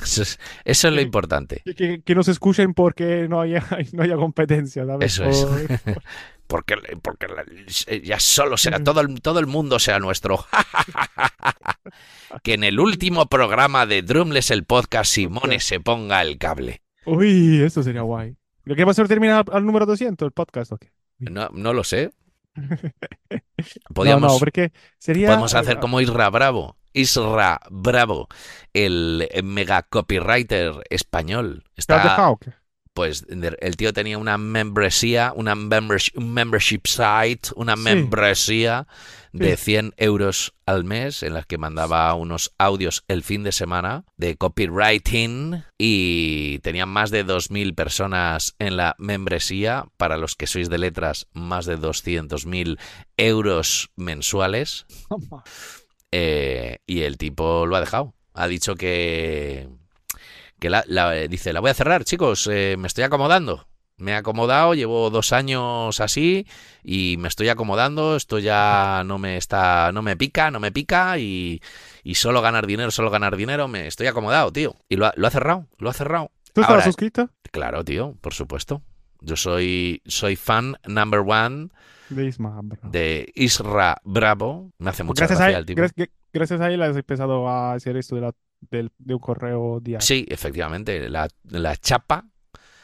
Eso 0.00 0.22
es, 0.22 0.38
eso 0.64 0.88
es 0.88 0.94
lo 0.94 1.00
importante. 1.00 1.62
Que, 1.64 1.74
que, 1.74 2.02
que 2.02 2.14
nos 2.14 2.28
escuchen 2.28 2.74
porque 2.74 3.26
no 3.28 3.40
haya, 3.40 3.64
no 3.92 4.02
haya 4.02 4.16
competencia, 4.16 4.86
¿sabes? 4.86 5.18
Eso 5.18 5.24
es. 5.24 5.80
Por- 5.82 6.02
Porque, 6.46 6.76
porque 7.00 7.26
ya 8.02 8.20
solo 8.20 8.58
será, 8.58 8.78
todo 8.84 9.00
el, 9.00 9.22
todo 9.22 9.38
el 9.40 9.46
mundo 9.46 9.78
será 9.78 9.98
nuestro. 9.98 10.44
que 12.42 12.54
en 12.54 12.64
el 12.64 12.80
último 12.80 13.26
programa 13.26 13.86
de 13.86 14.02
Drumless 14.02 14.50
el 14.50 14.64
podcast 14.64 15.10
Simone 15.10 15.58
se 15.60 15.80
ponga 15.80 16.20
el 16.20 16.36
cable. 16.38 16.82
Uy, 17.06 17.62
esto 17.62 17.82
sería 17.82 18.02
guay. 18.02 18.36
¿Lo 18.64 18.76
que 18.76 18.84
va 18.84 18.90
a 18.90 18.94
ser 18.94 19.08
terminar 19.08 19.46
al, 19.52 19.64
número 19.64 19.86
200 19.86 20.26
el 20.26 20.32
podcast 20.32 20.72
o 20.72 20.76
qué? 20.76 20.90
No, 21.18 21.48
no 21.52 21.72
lo 21.72 21.82
sé. 21.82 22.10
No, 23.56 23.94
Podríamos, 23.94 24.32
no, 24.32 24.38
porque 24.38 24.72
sería... 24.98 25.28
podemos 25.28 25.54
hacer 25.54 25.78
como 25.78 26.00
Isra 26.00 26.28
Bravo. 26.28 26.76
Isra 26.92 27.60
Bravo, 27.70 28.28
el 28.72 29.28
mega 29.42 29.82
copywriter 29.82 30.74
español. 30.90 31.64
¿Te 31.74 31.94
has 31.94 32.04
Está. 32.04 32.34
Pues 32.94 33.26
el 33.28 33.76
tío 33.76 33.92
tenía 33.92 34.16
una 34.18 34.38
membresía, 34.38 35.32
una 35.34 35.54
membership, 35.56 36.16
un 36.16 36.32
membership 36.32 36.82
site, 36.86 37.50
una 37.56 37.76
Sí. 37.76 37.82
membresía 37.82 38.86
de 39.32 39.56
Sí. 39.56 39.64
100 39.64 39.94
euros 39.96 40.54
al 40.64 40.84
mes 40.84 41.24
en 41.24 41.34
las 41.34 41.44
que 41.44 41.58
mandaba 41.58 42.14
unos 42.14 42.52
audios 42.56 43.02
el 43.08 43.24
fin 43.24 43.42
de 43.42 43.50
semana 43.50 44.04
de 44.16 44.36
copywriting 44.36 45.64
y 45.76 46.60
tenían 46.60 46.88
más 46.88 47.10
de 47.10 47.24
2.000 47.24 47.74
personas 47.74 48.54
en 48.60 48.76
la 48.76 48.94
membresía, 48.98 49.86
para 49.96 50.16
los 50.16 50.36
que 50.36 50.46
sois 50.46 50.70
de 50.70 50.78
letras, 50.78 51.26
más 51.32 51.66
de 51.66 51.76
200.000 51.76 52.78
euros 53.16 53.90
mensuales. 53.96 54.86
Eh, 56.12 56.78
y 56.86 57.00
el 57.02 57.18
tipo 57.18 57.66
lo 57.66 57.74
ha 57.74 57.80
dejado. 57.80 58.14
Ha 58.34 58.46
dicho 58.46 58.76
que. 58.76 59.68
Que 60.64 60.70
la, 60.70 60.82
la- 60.86 61.12
dice, 61.28 61.52
la 61.52 61.60
voy 61.60 61.68
a 61.68 61.74
cerrar, 61.74 62.04
chicos. 62.04 62.48
eh, 62.50 62.76
me 62.78 62.86
estoy 62.86 63.04
acomodando. 63.04 63.66
Me 63.98 64.12
he 64.12 64.14
acomodado, 64.14 64.72
llevo 64.72 65.10
dos 65.10 65.34
años 65.34 66.00
así 66.00 66.46
y 66.82 67.16
me 67.18 67.28
estoy 67.28 67.50
acomodando. 67.50 68.16
Esto 68.16 68.38
ya 68.38 69.02
no 69.04 69.18
me 69.18 69.36
está, 69.36 69.92
no 69.92 70.00
me 70.00 70.16
pica, 70.16 70.50
no 70.50 70.60
me 70.60 70.72
pica 70.72 71.18
y, 71.18 71.60
y 72.02 72.14
solo 72.14 72.40
ganar 72.40 72.66
dinero, 72.66 72.90
solo 72.90 73.10
ganar 73.10 73.36
dinero. 73.36 73.68
Me 73.68 73.86
estoy 73.86 74.06
acomodado, 74.06 74.50
tío. 74.52 74.74
Y 74.88 74.96
lo 74.96 75.04
ha, 75.04 75.12
lo 75.16 75.26
ha 75.26 75.30
cerrado, 75.30 75.66
lo 75.76 75.90
ha 75.90 75.92
cerrado. 75.92 76.30
¿Tú 76.54 76.62
estabas 76.62 76.84
suscrito? 76.84 77.28
Claro, 77.52 77.84
tío, 77.84 78.16
por 78.22 78.32
supuesto. 78.32 78.80
Yo 79.20 79.36
soy, 79.36 80.00
soy 80.06 80.34
fan 80.36 80.76
number 80.86 81.20
one 81.20 81.68
De 82.08 82.24
Isma, 82.24 82.58
bro. 82.62 82.78
de 82.90 83.30
Isra 83.34 83.98
Bravo. 84.02 84.72
Me 84.78 84.88
hace 84.90 85.04
mucha 85.04 85.26
Gracias 85.26 85.40
a, 85.40 85.44
gracia 85.44 85.58
él, 85.58 85.60
el 85.60 85.66
tipo. 85.66 85.78
gracias, 85.82 86.08
gracias 86.32 86.60
a 86.62 86.70
él 86.72 86.82
has 86.82 86.96
empezado 86.96 87.48
a 87.48 87.74
hacer 87.74 87.96
esto 87.98 88.14
de, 88.16 88.22
la, 88.22 88.32
de 88.70 89.14
un 89.14 89.20
correo 89.20 89.80
diario. 89.80 90.04
Sí, 90.04 90.24
efectivamente. 90.28 91.08
La, 91.08 91.28
la 91.48 91.76
chapa. 91.76 92.24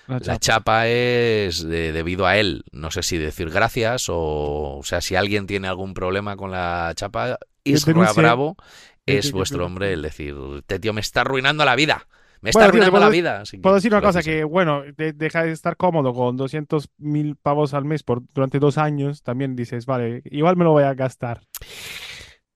La 0.06 0.18
La 0.24 0.38
chapa. 0.38 0.88
es 0.88 1.62
de- 1.62 1.92
debido 1.92 2.26
a 2.26 2.36
él. 2.36 2.64
No 2.72 2.90
sé 2.90 3.02
si 3.02 3.16
decir 3.18 3.50
gracias 3.50 4.08
o. 4.08 4.78
O 4.78 4.82
sea, 4.82 5.00
si 5.00 5.14
alguien 5.16 5.46
tiene 5.46 5.68
algún 5.68 5.94
problema 5.94 6.36
con 6.36 6.50
la 6.50 6.92
chapa, 6.96 7.38
Isra. 7.64 8.12
Bravo 8.14 8.56
es 9.06 9.26
que- 9.26 9.32
vuestro 9.32 9.64
hombre 9.66 9.92
el 9.92 10.02
decir: 10.02 10.34
Este 10.58 10.78
tío 10.80 10.92
me 10.92 11.00
está 11.00 11.20
arruinando 11.20 11.64
la 11.64 11.76
vida. 11.76 12.06
Me 12.42 12.48
está 12.50 12.60
Bueno, 12.60 12.68
arruinando 12.70 13.00
la 13.00 13.08
vida. 13.10 13.40
Así 13.42 13.58
que 13.58 13.62
Puedo 13.62 13.74
decir 13.76 13.92
una 13.92 14.00
cosa, 14.00 14.22
que 14.22 14.44
bueno, 14.44 14.82
de- 14.96 15.12
deja 15.12 15.44
de 15.44 15.52
estar 15.52 15.76
cómodo 15.76 16.14
con 16.14 16.38
200 16.38 16.88
mil 16.96 17.36
pavos 17.36 17.74
al 17.74 17.84
mes 17.84 18.02
por, 18.02 18.22
durante 18.32 18.58
dos 18.58 18.78
años, 18.78 19.22
también 19.22 19.54
dices, 19.56 19.84
vale, 19.84 20.22
igual 20.24 20.56
me 20.56 20.64
lo 20.64 20.70
voy 20.72 20.84
a 20.84 20.94
gastar. 20.94 21.42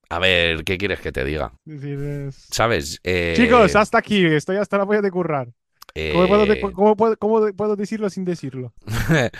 A 0.09 0.19
ver, 0.19 0.63
¿qué 0.63 0.77
quieres 0.77 0.99
que 0.99 1.11
te 1.11 1.23
diga? 1.25 1.51
¿Sabes? 2.51 2.99
Eh, 3.03 3.33
Chicos, 3.35 3.75
hasta 3.75 3.97
aquí, 3.97 4.23
estoy 4.25 4.57
hasta 4.57 4.77
la 4.77 4.83
voy 4.85 5.01
de 5.01 5.11
currar. 5.11 5.49
¿Cómo, 6.13 6.27
puedo, 6.27 6.45
de- 6.45 6.53
eh, 6.53 6.61
cómo 6.73 6.95
puedo- 6.95 7.17
cómo 7.17 7.51
puedo 7.55 7.75
decirlo 7.75 8.09
sin 8.09 8.25
decirlo? 8.25 8.73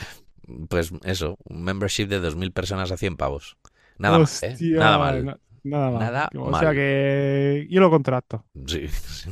Pues 0.70 0.91
eso, 1.03 1.38
un 1.45 1.63
membership 1.63 2.05
de 2.05 2.20
2.000 2.22 2.51
personas 2.53 2.91
a 2.91 2.97
100 2.97 3.18
pavos. 3.18 3.57
Nada 3.97 4.20
mal, 4.20 4.28
¿eh? 4.43 4.51
Hostia, 4.53 4.78
Nada 4.78 4.97
mal. 4.99 5.26
na- 5.26 5.39
nada 5.63 5.89
mal. 5.89 5.99
Nada 5.99 6.30
o 6.36 6.51
mal. 6.51 6.61
sea 6.61 6.72
que 6.74 7.66
yo 7.68 7.82
lo 7.82 7.89
contrato. 7.89 8.45
Sí, 8.68 8.88
sí. 8.88 9.32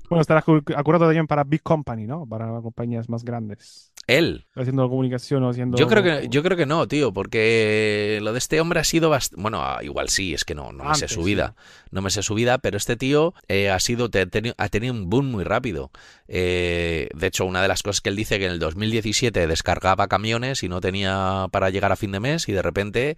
Bueno, 0.10 0.22
estará 0.22 0.44
acu- 0.44 0.74
acurado 0.76 1.06
también 1.06 1.28
para 1.28 1.44
Big 1.44 1.62
Company, 1.64 2.06
¿no? 2.06 2.26
Para 2.28 2.48
compañías 2.62 3.08
más 3.10 3.24
grandes. 3.24 3.93
Él. 4.08 4.46
Haciendo 4.56 4.90
comunicación 4.90 5.44
o 5.44 5.50
haciendo... 5.50 5.78
Yo 5.78 5.88
creo 5.88 6.04
que 6.04 6.28
yo 6.30 6.44
creo 6.44 6.58
que 6.58 6.66
no, 6.66 6.88
tío, 6.88 7.14
porque 7.14 8.20
lo 8.22 8.34
de 8.34 8.38
este 8.38 8.60
hombre 8.60 8.80
ha 8.80 8.84
sido 8.84 9.10
bastante... 9.10 9.42
Bueno, 9.42 9.62
ah, 9.64 9.80
igual 9.82 10.10
sí, 10.10 10.34
es 10.34 10.44
que 10.44 10.56
no, 10.56 10.72
no 10.74 10.84
me 10.84 10.96
sé 10.96 11.08
su 11.08 11.24
vida. 11.24 11.56
No 11.92 12.02
me 12.02 12.10
sé 12.10 12.22
su 12.24 12.34
vida, 12.34 12.58
pero 12.58 12.76
este 12.78 12.96
tío 12.98 13.34
eh, 13.48 13.70
ha 13.70 13.80
sido 13.80 14.10
te- 14.10 14.28
teni- 14.30 14.54
ha 14.58 14.68
tenido 14.70 14.94
un 14.94 15.10
boom 15.10 15.28
muy 15.32 15.44
rápido. 15.44 15.92
Eh, 16.28 17.10
de 17.16 17.28
hecho, 17.28 17.46
una 17.46 17.62
de 17.62 17.68
las 17.68 17.84
cosas 17.84 18.02
que 18.02 18.10
él 18.10 18.16
dice 18.16 18.40
que 18.40 18.46
en 18.46 18.52
el 18.52 18.60
2017 18.60 19.48
descargaba 19.48 20.08
camiones 20.08 20.64
y 20.64 20.70
no 20.70 20.82
tenía 20.82 21.48
para 21.52 21.70
llegar 21.70 21.92
a 21.92 21.96
fin 21.96 22.12
de 22.12 22.20
mes 22.20 22.50
y 22.50 22.52
de 22.52 22.62
repente 22.62 23.18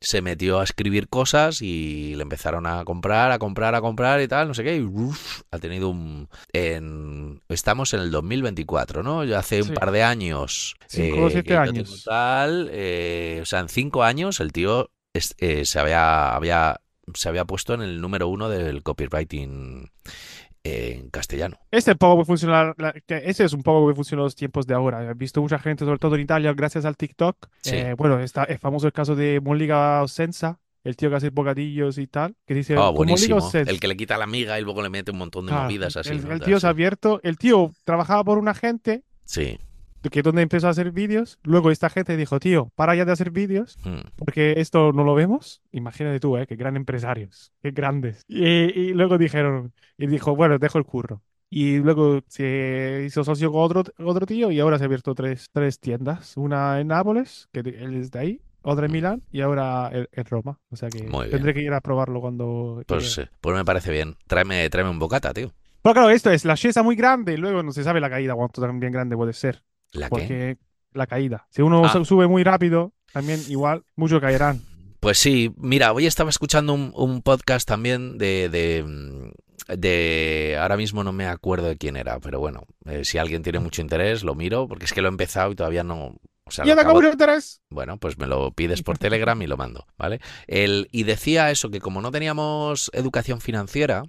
se 0.00 0.22
metió 0.22 0.60
a 0.60 0.64
escribir 0.64 1.08
cosas 1.08 1.62
y 1.62 2.14
le 2.16 2.22
empezaron 2.22 2.66
a 2.66 2.84
comprar, 2.84 3.32
a 3.32 3.38
comprar, 3.38 3.74
a 3.74 3.80
comprar 3.80 4.20
y 4.20 4.28
tal, 4.28 4.48
no 4.48 4.54
sé 4.54 4.62
qué, 4.62 4.76
y 4.76 4.80
uf, 4.82 5.42
ha 5.50 5.58
tenido 5.58 5.88
un... 5.88 6.28
En, 6.52 7.42
estamos 7.48 7.94
en 7.94 8.00
el 8.00 8.10
2024, 8.10 9.02
¿no? 9.02 9.24
Ya 9.24 9.38
hace 9.38 9.62
un 9.62 9.68
par 9.74 9.90
de 9.90 10.02
años. 10.02 10.76
Cinco 10.86 11.22
o 11.22 11.28
eh, 11.28 11.32
siete 11.32 11.54
yo 11.54 11.60
años. 11.60 12.04
Tal, 12.04 12.68
eh, 12.72 13.40
o 13.42 13.46
sea, 13.46 13.60
en 13.60 13.68
cinco 13.68 14.02
años 14.02 14.40
el 14.40 14.52
tío 14.52 14.90
es- 15.14 15.34
eh, 15.38 15.64
se, 15.64 15.78
había, 15.80 16.34
había, 16.34 16.80
se 17.14 17.28
había 17.28 17.44
puesto 17.44 17.74
en 17.74 17.82
el 17.82 18.00
número 18.00 18.28
uno 18.28 18.48
del 18.48 18.82
copywriting 18.82 19.90
en 20.66 21.10
castellano. 21.10 21.58
Este 21.70 21.92
un 21.92 21.98
poco 21.98 22.24
ese 23.08 23.44
es 23.44 23.52
un 23.52 23.62
poco 23.62 23.88
que 23.88 23.94
funcionan 23.94 24.24
los 24.24 24.34
tiempos 24.34 24.66
de 24.66 24.74
ahora. 24.74 25.10
He 25.10 25.14
visto 25.14 25.40
mucha 25.40 25.58
gente, 25.58 25.84
sobre 25.84 25.98
todo 25.98 26.14
en 26.16 26.22
Italia, 26.22 26.52
gracias 26.54 26.84
al 26.84 26.96
TikTok. 26.96 27.36
Sí. 27.62 27.76
Eh, 27.76 27.94
bueno, 27.96 28.18
está, 28.20 28.44
es 28.44 28.60
famoso 28.60 28.86
el 28.86 28.92
caso 28.92 29.14
de 29.14 29.40
Moliga 29.40 30.02
Osenza, 30.02 30.58
el 30.84 30.96
tío 30.96 31.10
que 31.10 31.16
hace 31.16 31.30
bocadillos 31.30 31.98
y 31.98 32.06
tal, 32.06 32.36
que 32.46 32.54
dice, 32.54 32.74
Oh, 32.76 32.94
"Con 32.94 32.94
Moliga 32.94 32.96
buenísimo. 32.98 33.36
Osenza". 33.38 33.70
El 33.70 33.80
que 33.80 33.88
le 33.88 33.96
quita 33.96 34.16
la 34.18 34.26
miga 34.26 34.58
y 34.58 34.62
luego 34.62 34.82
le 34.82 34.90
mete 34.90 35.10
un 35.10 35.18
montón 35.18 35.46
de 35.46 35.50
Claro, 35.50 35.64
movidas 35.64 35.96
así. 35.96 36.10
el, 36.10 36.30
el 36.30 36.40
tío 36.40 36.60
se 36.60 36.66
ha 36.66 36.70
abierto, 36.70 37.20
el 37.22 37.38
tío 37.38 37.72
trabajaba 37.84 38.22
por 38.24 38.38
una 38.38 38.54
gente 38.54 39.02
Sí. 39.24 39.58
Que 40.10 40.22
donde 40.22 40.42
empezó 40.42 40.66
a 40.66 40.70
hacer 40.70 40.92
vídeos. 40.92 41.38
Luego 41.42 41.70
esta 41.70 41.90
gente 41.90 42.16
dijo, 42.16 42.38
tío, 42.40 42.70
para 42.74 42.94
ya 42.94 43.04
de 43.04 43.12
hacer 43.12 43.30
vídeos, 43.30 43.78
Mm. 43.84 44.08
porque 44.16 44.54
esto 44.58 44.92
no 44.92 45.04
lo 45.04 45.14
vemos. 45.14 45.62
Imagínate 45.72 46.20
tú, 46.20 46.36
¿eh? 46.36 46.46
Qué 46.46 46.56
gran 46.56 46.76
empresarios, 46.76 47.52
qué 47.62 47.70
grandes. 47.70 48.22
Y, 48.28 48.44
y 48.46 48.92
luego 48.94 49.18
dijeron, 49.18 49.72
y 49.98 50.06
dijo, 50.06 50.34
bueno, 50.36 50.58
dejo 50.58 50.78
el 50.78 50.84
curro. 50.84 51.22
Y 51.48 51.78
luego 51.78 52.20
se 52.26 53.04
hizo 53.06 53.22
socio 53.22 53.52
con 53.52 53.62
otro, 53.62 53.84
otro 54.04 54.26
tío 54.26 54.50
y 54.50 54.58
ahora 54.58 54.78
se 54.78 54.84
ha 54.84 54.86
abierto 54.86 55.14
tres, 55.14 55.46
tres 55.52 55.78
tiendas. 55.78 56.36
Una 56.36 56.80
en 56.80 56.88
Nápoles, 56.88 57.48
que 57.52 57.60
él 57.60 57.94
es 58.00 58.10
de 58.10 58.18
ahí, 58.18 58.40
otra 58.62 58.86
en 58.86 58.92
Milán 58.92 59.22
y 59.30 59.42
ahora 59.42 59.90
en, 59.92 60.24
Roma. 60.24 60.58
O 60.70 60.76
sea 60.76 60.88
que 60.90 61.02
tendré 61.30 61.54
que 61.54 61.62
ir 61.62 61.72
a 61.72 61.80
probarlo 61.80 62.20
cuando... 62.20 62.82
Pues, 62.86 63.12
sí, 63.14 63.22
pues 63.40 63.56
me 63.56 63.64
parece 63.64 63.92
bien. 63.92 64.16
Tráeme, 64.26 64.68
tráeme 64.70 64.90
un 64.90 64.98
bocata, 64.98 65.32
tío. 65.32 65.52
Pero 65.82 65.94
claro, 65.94 66.10
esto 66.10 66.32
es 66.32 66.44
la 66.44 66.56
chiesa 66.56 66.82
muy 66.82 66.96
grande 66.96 67.34
y 67.34 67.36
luego 67.36 67.62
no 67.62 67.70
se 67.70 67.84
sabe 67.84 68.00
la 68.00 68.10
caída 68.10 68.34
cuánto 68.34 68.60
tan 68.60 68.80
bien 68.80 68.92
grande 68.92 69.14
puede 69.16 69.32
ser. 69.32 69.62
¿La 69.92 70.06
qué? 70.06 70.10
Porque 70.10 70.56
la 70.92 71.06
caída. 71.06 71.46
Si 71.50 71.62
uno 71.62 71.84
Ah. 71.84 71.92
su- 71.92 72.04
sube 72.04 72.26
muy 72.26 72.42
rápido, 72.44 72.92
también 73.12 73.40
igual 73.48 73.84
muchos 73.96 74.20
caerán. 74.20 74.62
Pues 75.00 75.18
sí, 75.18 75.52
mira, 75.56 75.92
hoy 75.92 76.06
estaba 76.06 76.30
escuchando 76.30 76.72
un, 76.72 76.92
un 76.94 77.22
podcast 77.22 77.68
también 77.68 78.18
de, 78.18 78.48
de, 78.48 78.82
mm, 78.82 79.76
de- 79.78 80.56
Ahora 80.60 80.76
mismo 80.76 81.04
no 81.04 81.12
me 81.12 81.26
acuerdo 81.26 81.66
de 81.68 81.76
quién 81.76 81.96
era, 81.96 82.18
pero 82.20 82.40
bueno, 82.40 82.62
eh, 82.86 83.04
si 83.04 83.18
alguien 83.18 83.42
tiene 83.42 83.58
mucho 83.58 83.82
interés, 83.82 84.22
lo 84.24 84.34
miro, 84.34 84.66
porque 84.68 84.84
es 84.86 84.92
que 84.92 85.02
lo 85.02 85.08
he 85.08 85.10
empezado 85.10 85.52
y 85.52 85.54
todavía 85.56 85.84
no... 85.84 86.16
O 86.48 86.50
sea, 86.52 86.64
y 86.64 86.68
lo 86.68 86.74
ahora 86.74 86.82
acabo- 86.82 87.02
interés. 87.12 87.60
Bueno, 87.70 87.98
pues 87.98 88.18
me 88.18 88.26
lo 88.26 88.52
pides 88.52 88.82
por 88.82 88.98
Telegram 88.98 89.40
y 89.42 89.46
lo 89.48 89.56
mando, 89.56 89.86
¿vale? 89.98 90.20
El, 90.46 90.88
y 90.92 91.02
decía 91.02 91.50
eso, 91.50 91.70
que 91.70 91.80
como 91.80 92.00
no 92.00 92.10
teníamos 92.12 92.90
educación 92.94 93.40
financiera, 93.40 94.04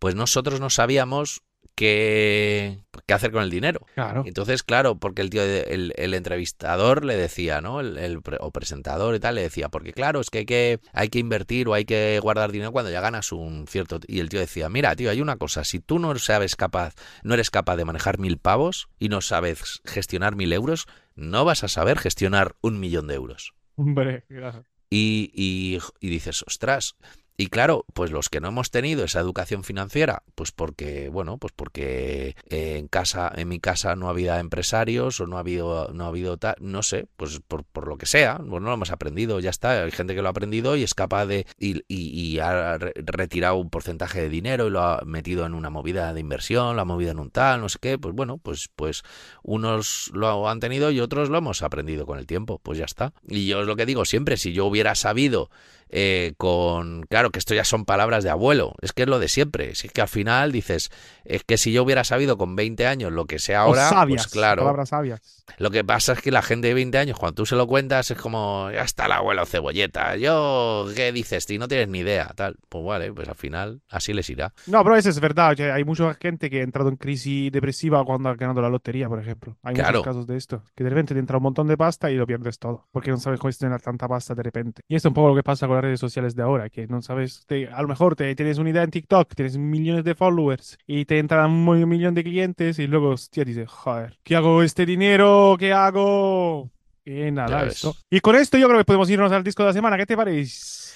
pues 0.00 0.14
nosotros 0.16 0.60
no 0.60 0.70
sabíamos 0.70 1.42
qué, 1.78 2.80
qué 3.06 3.14
hacer 3.14 3.30
con 3.30 3.42
el 3.44 3.50
dinero. 3.50 3.86
Claro. 3.94 4.24
Entonces, 4.26 4.64
claro, 4.64 4.96
porque 4.96 5.22
el 5.22 5.30
tío, 5.30 5.42
el, 5.42 5.92
el 5.96 6.12
entrevistador 6.14 7.04
le 7.04 7.16
decía, 7.16 7.60
¿no? 7.60 7.78
El, 7.80 8.20
o 8.40 8.50
presentador 8.50 9.14
y 9.14 9.20
tal, 9.20 9.36
le 9.36 9.42
decía, 9.42 9.68
porque 9.68 9.92
claro, 9.92 10.20
es 10.20 10.28
que 10.30 10.38
hay, 10.38 10.46
que 10.46 10.80
hay 10.92 11.08
que 11.08 11.20
invertir 11.20 11.68
o 11.68 11.74
hay 11.74 11.84
que 11.84 12.18
guardar 12.20 12.50
dinero 12.50 12.72
cuando 12.72 12.90
ya 12.90 13.00
ganas 13.00 13.30
un 13.30 13.66
cierto... 13.68 14.00
Y 14.08 14.18
el 14.18 14.28
tío 14.28 14.40
decía, 14.40 14.68
mira, 14.68 14.94
tío, 14.96 15.10
hay 15.10 15.20
una 15.20 15.36
cosa, 15.36 15.62
si 15.62 15.78
tú 15.78 15.98
no 16.00 16.18
sabes 16.18 16.56
capaz, 16.56 16.94
no 17.22 17.34
eres 17.34 17.50
capaz 17.50 17.76
de 17.76 17.84
manejar 17.84 18.18
mil 18.18 18.38
pavos 18.38 18.88
y 18.98 19.08
no 19.08 19.20
sabes 19.20 19.80
gestionar 19.84 20.34
mil 20.34 20.52
euros, 20.52 20.86
no 21.14 21.44
vas 21.44 21.62
a 21.62 21.68
saber 21.68 21.98
gestionar 21.98 22.56
un 22.60 22.80
millón 22.80 23.06
de 23.06 23.14
euros. 23.14 23.54
Hombre, 23.76 24.24
claro. 24.28 24.64
Y, 24.90 25.30
y- 25.32 25.78
y 26.00 26.10
dices, 26.10 26.42
ostras, 26.46 26.96
Y 27.40 27.46
claro, 27.50 27.84
pues 27.94 28.10
los 28.10 28.28
que 28.30 28.40
no 28.40 28.48
hemos 28.48 28.72
tenido 28.72 29.04
esa 29.04 29.20
educación 29.20 29.62
financiera, 29.62 30.24
pues 30.34 30.50
porque, 30.50 31.08
bueno, 31.08 31.38
pues 31.38 31.52
porque 31.54 32.34
en 32.50 32.88
casa, 32.88 33.30
en 33.32 33.46
mi 33.46 33.60
casa 33.60 33.94
no 33.94 34.08
había 34.08 34.40
empresarios 34.40 35.20
o 35.20 35.28
no 35.28 35.36
ha 35.36 35.40
habido, 35.40 35.88
no 35.94 36.02
ha 36.04 36.08
habido 36.08 36.36
tal, 36.36 36.56
no 36.58 36.82
sé, 36.82 37.06
pues 37.16 37.38
por, 37.46 37.62
por 37.62 37.86
lo 37.86 37.96
que 37.96 38.06
sea, 38.06 38.38
bueno, 38.42 38.66
lo 38.66 38.74
hemos 38.74 38.90
aprendido, 38.90 39.38
ya 39.38 39.50
está. 39.50 39.84
Hay 39.84 39.92
gente 39.92 40.16
que 40.16 40.20
lo 40.22 40.26
ha 40.26 40.32
aprendido 40.32 40.74
y 40.74 40.82
es 40.82 40.94
capaz 40.94 41.26
de, 41.26 41.46
y, 41.60 41.78
y- 41.86 42.10
y 42.10 42.40
ha 42.40 42.76
re- 42.76 42.92
retirado 42.96 43.54
un 43.54 43.70
porcentaje 43.70 44.20
de 44.20 44.30
dinero 44.30 44.66
y 44.66 44.70
lo 44.70 44.82
ha 44.82 45.02
metido 45.06 45.46
en 45.46 45.54
una 45.54 45.70
movida 45.70 46.12
de 46.12 46.18
inversión, 46.20 46.74
lo 46.74 46.82
ha 46.82 46.84
movido 46.84 47.12
en 47.12 47.20
un 47.20 47.30
tal, 47.30 47.60
no 47.60 47.68
sé 47.68 47.78
qué, 47.80 47.98
pues 47.98 48.16
bueno, 48.16 48.38
pues, 48.38 48.68
pues 48.74 49.04
unos 49.44 50.10
lo 50.12 50.48
han 50.48 50.58
tenido 50.58 50.90
y 50.90 50.98
otros 50.98 51.28
lo 51.30 51.38
hemos 51.38 51.62
aprendido 51.62 52.04
con 52.04 52.18
el 52.18 52.26
tiempo, 52.26 52.58
pues 52.62 52.78
ya 52.78 52.84
está. 52.84 53.12
Y 53.28 53.46
yo 53.46 53.60
es 53.60 53.66
lo 53.68 53.76
que 53.76 53.86
digo 53.86 54.04
siempre, 54.04 54.36
si 54.36 54.52
yo 54.52 54.66
hubiera 54.66 54.96
sabido 54.96 55.50
eh, 55.90 56.34
con, 56.36 57.02
claro 57.08 57.30
que 57.30 57.38
esto 57.38 57.54
ya 57.54 57.64
son 57.64 57.84
palabras 57.84 58.24
de 58.24 58.30
abuelo, 58.30 58.74
es 58.80 58.92
que 58.92 59.02
es 59.02 59.08
lo 59.08 59.18
de 59.18 59.28
siempre, 59.28 59.74
si 59.74 59.86
es 59.88 59.92
que 59.92 60.00
al 60.00 60.08
final 60.08 60.52
dices, 60.52 60.90
es 61.24 61.44
que 61.44 61.56
si 61.58 61.72
yo 61.72 61.82
hubiera 61.82 62.04
sabido 62.04 62.36
con 62.38 62.56
20 62.56 62.86
años 62.86 63.12
lo 63.12 63.26
que 63.26 63.38
sé 63.38 63.54
ahora, 63.54 63.86
o 63.86 63.90
sabias, 63.90 64.24
pues 64.24 64.32
claro, 64.32 64.62
palabras 64.62 64.88
sabias. 64.90 65.44
lo 65.58 65.70
que 65.70 65.84
pasa 65.84 66.12
es 66.12 66.20
que 66.22 66.30
la 66.30 66.42
gente 66.42 66.68
de 66.68 66.74
20 66.74 66.98
años, 66.98 67.18
cuando 67.18 67.34
tú 67.36 67.46
se 67.46 67.56
lo 67.56 67.66
cuentas, 67.66 68.10
es 68.10 68.18
como, 68.18 68.70
ya 68.72 68.82
está 68.82 69.06
el 69.06 69.12
abuelo 69.12 69.44
cebolleta, 69.46 70.16
yo, 70.16 70.86
¿qué 70.94 71.12
dices? 71.12 71.44
Si 71.44 71.58
no 71.58 71.68
tienes 71.68 71.88
ni 71.88 72.00
idea, 72.00 72.30
tal. 72.36 72.56
Pues 72.68 72.84
vale, 72.84 73.12
pues 73.12 73.28
al 73.28 73.34
final 73.34 73.80
así 73.88 74.12
les 74.12 74.28
irá. 74.30 74.52
No, 74.66 74.82
pero 74.82 74.96
eso 74.96 75.08
es 75.08 75.18
verdad. 75.20 75.52
o 75.52 75.56
sea, 75.56 75.74
hay 75.74 75.84
mucha 75.84 76.12
gente 76.14 76.50
que 76.50 76.60
ha 76.60 76.62
entrado 76.62 76.88
en 76.90 76.96
crisis 76.96 77.50
depresiva 77.50 78.04
cuando 78.04 78.28
ha 78.28 78.34
ganado 78.34 78.60
la 78.60 78.68
lotería, 78.68 79.08
por 79.08 79.18
ejemplo. 79.20 79.56
Hay 79.62 79.74
Claro. 79.74 79.98
muchos 80.00 80.04
casos 80.04 80.26
de 80.26 80.36
esto. 80.36 80.62
Que 80.74 80.84
de 80.84 80.90
repente 80.90 81.14
te 81.14 81.20
entra 81.20 81.38
un 81.38 81.42
montón 81.44 81.66
de 81.68 81.76
pasta 81.76 82.10
y 82.10 82.16
lo 82.16 82.26
pierdes 82.26 82.58
todo. 82.58 82.86
Porque 82.92 83.10
no 83.10 83.16
sabes 83.18 83.40
cómo 83.40 83.48
gestionar 83.48 83.80
tanta 83.80 84.06
pasta 84.08 84.34
de 84.34 84.42
repente. 84.42 84.82
Y 84.88 84.96
esto 84.96 85.08
es 85.08 85.10
un 85.10 85.14
poco 85.14 85.28
lo 85.28 85.34
que 85.36 85.42
pasa 85.42 85.66
con 85.66 85.77
las 85.78 85.84
redes 85.84 86.00
sociales 86.00 86.34
de 86.34 86.42
ahora. 86.42 86.68
Que 86.70 86.86
no 86.86 87.00
sabes. 87.02 87.44
te- 87.46 87.68
a 87.68 87.80
lo 87.82 87.88
mejor 87.88 88.14
te, 88.16 88.34
tienes 88.34 88.58
una 88.58 88.70
idea 88.70 88.82
en 88.82 88.90
TikTok, 88.90 89.34
tienes 89.34 89.56
millones 89.58 90.04
de 90.04 90.14
followers 90.14 90.78
y 90.86 91.04
te 91.04 91.18
entran 91.18 91.50
un 91.50 91.88
millón 91.88 92.14
de 92.14 92.22
clientes 92.24 92.78
y 92.78 92.86
luego, 92.86 93.10
hostia, 93.10 93.44
dices, 93.44 93.68
joder, 93.68 94.18
¿qué 94.22 94.36
hago 94.36 94.62
este 94.62 94.84
dinero? 94.86 95.56
¿Qué 95.58 95.72
hago? 95.72 96.70
Y 97.04 97.30
nada, 97.30 97.64
esto. 97.64 97.96
Y 98.10 98.20
con 98.20 98.36
esto 98.36 98.58
yo 98.58 98.66
creo 98.68 98.78
que 98.78 98.84
podemos 98.84 99.08
irnos 99.08 99.32
al 99.32 99.42
disco 99.42 99.62
de 99.62 99.68
la 99.68 99.72
semana. 99.72 99.96
¿Qué 99.96 100.04
te 100.06 100.16
parece? 100.16 100.92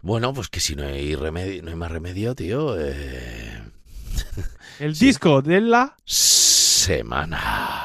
Bueno, 0.00 0.32
pues 0.32 0.48
que 0.48 0.60
si 0.60 0.76
no 0.76 0.84
hay 0.84 1.14
remedio, 1.16 1.62
no 1.62 1.70
hay 1.70 1.76
más 1.76 1.90
remedio, 1.90 2.34
tío. 2.34 2.80
eh, 2.80 3.60
El 4.78 4.94
disco 4.94 5.42
de 5.42 5.60
la 5.60 5.96
Semana. 6.04 7.83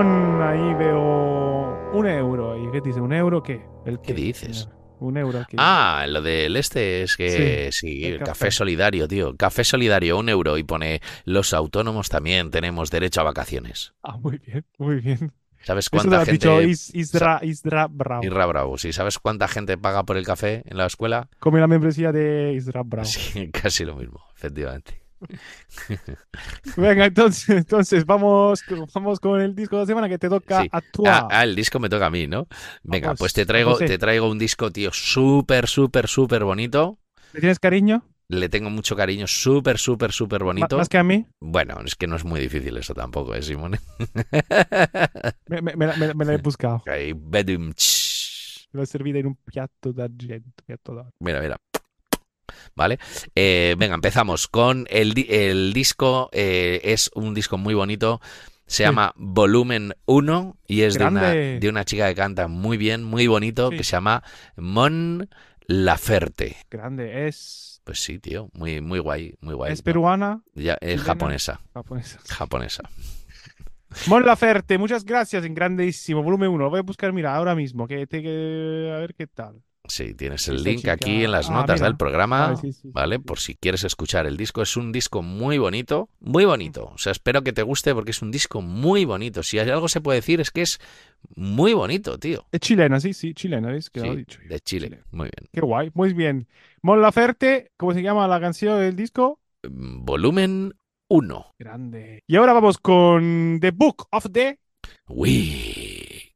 Ahí 0.00 0.74
veo 0.74 1.90
un 1.92 2.06
euro. 2.06 2.52
ahí. 2.54 2.68
¿Qué 2.72 2.80
dice? 2.80 3.00
¿Un 3.00 3.12
euro 3.12 3.42
qué? 3.42 3.64
¿El 3.86 4.00
¿Qué 4.00 4.12
dices? 4.12 4.58
señor? 4.62 4.74
Un 4.98 5.16
euro 5.18 5.38
aquí. 5.40 5.56
Ah, 5.60 6.04
lo 6.08 6.20
del 6.22 6.56
este 6.56 7.02
es 7.02 7.16
que 7.16 7.68
sí, 7.72 8.04
el 8.04 8.14
el 8.14 8.18
café. 8.18 8.30
café 8.30 8.50
solidario, 8.50 9.06
tío. 9.06 9.36
Café 9.36 9.62
solidario, 9.62 10.18
un 10.18 10.28
euro. 10.28 10.58
Y 10.58 10.64
pone, 10.64 11.00
los 11.24 11.52
autónomos 11.52 12.08
también 12.08 12.50
tenemos 12.50 12.90
derecho 12.90 13.20
a 13.20 13.24
vacaciones. 13.24 13.94
Ah, 14.02 14.16
muy 14.16 14.38
bien, 14.38 14.64
muy 14.78 14.96
bien. 14.96 15.32
¿Sabes 15.62 15.86
Eso 15.86 15.90
te 15.90 15.96
lo 15.96 16.02
cuánta 16.02 16.22
has 16.22 16.28
dicho 16.28 16.50
gente... 16.58 16.68
Is- 16.70 16.94
Isra, 16.94 17.38
Isra 17.42 17.86
Bravo. 17.88 18.24
Irra 18.24 18.46
Bravo, 18.46 18.76
sí. 18.78 18.92
¿Sabes 18.92 19.18
cuánta 19.20 19.46
gente 19.46 19.78
paga 19.78 20.02
por 20.02 20.16
el 20.16 20.24
café 20.26 20.62
en 20.66 20.76
la 20.76 20.86
escuela? 20.86 21.28
Come 21.38 21.60
la 21.60 21.66
membresía 21.68 22.10
de 22.10 22.52
Isra 22.54 22.82
Bravo. 22.84 23.06
Sí, 23.06 23.50
casi 23.52 23.84
lo 23.84 23.94
mismo, 23.94 24.20
efectivamente. 24.36 25.03
Venga, 26.76 27.06
entonces, 27.06 27.48
entonces 27.50 28.04
vamos, 28.04 28.64
vamos 28.94 29.20
con 29.20 29.40
el 29.40 29.54
disco 29.54 29.76
de 29.76 29.82
la 29.82 29.86
semana 29.86 30.08
que 30.08 30.18
te 30.18 30.28
toca 30.28 30.62
Sí. 30.62 30.68
actuar. 30.72 31.24
Ah, 31.24 31.28
ah, 31.30 31.44
el 31.44 31.54
disco 31.54 31.78
me 31.78 31.88
toca 31.88 32.06
a 32.06 32.10
mí, 32.10 32.26
¿no? 32.26 32.46
Venga, 32.82 33.08
Vamos, 33.08 33.18
pues 33.20 33.32
te 33.32 33.46
traigo, 33.46 33.76
te 33.78 33.98
traigo 33.98 34.28
un 34.28 34.38
disco, 34.38 34.70
tío, 34.70 34.90
súper, 34.92 35.68
súper, 35.68 36.08
súper 36.08 36.44
bonito. 36.44 36.98
¿Le 37.32 37.40
tienes 37.40 37.58
cariño? 37.58 38.02
Le 38.28 38.48
tengo 38.48 38.70
mucho 38.70 38.96
cariño, 38.96 39.26
súper, 39.26 39.78
súper, 39.78 40.10
súper 40.12 40.42
bonito. 40.44 40.78
Más 40.78 40.88
que 40.88 40.98
a 40.98 41.04
mí. 41.04 41.26
Bueno, 41.40 41.76
es 41.84 41.94
que 41.94 42.06
no 42.06 42.16
es 42.16 42.24
muy 42.24 42.40
difícil 42.40 42.76
eso 42.76 42.94
tampoco, 42.94 43.34
¿eh, 43.34 43.42
Simone? 43.42 43.78
Me, 45.48 45.60
me- 45.60 45.76
me 45.76 45.86
la- 45.86 46.14
me 46.14 46.34
he 46.34 46.38
buscado. 46.38 46.82
Ahí, 46.86 47.12
bedum, 47.14 47.72
he 48.72 48.86
servido 48.86 49.18
en 49.18 49.26
un 49.26 49.36
piatto 49.36 49.92
d'argento. 49.92 50.64
piatto 50.66 50.94
d'oro. 50.94 51.10
Mira, 51.20 51.40
mira. 51.40 51.56
¿Vale? 52.74 52.98
Eh, 53.34 53.74
venga, 53.78 53.94
empezamos 53.94 54.48
con 54.48 54.86
el, 54.90 55.14
el 55.28 55.72
disco. 55.72 56.28
eh, 56.32 56.80
es 56.84 57.10
un 57.14 57.34
disco 57.34 57.58
muy 57.58 57.74
bonito. 57.74 58.20
Se 58.66 58.78
Sí. 58.78 58.82
llama 58.84 59.12
Volumen 59.16 59.92
1 60.06 60.56
y 60.66 60.82
es 60.82 60.94
de 60.94 61.04
una, 61.04 61.30
de 61.32 61.68
una 61.68 61.84
chica 61.84 62.08
que 62.08 62.14
canta 62.14 62.48
muy 62.48 62.76
bien, 62.78 63.04
muy 63.04 63.26
bonito, 63.26 63.70
Sí. 63.70 63.76
que 63.76 63.84
se 63.84 63.92
llama 63.92 64.22
Mon 64.56 65.28
Laferte. 65.66 66.56
Grande. 66.70 67.26
Es, 67.28 67.80
Pues 67.84 68.00
sí, 68.02 68.18
tío, 68.18 68.48
muy, 68.54 68.80
muy 68.80 68.98
guay, 69.00 69.34
muy 69.40 69.54
guay. 69.54 69.72
es 69.72 69.82
peruana, 69.82 70.40
Ya, 70.54 70.78
es 70.80 71.02
japonesa, 71.02 71.60
japonesa. 71.74 72.18
japonesa. 72.28 72.82
Mon 74.08 74.24
Laferte, 74.24 74.78
muchas 74.78 75.04
gracias, 75.04 75.44
en 75.44 75.54
grandísimo. 75.54 76.22
Volumen 76.22 76.50
1. 76.50 76.64
Lo 76.64 76.70
voy 76.70 76.80
a 76.80 76.82
buscar, 76.82 77.12
mira, 77.12 77.34
ahora 77.34 77.54
mismo. 77.54 77.86
Que 77.86 78.06
te, 78.06 78.22
que- 78.22 78.92
a 78.94 78.98
ver 78.98 79.14
qué 79.14 79.26
tal. 79.26 79.62
Sí, 79.86 80.14
tienes 80.14 80.48
el 80.48 80.56
Esta 80.56 80.68
link 80.70 80.78
chica- 80.80 80.92
aquí 80.94 81.24
en 81.24 81.30
las 81.30 81.50
Ah, 81.50 81.52
notas 81.56 81.78
del 81.80 81.94
programa, 81.98 82.46
Vale, 82.46 82.56
sí, 82.56 82.72
sí, 82.72 82.80
sí, 82.84 82.90
¿vale? 82.90 83.16
sí. 83.16 83.22
Por 83.22 83.38
si 83.38 83.54
quieres 83.54 83.84
escuchar 83.84 84.24
el 84.26 84.38
disco. 84.38 84.62
Es 84.62 84.78
un 84.78 84.92
disco 84.92 85.20
muy 85.20 85.58
bonito, 85.58 86.08
muy 86.20 86.46
bonito. 86.46 86.86
O 86.94 86.96
sea, 86.96 87.12
espero 87.12 87.42
que 87.42 87.52
te 87.52 87.62
guste 87.62 87.94
porque 87.94 88.12
es 88.12 88.22
un 88.22 88.30
disco 88.30 88.62
muy 88.62 89.04
bonito. 89.04 89.42
Si 89.42 89.58
hay 89.58 89.68
algo 89.68 89.88
se 89.88 90.00
puede 90.00 90.20
decir 90.20 90.40
es 90.40 90.50
que 90.50 90.62
es 90.62 90.80
muy 91.36 91.74
bonito, 91.74 92.18
tío. 92.18 92.46
Es 92.50 92.60
chilena, 92.60 92.98
sí, 92.98 93.12
sí, 93.12 93.34
chilena, 93.34 93.68
¿ves? 93.72 93.90
Que 93.90 94.00
lo 94.00 94.16
dicho 94.16 94.40
yo. 94.42 94.48
de 94.48 94.60
Chile. 94.60 94.86
Chile. 94.88 95.02
Muy 95.10 95.24
bien. 95.24 95.50
Qué 95.52 95.60
guay, 95.60 95.90
muy 95.92 96.14
bien. 96.14 96.48
Mon 96.80 97.02
Laferte, 97.02 97.70
¿cómo 97.76 97.92
se 97.92 98.00
llama 98.00 98.26
la 98.26 98.40
canción 98.40 98.80
del 98.80 98.96
disco? 98.96 99.38
Volumen 99.68 100.72
1. 101.08 101.54
Grande. 101.58 102.22
Y 102.26 102.36
ahora 102.36 102.52
vamos 102.52 102.78
con 102.78 103.58
The 103.60 103.70
Book 103.72 104.06
of 104.10 104.26
the... 104.32 104.58
Week. 105.08 106.32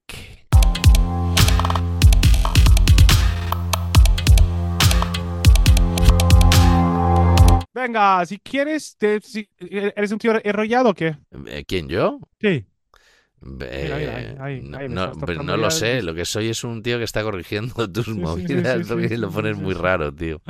Venga, 7.74 8.26
si 8.26 8.38
quieres, 8.38 8.96
te- 8.98 9.20
si- 9.20 9.48
¿eres 9.60 10.10
un 10.10 10.18
tío 10.18 10.32
enrollado 10.42 10.90
o 10.90 10.94
qué? 10.94 11.16
Eh, 11.46 11.64
¿Quién 11.66 11.88
yo? 11.88 12.18
Sí. 12.40 12.64
Eh, 13.60 13.92
mira, 13.96 14.44
ahí, 14.44 14.68
ahí, 14.76 14.88
no, 14.88 15.12
pero 15.24 15.44
no 15.44 15.56
lo 15.56 15.70
sé, 15.70 16.02
lo 16.02 16.12
que 16.12 16.24
soy 16.24 16.48
es 16.48 16.64
un 16.64 16.82
tío 16.82 16.98
que 16.98 17.04
está 17.04 17.22
corrigiendo 17.22 17.88
tus 17.92 18.06
sí, 18.06 18.14
movidas 18.14 18.82
sí, 18.82 18.88
porque 18.88 19.08
sí, 19.08 19.16
lo 19.16 19.30
pones 19.30 19.56
muy 19.56 19.74
raro, 19.74 20.12
tío. 20.12 20.42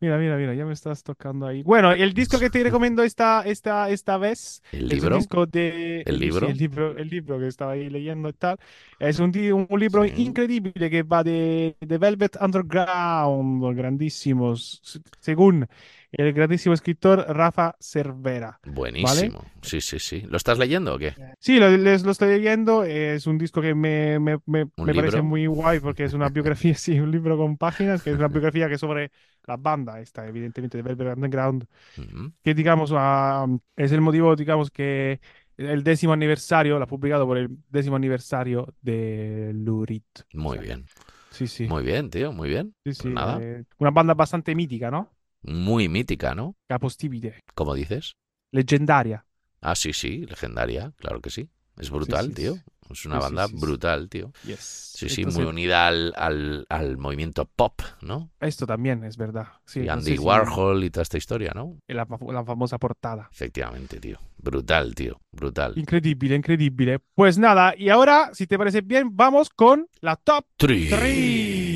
Mira, 0.00 0.16
mira, 0.18 0.36
mira, 0.38 0.54
ya 0.54 0.64
me 0.64 0.72
estás 0.72 1.02
tocando 1.02 1.46
ahí. 1.46 1.62
Bueno, 1.62 1.92
el 1.92 2.14
disco 2.14 2.38
que 2.38 2.48
te 2.48 2.62
recomiendo 2.64 3.02
esta, 3.02 3.42
esta, 3.44 3.90
esta 3.90 4.16
vez 4.16 4.62
¿El 4.72 4.88
es 4.88 5.02
un 5.02 5.10
libro? 5.10 5.12
disco 5.12 5.44
de... 5.44 6.06
¿El 6.06 6.18
sí, 6.30 6.46
libro? 6.46 6.48
el 6.48 6.56
libro, 6.56 6.96
el 6.96 7.08
libro 7.10 7.38
que 7.38 7.46
estaba 7.48 7.72
ahí 7.72 7.90
leyendo 7.90 8.30
y 8.30 8.32
tal. 8.32 8.56
Es 8.98 9.18
un, 9.18 9.30
un 9.68 9.80
libro 9.80 10.06
Sí. 10.06 10.12
increíble 10.14 10.72
que 10.90 11.02
va 11.02 11.22
de, 11.22 11.76
de 11.80 11.98
Velvet 11.98 12.36
Underground, 12.40 13.76
grandísimos, 13.76 14.80
según 15.20 15.68
el 16.12 16.32
grandísimo 16.32 16.74
escritor 16.74 17.24
Rafa 17.28 17.76
Cervera. 17.80 18.60
Buenísimo. 18.64 19.44
Sí, 19.62 19.80
sí, 19.80 19.98
sí. 19.98 20.20
¿Lo 20.22 20.36
estás 20.36 20.58
leyendo 20.58 20.94
o 20.94 20.98
qué? 20.98 21.14
Sí, 21.38 21.58
lo, 21.58 21.68
les, 21.70 22.02
lo 22.04 22.12
estoy 22.12 22.28
leyendo. 22.30 22.84
Es 22.84 23.26
un 23.26 23.38
disco 23.38 23.60
que 23.60 23.74
me, 23.74 24.18
me, 24.18 24.38
me, 24.46 24.66
¿Un 24.76 24.86
me 24.86 24.94
parece 24.94 25.22
muy 25.22 25.46
guay 25.46 25.80
porque 25.80 26.04
es 26.04 26.12
una 26.14 26.28
biografía, 26.28 26.74
sí, 26.76 26.98
un 27.00 27.10
libro 27.10 27.36
con 27.36 27.56
páginas, 27.56 28.02
que 28.02 28.10
es 28.10 28.16
una 28.16 28.28
biografía 28.28 28.68
que 28.68 28.74
es 28.74 28.80
sobre 28.80 29.10
la 29.46 29.56
banda 29.56 30.00
esta, 30.00 30.26
evidentemente, 30.26 30.76
de 30.78 30.82
Velvet 30.82 31.16
Underground, 31.16 31.66
Ujú. 31.98 32.32
que 32.42 32.54
digamos 32.54 32.92
ah, 32.94 33.46
es 33.76 33.92
el 33.92 34.00
motivo, 34.00 34.36
digamos, 34.36 34.70
que 34.70 35.20
el 35.56 35.84
décimo 35.84 36.12
aniversario, 36.14 36.78
la 36.78 36.84
ha 36.84 36.88
publicado 36.88 37.26
por 37.26 37.38
el 37.38 37.50
décimo 37.70 37.96
aniversario 37.96 38.74
de 38.82 39.52
Lurid. 39.54 40.02
Muy 40.32 40.58
O 40.58 40.62
sea, 40.62 40.66
bien. 40.66 40.86
Sí, 41.30 41.46
sí. 41.48 41.68
Muy 41.68 41.82
bien, 41.84 42.10
tío, 42.10 42.32
muy 42.32 42.48
bien. 42.48 42.74
sí, 42.84 42.94
Pues 42.96 43.08
sí, 43.10 43.14
nada. 43.14 43.38
eh, 43.38 43.64
una 43.78 43.90
banda 43.90 44.14
bastante 44.14 44.54
mítica, 44.54 44.90
¿no? 44.90 45.14
Muy 45.42 45.88
mítica, 45.88 46.34
¿no? 46.34 46.56
Capostipite, 46.68 47.40
¿Cómo 47.54 47.74
dices? 47.74 48.14
leggendaria. 48.52 49.24
Ah, 49.60 49.74
sí, 49.74 49.92
sí, 49.92 50.26
legendaria, 50.26 50.92
claro 50.96 51.20
que 51.20 51.30
sí. 51.30 51.48
Es 51.78 51.90
brutal, 51.90 52.26
sí, 52.28 52.34
tío. 52.34 52.54
Es 52.90 53.06
una 53.06 53.16
Sí, 53.16 53.22
banda 53.22 53.46
brutal, 53.46 54.08
tío. 54.08 54.32
Yes. 54.44 54.92
Sí, 54.96 55.08
sí, 55.08 55.20
Entonces, 55.20 55.40
muy 55.42 55.48
unida 55.48 55.86
al, 55.86 56.12
al, 56.16 56.66
al 56.68 56.98
movimiento 56.98 57.44
pop, 57.44 57.80
¿no? 58.02 58.30
Esto 58.40 58.66
también 58.66 59.04
es 59.04 59.16
verdad. 59.16 59.46
Sí, 59.64 59.80
y 59.82 59.88
Andy 59.88 60.18
Warhol 60.18 60.82
y 60.84 60.90
toda 60.90 61.02
esta 61.02 61.16
historia, 61.16 61.52
¿no? 61.54 61.78
La, 61.86 62.06
la 62.32 62.44
famosa 62.44 62.78
portada. 62.78 63.28
Efectivamente, 63.32 64.00
tío. 64.00 64.18
Brutal, 64.38 64.94
tío. 64.94 65.20
Brutal. 65.30 65.74
Increíble, 65.76 66.34
increíble. 66.34 66.98
Pues 67.14 67.38
nada, 67.38 67.74
y 67.78 67.88
ahora, 67.90 68.30
si 68.34 68.46
te 68.46 68.58
parece 68.58 68.80
bien, 68.80 69.16
vamos 69.16 69.50
con 69.50 69.86
la 70.00 70.16
top 70.16 70.44
Tri. 70.56 70.88
3. 70.90 71.69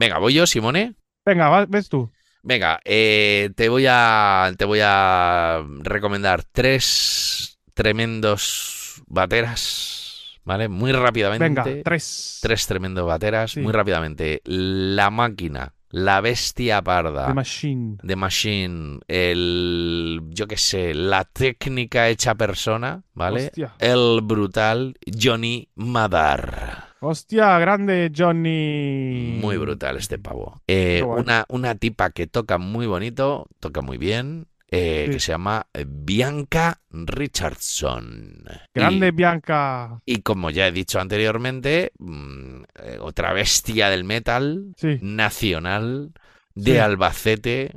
Venga, 0.00 0.16
voy 0.18 0.32
yo, 0.32 0.46
Simone. 0.46 0.94
Venga, 1.26 1.50
va- 1.50 1.66
ves 1.66 1.90
tú. 1.90 2.10
Venga, 2.42 2.80
eh, 2.86 3.50
te 3.54 3.68
voy 3.68 3.84
a 3.86 4.50
te 4.56 4.64
voy 4.64 4.80
a 4.82 5.62
recomendar 5.82 6.42
tres 6.42 7.58
tremendos 7.74 9.02
bateras, 9.08 10.40
¿vale? 10.42 10.68
Muy 10.68 10.92
rápidamente. 10.92 11.44
Venga, 11.44 11.82
tres. 11.84 12.38
Tres 12.40 12.66
tremendos 12.66 13.06
bateras, 13.06 13.50
Sí. 13.50 13.60
muy 13.60 13.74
rápidamente. 13.74 14.40
La 14.44 15.10
máquina, 15.10 15.74
la 15.90 16.22
bestia 16.22 16.80
parda. 16.80 17.26
The 17.26 17.34
Machine. 17.34 17.96
The 18.02 18.16
Machine, 18.16 19.00
el, 19.06 20.22
yo 20.30 20.46
qué 20.46 20.56
sé, 20.56 20.94
la 20.94 21.24
técnica 21.24 22.08
hecha 22.08 22.34
persona, 22.36 23.02
¿vale? 23.12 23.48
Hostia. 23.48 23.74
El 23.78 24.20
brutal 24.22 24.94
Johnny 25.20 25.68
Madar. 25.74 26.88
Hostia, 27.02 27.58
grande 27.58 28.12
Johnny. 28.16 29.38
Muy 29.40 29.56
brutal 29.56 29.96
este 29.96 30.18
pavo. 30.18 30.60
Eh, 30.66 31.02
una, 31.02 31.46
una 31.48 31.74
tipa 31.74 32.10
que 32.10 32.26
toca 32.26 32.58
muy 32.58 32.86
bonito, 32.86 33.46
toca 33.58 33.80
muy 33.80 33.96
bien, 33.96 34.46
eh, 34.70 35.04
Sí. 35.06 35.12
que 35.14 35.20
se 35.20 35.32
llama 35.32 35.66
Bianca 35.86 36.80
Richardson. 36.90 38.44
Grande 38.74 39.08
Y- 39.08 39.10
Bianca. 39.12 40.00
Y, 40.04 40.20
como 40.22 40.50
ya 40.50 40.66
he 40.68 40.72
dicho 40.72 41.00
anteriormente, 41.00 41.92
mm, 41.98 42.62
eh, 42.82 42.98
otra 43.00 43.32
bestia 43.32 43.88
del 43.88 44.04
metal 44.04 44.74
Sí, 44.76 44.98
nacional 45.00 46.12
de 46.54 46.72
Sí. 46.72 46.78
Albacete, 46.78 47.72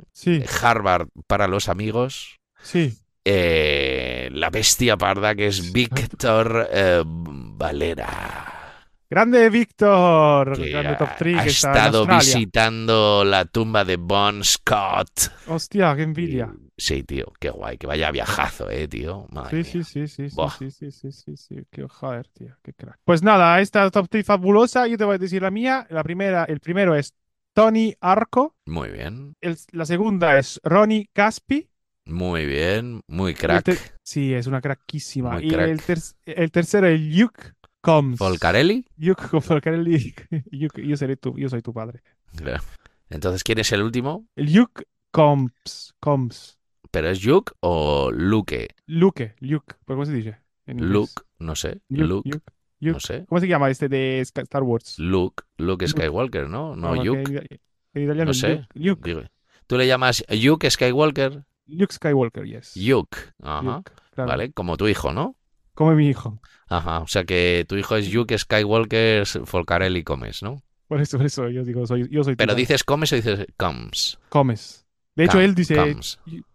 Harvard 0.62 1.08
para 1.26 1.48
los 1.48 1.68
amigos. 1.68 2.40
sí. 2.62 2.92
eh, 3.26 4.28
la 4.32 4.50
bestia 4.50 4.98
parda 4.98 5.34
que 5.34 5.46
es 5.46 5.72
Víctor 5.72 6.68
eh, 6.70 7.02
Valera. 7.06 8.53
Grande 9.14 9.48
Víctor. 9.48 10.58
Grande 10.58 10.88
ha, 10.88 10.98
top 10.98 11.08
3 11.16 11.38
ha 11.38 11.42
que 11.44 11.48
está 11.50 11.68
estado 11.72 12.02
en 12.02 12.10
Australia. 12.10 12.34
visitando 12.34 13.24
la 13.24 13.44
tumba 13.44 13.84
de 13.84 13.94
Bon 13.96 14.42
Scott. 14.42 15.30
Hostia, 15.46 15.94
qué 15.94 16.02
envidia. 16.02 16.52
Sí, 16.76 17.04
tío, 17.04 17.32
qué 17.38 17.50
guay, 17.50 17.78
que 17.78 17.86
vaya 17.86 18.10
viajazo, 18.10 18.68
eh, 18.68 18.88
tío. 18.88 19.28
Madre 19.30 19.62
Sí, 19.62 19.78
mía. 19.78 19.84
sí, 19.84 20.08
sí, 20.08 20.08
sí, 20.08 20.30
sí, 20.30 20.34
Buah. 20.34 20.50
sí, 20.58 20.68
sí, 20.72 20.90
sí, 20.90 21.12
sí, 21.12 21.36
sí, 21.36 21.54
qué 21.70 21.86
joder, 21.88 22.26
tío, 22.30 22.56
qué 22.64 22.72
crack. 22.72 22.98
Pues 23.04 23.22
nada, 23.22 23.60
esta 23.60 23.88
top 23.92 24.08
3 24.10 24.26
fabulosa, 24.26 24.88
yo 24.88 24.98
te 24.98 25.04
voy 25.04 25.14
a 25.14 25.18
decir 25.18 25.42
la 25.42 25.52
mía. 25.52 25.86
La 25.90 26.02
primera, 26.02 26.42
el 26.46 26.58
primero 26.58 26.96
es 26.96 27.14
Tony 27.52 27.94
Arco, 28.00 28.56
Muy 28.66 28.88
bien, 28.90 29.36
el- 29.40 29.56
la 29.70 29.86
segunda 29.86 30.36
es 30.40 30.60
Ronnie 30.64 31.08
Caspi. 31.12 31.68
muy 32.06 32.46
bien, 32.46 33.00
muy 33.06 33.30
el 33.30 33.38
crack. 33.38 33.94
sí, 34.02 34.34
es 34.34 34.48
una 34.48 34.60
craquísima. 34.60 35.30
Muy 35.34 35.46
y 35.46 35.50
crack. 35.50 35.68
El, 35.68 35.80
ter- 35.82 35.98
el 36.26 36.50
tercero 36.50 36.88
es 36.88 37.00
Luke 37.00 37.52
Combs. 37.84 38.18
Con 39.30 39.42
Folcarelli. 39.42 40.14
Luke, 40.50 40.86
yo 40.86 40.96
seré 40.96 41.16
tu, 41.16 41.36
yo 41.36 41.50
soy 41.50 41.60
tu 41.60 41.74
padre. 41.74 42.02
Claro. 42.34 42.62
Entonces, 43.10 43.44
¿quién 43.44 43.58
es 43.58 43.70
el 43.72 43.82
último? 43.82 44.26
Luke 44.36 44.84
Combs, 45.10 45.94
Combs. 46.00 46.58
¿Pero 46.90 47.10
es 47.10 47.22
Luke 47.24 47.52
o 47.60 48.10
Luke? 48.10 48.74
Luke, 48.86 49.34
Luke, 49.40 49.74
¿cómo 49.84 50.06
se 50.06 50.12
dice? 50.12 50.38
Luke, 50.66 51.12
no 51.38 51.54
sé. 51.54 51.82
Luke, 51.90 52.30
Luke, 52.30 52.30
Luke, 52.80 52.94
no 52.94 53.00
sé. 53.00 53.26
¿Cómo 53.28 53.40
se 53.40 53.48
llama 53.48 53.68
este 53.68 53.88
de 53.88 54.20
Star 54.20 54.62
Wars? 54.62 54.98
Luke, 54.98 55.44
Luke. 55.58 55.86
Skywalker, 55.86 56.48
¿no? 56.48 56.74
No, 56.74 56.88
porque 56.88 57.04
Luke. 57.04 57.60
En, 57.92 58.02
italiano 58.02 58.30
No 58.30 58.34
sé. 58.34 58.66
Luke. 58.74 59.28
¿Tú 59.66 59.76
le 59.76 59.86
llamas 59.86 60.24
Luke 60.30 60.70
Skywalker? 60.70 61.44
Luke 61.66 61.92
Skywalker, 61.92 62.46
yes. 62.46 62.76
Luke. 62.76 63.18
Ajá. 63.42 63.82
Claro. 64.14 64.30
Vale, 64.30 64.52
como 64.52 64.76
tu 64.76 64.88
hijo, 64.88 65.12
¿no? 65.12 65.36
Como 65.74 65.92
mi 65.94 66.08
hijo. 66.08 66.40
Ajá. 66.68 67.00
O 67.00 67.06
sea 67.06 67.24
que 67.24 67.64
tu 67.68 67.76
hijo 67.76 67.96
es 67.96 68.12
Luke 68.12 68.36
Skywalker 68.36 69.26
Folcarelli 69.26 70.02
Comes, 70.04 70.42
¿no? 70.42 70.62
Por 70.88 71.00
eso, 71.00 71.16
por 71.16 71.26
eso 71.26 71.48
yo 71.48 71.64
digo, 71.64 71.86
soy, 71.86 72.08
yo 72.10 72.22
soy 72.24 72.36
Pero 72.36 72.54
dices 72.54 72.84
comes 72.84 73.12
o 73.12 73.16
dices 73.16 73.46
comes. 73.56 74.18
Comes. 74.28 74.84
De 75.16 75.24
hecho, 75.24 75.40
él 75.40 75.54
dice. 75.54 75.96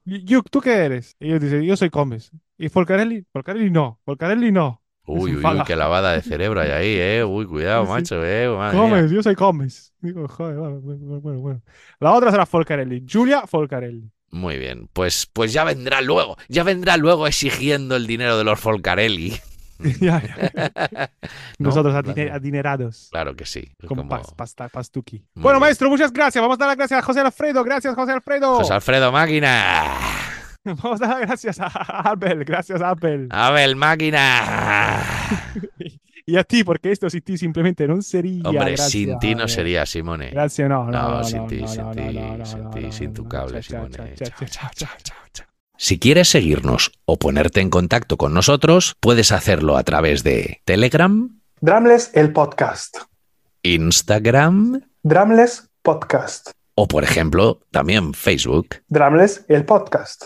Luke, 0.05 0.49
¿tú 0.51 0.59
qué 0.61 0.74
eres? 0.74 1.15
Y 1.20 1.32
él 1.32 1.39
dice, 1.39 1.65
yo 1.65 1.78
soy 1.78 1.89
Comes. 1.89 2.32
¿Y 2.57 2.67
Folcarelli? 2.70 3.26
Folcarelli 3.32 3.70
no. 3.72 3.99
Folcarelli 4.03 4.51
no. 4.51 4.82
Uy, 5.05 5.36
uy, 5.36 5.43
uy, 5.43 5.63
qué 5.65 5.76
lavada 5.76 6.13
de 6.13 6.22
cerebro 6.22 6.61
hay 6.61 6.70
ahí, 6.70 6.95
eh. 6.97 7.24
Uy, 7.24 7.45
cuidado, 7.45 7.86
Sí, 7.86 7.89
macho, 7.91 8.24
eh. 8.24 8.47
madre 8.49 8.78
mía. 8.78 8.89
Comes, 8.89 9.11
yo 9.11 9.24
soy 9.24 9.36
Comes. 9.36 9.93
Digo, 10.01 10.28
joder, 10.28 10.57
bueno, 10.57 11.20
bueno, 11.22 11.39
bueno. 11.39 11.61
La 11.99 12.13
otra 12.13 12.32
será 12.32 12.45
Folcarelli. 12.45 13.05
Julia 13.09 13.47
Folcarelli. 13.47 14.11
Muy 14.32 14.57
bien. 14.57 14.89
Pues, 14.93 15.27
pues 15.32 15.51
ya 15.53 15.63
vendrá 15.63 16.01
luego. 16.01 16.38
Ya 16.47 16.63
vendrá 16.63 16.97
luego 16.97 17.25
exigiendo 17.27 17.95
el 17.95 18.05
dinero 18.07 18.38
de 18.38 18.43
los 18.43 18.59
Folcarelli. 18.59 19.39
Nosotros 21.57 21.95
adinerados. 21.95 23.07
Claro 23.11 23.36
que 23.36 23.45
sí. 23.45 23.71
Con 23.88 23.97
como- 23.97 24.09
pas- 24.09 24.36
pasta-. 24.36 24.69
Muy 24.73 25.21
Bueno, 25.36 25.57
bien. 25.57 25.67
maestro, 25.67 25.89
muchas 25.89 26.11
gracias. 26.11 26.41
Vamos 26.41 26.55
a 26.57 26.59
dar 26.59 26.67
las 26.69 26.77
gracias 26.77 26.99
a 26.99 27.03
José 27.03 27.21
Alfredo. 27.21 27.63
Gracias, 27.63 27.95
José 27.95 28.11
Alfredo. 28.11 28.55
José 28.57 28.73
Alfredo 28.73 29.11
Máquina. 29.11 29.95
Vamos 30.65 31.01
a 31.01 31.07
dar 31.07 31.19
las 31.19 31.27
gracias 31.27 31.59
a 31.59 31.67
Abel. 31.67 32.43
Gracias, 32.43 32.82
Abel. 32.82 33.27
Abel 33.32 33.75
Máquina. 33.77 35.01
Y 36.30 36.38
a 36.38 36.43
ti, 36.43 36.63
porque 36.63 36.91
esto 36.91 37.09
sin 37.09 37.21
ti 37.21 37.38
simplemente 37.38 37.88
no 37.88 38.01
sería. 38.01 38.43
Hombre, 38.45 38.65
gracias, 38.73 38.91
sin 38.91 39.17
ti 39.19 39.34
no 39.34 39.47
sería, 39.47 39.86
Simone. 39.86 40.30
Gracias, 40.30 40.69
no, 40.69 40.84
no, 40.86 40.91
No, 40.91 41.09
no, 41.17 41.23
sin 41.23 41.47
ti, 41.47 41.61
no, 41.61 41.67
sin 41.67 41.91
ti, 41.91 42.01
no, 42.13 42.38
no, 42.38 42.45
sin 42.45 42.69
ti, 42.69 42.80
no, 42.82 42.91
sin 42.91 43.13
tu 43.13 43.27
cable, 43.27 43.63
Simone. 43.63 43.89
chao, 43.89 44.05
Chao, 44.15 44.27
chao, 44.38 44.47
chao, 44.49 44.69
chao, 44.75 44.89
chao, 45.03 45.17
chao. 45.34 45.45
Si 45.77 45.97
quieres 45.97 46.27
seguirnos 46.30 46.91
o 47.05 47.17
ponerte 47.17 47.61
en 47.61 47.69
contacto 47.69 48.17
con 48.17 48.34
nosotros, 48.34 48.95
puedes 48.99 49.32
hacerlo 49.32 49.77
a 49.77 49.84
través 49.84 50.23
de 50.23 50.61
Telegram, 50.65 51.39
Drumless 51.61 52.11
el 52.13 52.32
podcast. 52.32 52.97
Instagram 53.63 54.82
Drumless 55.03 55.69
podcast. 55.82 56.51
o, 56.75 56.88
por 56.88 57.03
ejemplo, 57.03 57.61
también 57.71 58.13
Facebook. 58.13 58.75
Drumless 58.88 59.45
el 59.47 59.65
podcast. 59.65 60.25